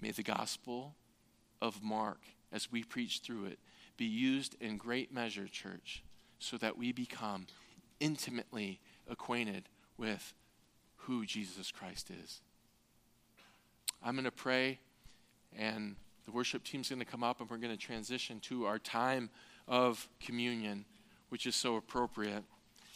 May 0.00 0.12
the 0.12 0.22
gospel 0.22 0.94
of 1.60 1.82
Mark, 1.82 2.22
as 2.50 2.72
we 2.72 2.82
preach 2.82 3.18
through 3.18 3.44
it, 3.44 3.58
be 3.98 4.06
used 4.06 4.56
in 4.58 4.78
great 4.78 5.12
measure, 5.12 5.46
church, 5.46 6.02
so 6.40 6.56
that 6.56 6.76
we 6.76 6.90
become 6.90 7.46
intimately 8.00 8.80
acquainted 9.08 9.68
with 9.96 10.34
who 10.96 11.24
Jesus 11.24 11.70
Christ 11.70 12.10
is. 12.10 12.40
I'm 14.02 14.14
going 14.14 14.24
to 14.24 14.30
pray, 14.30 14.80
and 15.56 15.96
the 16.24 16.32
worship 16.32 16.64
team's 16.64 16.88
going 16.88 16.98
to 16.98 17.04
come 17.04 17.22
up, 17.22 17.40
and 17.40 17.48
we're 17.48 17.58
going 17.58 17.76
to 17.76 17.82
transition 17.82 18.40
to 18.40 18.64
our 18.64 18.78
time 18.78 19.30
of 19.68 20.08
communion, 20.20 20.86
which 21.28 21.46
is 21.46 21.54
so 21.54 21.76
appropriate 21.76 22.42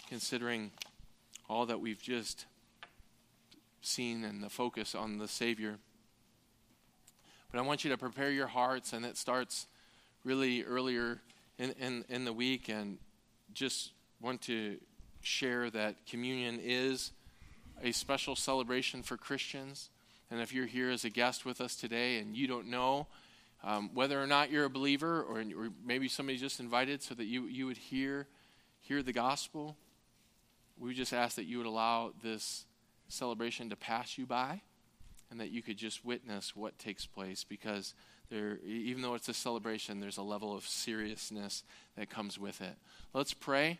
considering 0.08 0.70
all 1.48 1.66
that 1.66 1.80
we've 1.80 2.02
just 2.02 2.46
seen 3.82 4.24
and 4.24 4.42
the 4.42 4.48
focus 4.48 4.94
on 4.94 5.18
the 5.18 5.28
Savior. 5.28 5.76
But 7.50 7.58
I 7.58 7.62
want 7.62 7.84
you 7.84 7.90
to 7.90 7.98
prepare 7.98 8.30
your 8.30 8.46
hearts, 8.46 8.92
and 8.92 9.04
it 9.04 9.16
starts 9.16 9.66
really 10.24 10.64
earlier 10.64 11.20
in, 11.58 11.72
in, 11.72 12.04
in 12.08 12.24
the 12.24 12.32
week, 12.32 12.68
and 12.68 12.98
just 13.54 13.92
want 14.20 14.42
to 14.42 14.76
share 15.22 15.70
that 15.70 16.06
communion 16.06 16.60
is 16.62 17.12
a 17.82 17.92
special 17.92 18.36
celebration 18.36 19.02
for 19.02 19.16
Christians. 19.16 19.90
And 20.30 20.40
if 20.40 20.52
you're 20.52 20.66
here 20.66 20.90
as 20.90 21.04
a 21.04 21.10
guest 21.10 21.44
with 21.44 21.60
us 21.60 21.76
today 21.76 22.18
and 22.18 22.36
you 22.36 22.46
don't 22.46 22.68
know 22.68 23.06
um, 23.62 23.90
whether 23.94 24.22
or 24.22 24.26
not 24.26 24.50
you're 24.50 24.64
a 24.64 24.70
believer, 24.70 25.22
or, 25.22 25.40
or 25.40 25.70
maybe 25.84 26.06
somebody 26.08 26.36
just 26.36 26.60
invited 26.60 27.02
so 27.02 27.14
that 27.14 27.24
you, 27.24 27.44
you 27.46 27.66
would 27.66 27.78
hear, 27.78 28.26
hear 28.80 29.02
the 29.02 29.12
gospel, 29.12 29.76
we 30.78 30.92
just 30.92 31.14
ask 31.14 31.36
that 31.36 31.44
you 31.44 31.58
would 31.58 31.66
allow 31.66 32.12
this 32.22 32.66
celebration 33.08 33.70
to 33.70 33.76
pass 33.76 34.18
you 34.18 34.26
by 34.26 34.60
and 35.30 35.40
that 35.40 35.50
you 35.50 35.62
could 35.62 35.78
just 35.78 36.04
witness 36.04 36.54
what 36.54 36.78
takes 36.78 37.06
place 37.06 37.44
because 37.44 37.94
there, 38.30 38.58
even 38.66 39.02
though 39.02 39.14
it's 39.14 39.28
a 39.28 39.34
celebration, 39.34 40.00
there's 40.00 40.16
a 40.16 40.22
level 40.22 40.54
of 40.56 40.66
seriousness 40.66 41.62
that 41.96 42.10
comes 42.10 42.38
with 42.38 42.60
it. 42.60 42.76
Let's 43.12 43.34
pray 43.34 43.78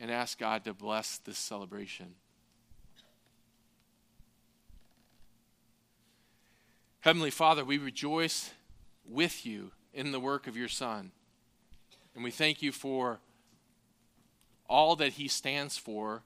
and 0.00 0.10
ask 0.10 0.38
God 0.38 0.64
to 0.64 0.74
bless 0.74 1.18
this 1.18 1.38
celebration. 1.38 2.14
Heavenly 7.00 7.30
Father, 7.30 7.64
we 7.64 7.78
rejoice 7.78 8.50
with 9.06 9.44
you 9.44 9.72
in 9.92 10.10
the 10.10 10.20
work 10.20 10.46
of 10.46 10.56
your 10.56 10.68
Son. 10.68 11.12
And 12.14 12.24
we 12.24 12.30
thank 12.30 12.62
you 12.62 12.72
for 12.72 13.18
all 14.68 14.96
that 14.96 15.12
he 15.12 15.28
stands 15.28 15.76
for 15.76 16.22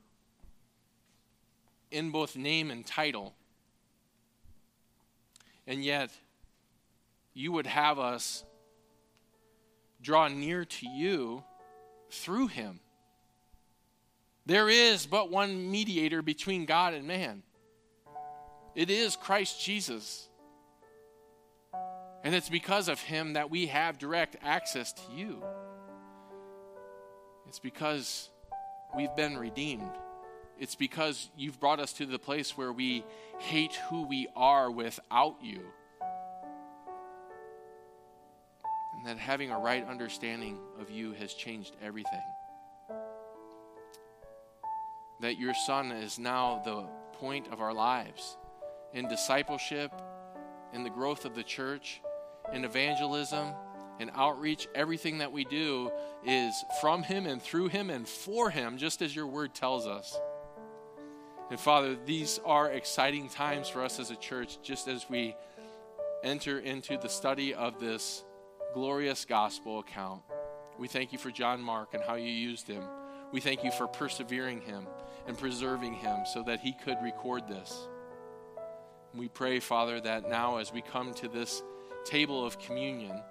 in 1.91 2.11
both 2.11 2.37
name 2.37 2.71
and 2.71 2.87
title. 2.87 3.35
And 5.66 5.85
yet, 5.85 6.11
you 7.39 7.53
would 7.53 7.68
have 7.68 8.01
us 8.01 8.45
draw 10.03 10.26
near 10.26 10.64
to 10.64 10.89
you 10.89 11.45
through 12.11 12.49
him. 12.49 12.80
There 14.45 14.68
is 14.68 15.07
but 15.07 15.30
one 15.30 15.70
mediator 15.70 16.20
between 16.20 16.64
God 16.64 16.95
and 16.95 17.07
man. 17.07 17.45
It 18.74 18.91
is 18.91 19.14
Christ 19.14 19.62
Jesus. 19.62 20.28
And 22.24 22.34
it's 22.34 22.49
because 22.49 22.89
of 22.89 23.01
him 23.01 23.34
that 23.34 23.51
we 23.51 23.66
have 23.66 23.99
direct 23.99 24.36
access 24.43 24.93
to 24.93 25.03
you. 25.14 25.41
It's 27.47 27.61
because 27.61 28.30
we've 28.97 29.14
been 29.14 29.39
redeemed. 29.39 29.93
It's 30.59 30.74
because 30.74 31.30
you've 31.36 31.61
brought 31.61 31.78
us 31.78 31.93
to 31.95 32.07
the 32.07 32.18
place 32.18 32.59
where 32.59 32.72
we 32.72 33.05
hate 33.39 33.76
who 33.91 34.09
we 34.09 34.26
are 34.34 34.70
without 34.70 35.36
you. 35.41 35.61
And 38.99 39.07
that 39.07 39.18
having 39.18 39.51
a 39.51 39.59
right 39.59 39.86
understanding 39.86 40.59
of 40.80 40.90
you 40.90 41.12
has 41.12 41.32
changed 41.34 41.76
everything 41.82 42.20
that 45.20 45.38
your 45.38 45.55
Son 45.55 45.90
is 45.90 46.18
now 46.18 46.62
the 46.64 46.84
point 47.18 47.49
of 47.53 47.61
our 47.61 47.74
lives 47.74 48.36
in 48.92 49.09
discipleship, 49.09 49.90
in 50.72 50.84
the 50.84 50.90
growth 50.90 51.24
of 51.24 51.34
the 51.34 51.42
church, 51.42 52.01
in 52.53 52.64
evangelism, 52.64 53.53
in 53.99 54.11
outreach. 54.14 54.68
Everything 54.74 55.18
that 55.18 55.32
we 55.32 55.44
do 55.44 55.90
is 56.24 56.64
from 56.80 57.03
Him 57.03 57.26
and 57.26 57.42
through 57.42 57.68
Him 57.68 57.90
and 57.90 58.09
for 58.09 58.51
Him, 58.51 58.78
just 58.78 59.03
as 59.03 59.14
your 59.14 59.26
word 59.26 59.55
tells 59.55 59.86
us. 59.86 60.18
And 61.51 61.59
Father, 61.59 61.96
these 62.07 62.38
are 62.44 62.70
exciting 62.70 63.28
times 63.28 63.68
for 63.68 63.82
us 63.82 63.99
as 63.99 64.11
a 64.11 64.16
church, 64.16 64.59
just 64.62 64.86
as 64.86 65.09
we 65.09 65.34
enter 66.22 66.59
into 66.59 66.99
the 66.99 67.09
study 67.09 67.55
of 67.55 67.80
this 67.80 68.24
glorious 68.75 69.25
gospel 69.25 69.81
account. 69.81 70.23
We 70.79 70.89
thank 70.89 71.12
you 71.12 71.19
for 71.19 71.31
John 71.31 71.61
Mark 71.61 71.95
and 71.95 72.03
how 72.03 72.14
you 72.14 72.31
used 72.31 72.69
him. 72.69 72.83
We 73.33 73.41
thank 73.41 73.64
you 73.64 73.71
for 73.71 73.87
persevering 73.87 74.61
him 74.61 74.87
and 75.27 75.37
preserving 75.37 75.95
him 75.95 76.21
so 76.33 76.43
that 76.45 76.61
he 76.61 76.73
could 76.73 76.97
record 77.03 77.49
this. 77.49 77.89
We 79.14 79.29
pray, 79.29 79.61
Father, 79.61 80.01
that 80.01 80.29
now 80.29 80.59
as 80.59 80.73
we 80.73 80.83
come 80.83 81.14
to 81.14 81.29
this 81.29 81.62
table 82.05 82.45
of 82.45 82.59
communion, 82.59 83.23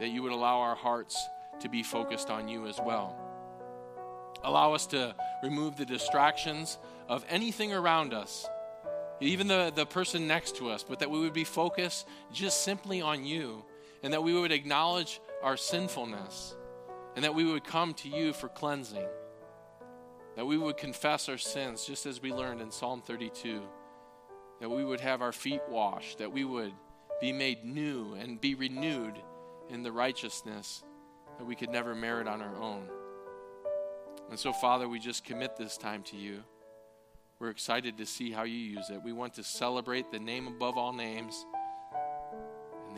that 0.00 0.08
you 0.08 0.22
would 0.22 0.32
allow 0.32 0.60
our 0.60 0.74
hearts 0.74 1.16
to 1.60 1.68
be 1.68 1.82
focused 1.82 2.30
on 2.30 2.48
you 2.48 2.66
as 2.66 2.78
well. 2.84 3.16
Allow 4.42 4.74
us 4.74 4.86
to 4.88 5.14
remove 5.42 5.76
the 5.76 5.86
distractions 5.86 6.78
of 7.08 7.24
anything 7.28 7.72
around 7.72 8.12
us, 8.12 8.46
even 9.20 9.46
the, 9.46 9.72
the 9.74 9.86
person 9.86 10.26
next 10.26 10.56
to 10.56 10.68
us, 10.70 10.82
but 10.82 10.98
that 10.98 11.10
we 11.10 11.20
would 11.20 11.32
be 11.32 11.44
focused 11.44 12.06
just 12.32 12.64
simply 12.64 13.00
on 13.00 13.24
you 13.24 13.64
and 14.04 14.12
that 14.12 14.22
we 14.22 14.38
would 14.38 14.52
acknowledge 14.52 15.20
our 15.42 15.56
sinfulness 15.56 16.54
and 17.16 17.24
that 17.24 17.34
we 17.34 17.44
would 17.44 17.64
come 17.64 17.94
to 17.94 18.08
you 18.08 18.32
for 18.32 18.48
cleansing 18.48 19.08
that 20.36 20.46
we 20.46 20.58
would 20.58 20.76
confess 20.76 21.28
our 21.28 21.38
sins, 21.38 21.84
just 21.84 22.06
as 22.06 22.20
we 22.20 22.32
learned 22.32 22.60
in 22.60 22.70
Psalm 22.70 23.02
32, 23.02 23.62
that 24.60 24.68
we 24.68 24.84
would 24.84 25.00
have 25.00 25.22
our 25.22 25.32
feet 25.32 25.62
washed, 25.68 26.18
that 26.18 26.32
we 26.32 26.44
would 26.44 26.72
be 27.20 27.32
made 27.32 27.64
new 27.64 28.14
and 28.14 28.40
be 28.40 28.54
renewed 28.54 29.14
in 29.68 29.82
the 29.82 29.92
righteousness 29.92 30.82
that 31.38 31.44
we 31.44 31.54
could 31.54 31.70
never 31.70 31.94
merit 31.94 32.26
on 32.26 32.42
our 32.42 32.56
own. 32.56 32.88
And 34.30 34.38
so, 34.38 34.52
Father, 34.52 34.88
we 34.88 34.98
just 34.98 35.24
commit 35.24 35.56
this 35.56 35.76
time 35.76 36.02
to 36.04 36.16
you. 36.16 36.42
We're 37.38 37.50
excited 37.50 37.98
to 37.98 38.06
see 38.06 38.30
how 38.30 38.44
you 38.44 38.56
use 38.56 38.90
it. 38.90 39.02
We 39.04 39.12
want 39.12 39.34
to 39.34 39.44
celebrate 39.44 40.10
the 40.10 40.18
name 40.18 40.46
above 40.48 40.76
all 40.76 40.92
names 40.92 41.44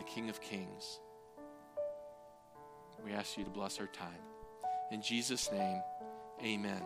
King 0.07 0.29
of 0.29 0.41
Kings. 0.41 0.99
We 3.03 3.13
ask 3.13 3.37
you 3.37 3.43
to 3.43 3.49
bless 3.49 3.79
our 3.79 3.87
time. 3.87 4.21
In 4.91 5.01
Jesus' 5.01 5.51
name, 5.51 5.81
amen. 6.43 6.81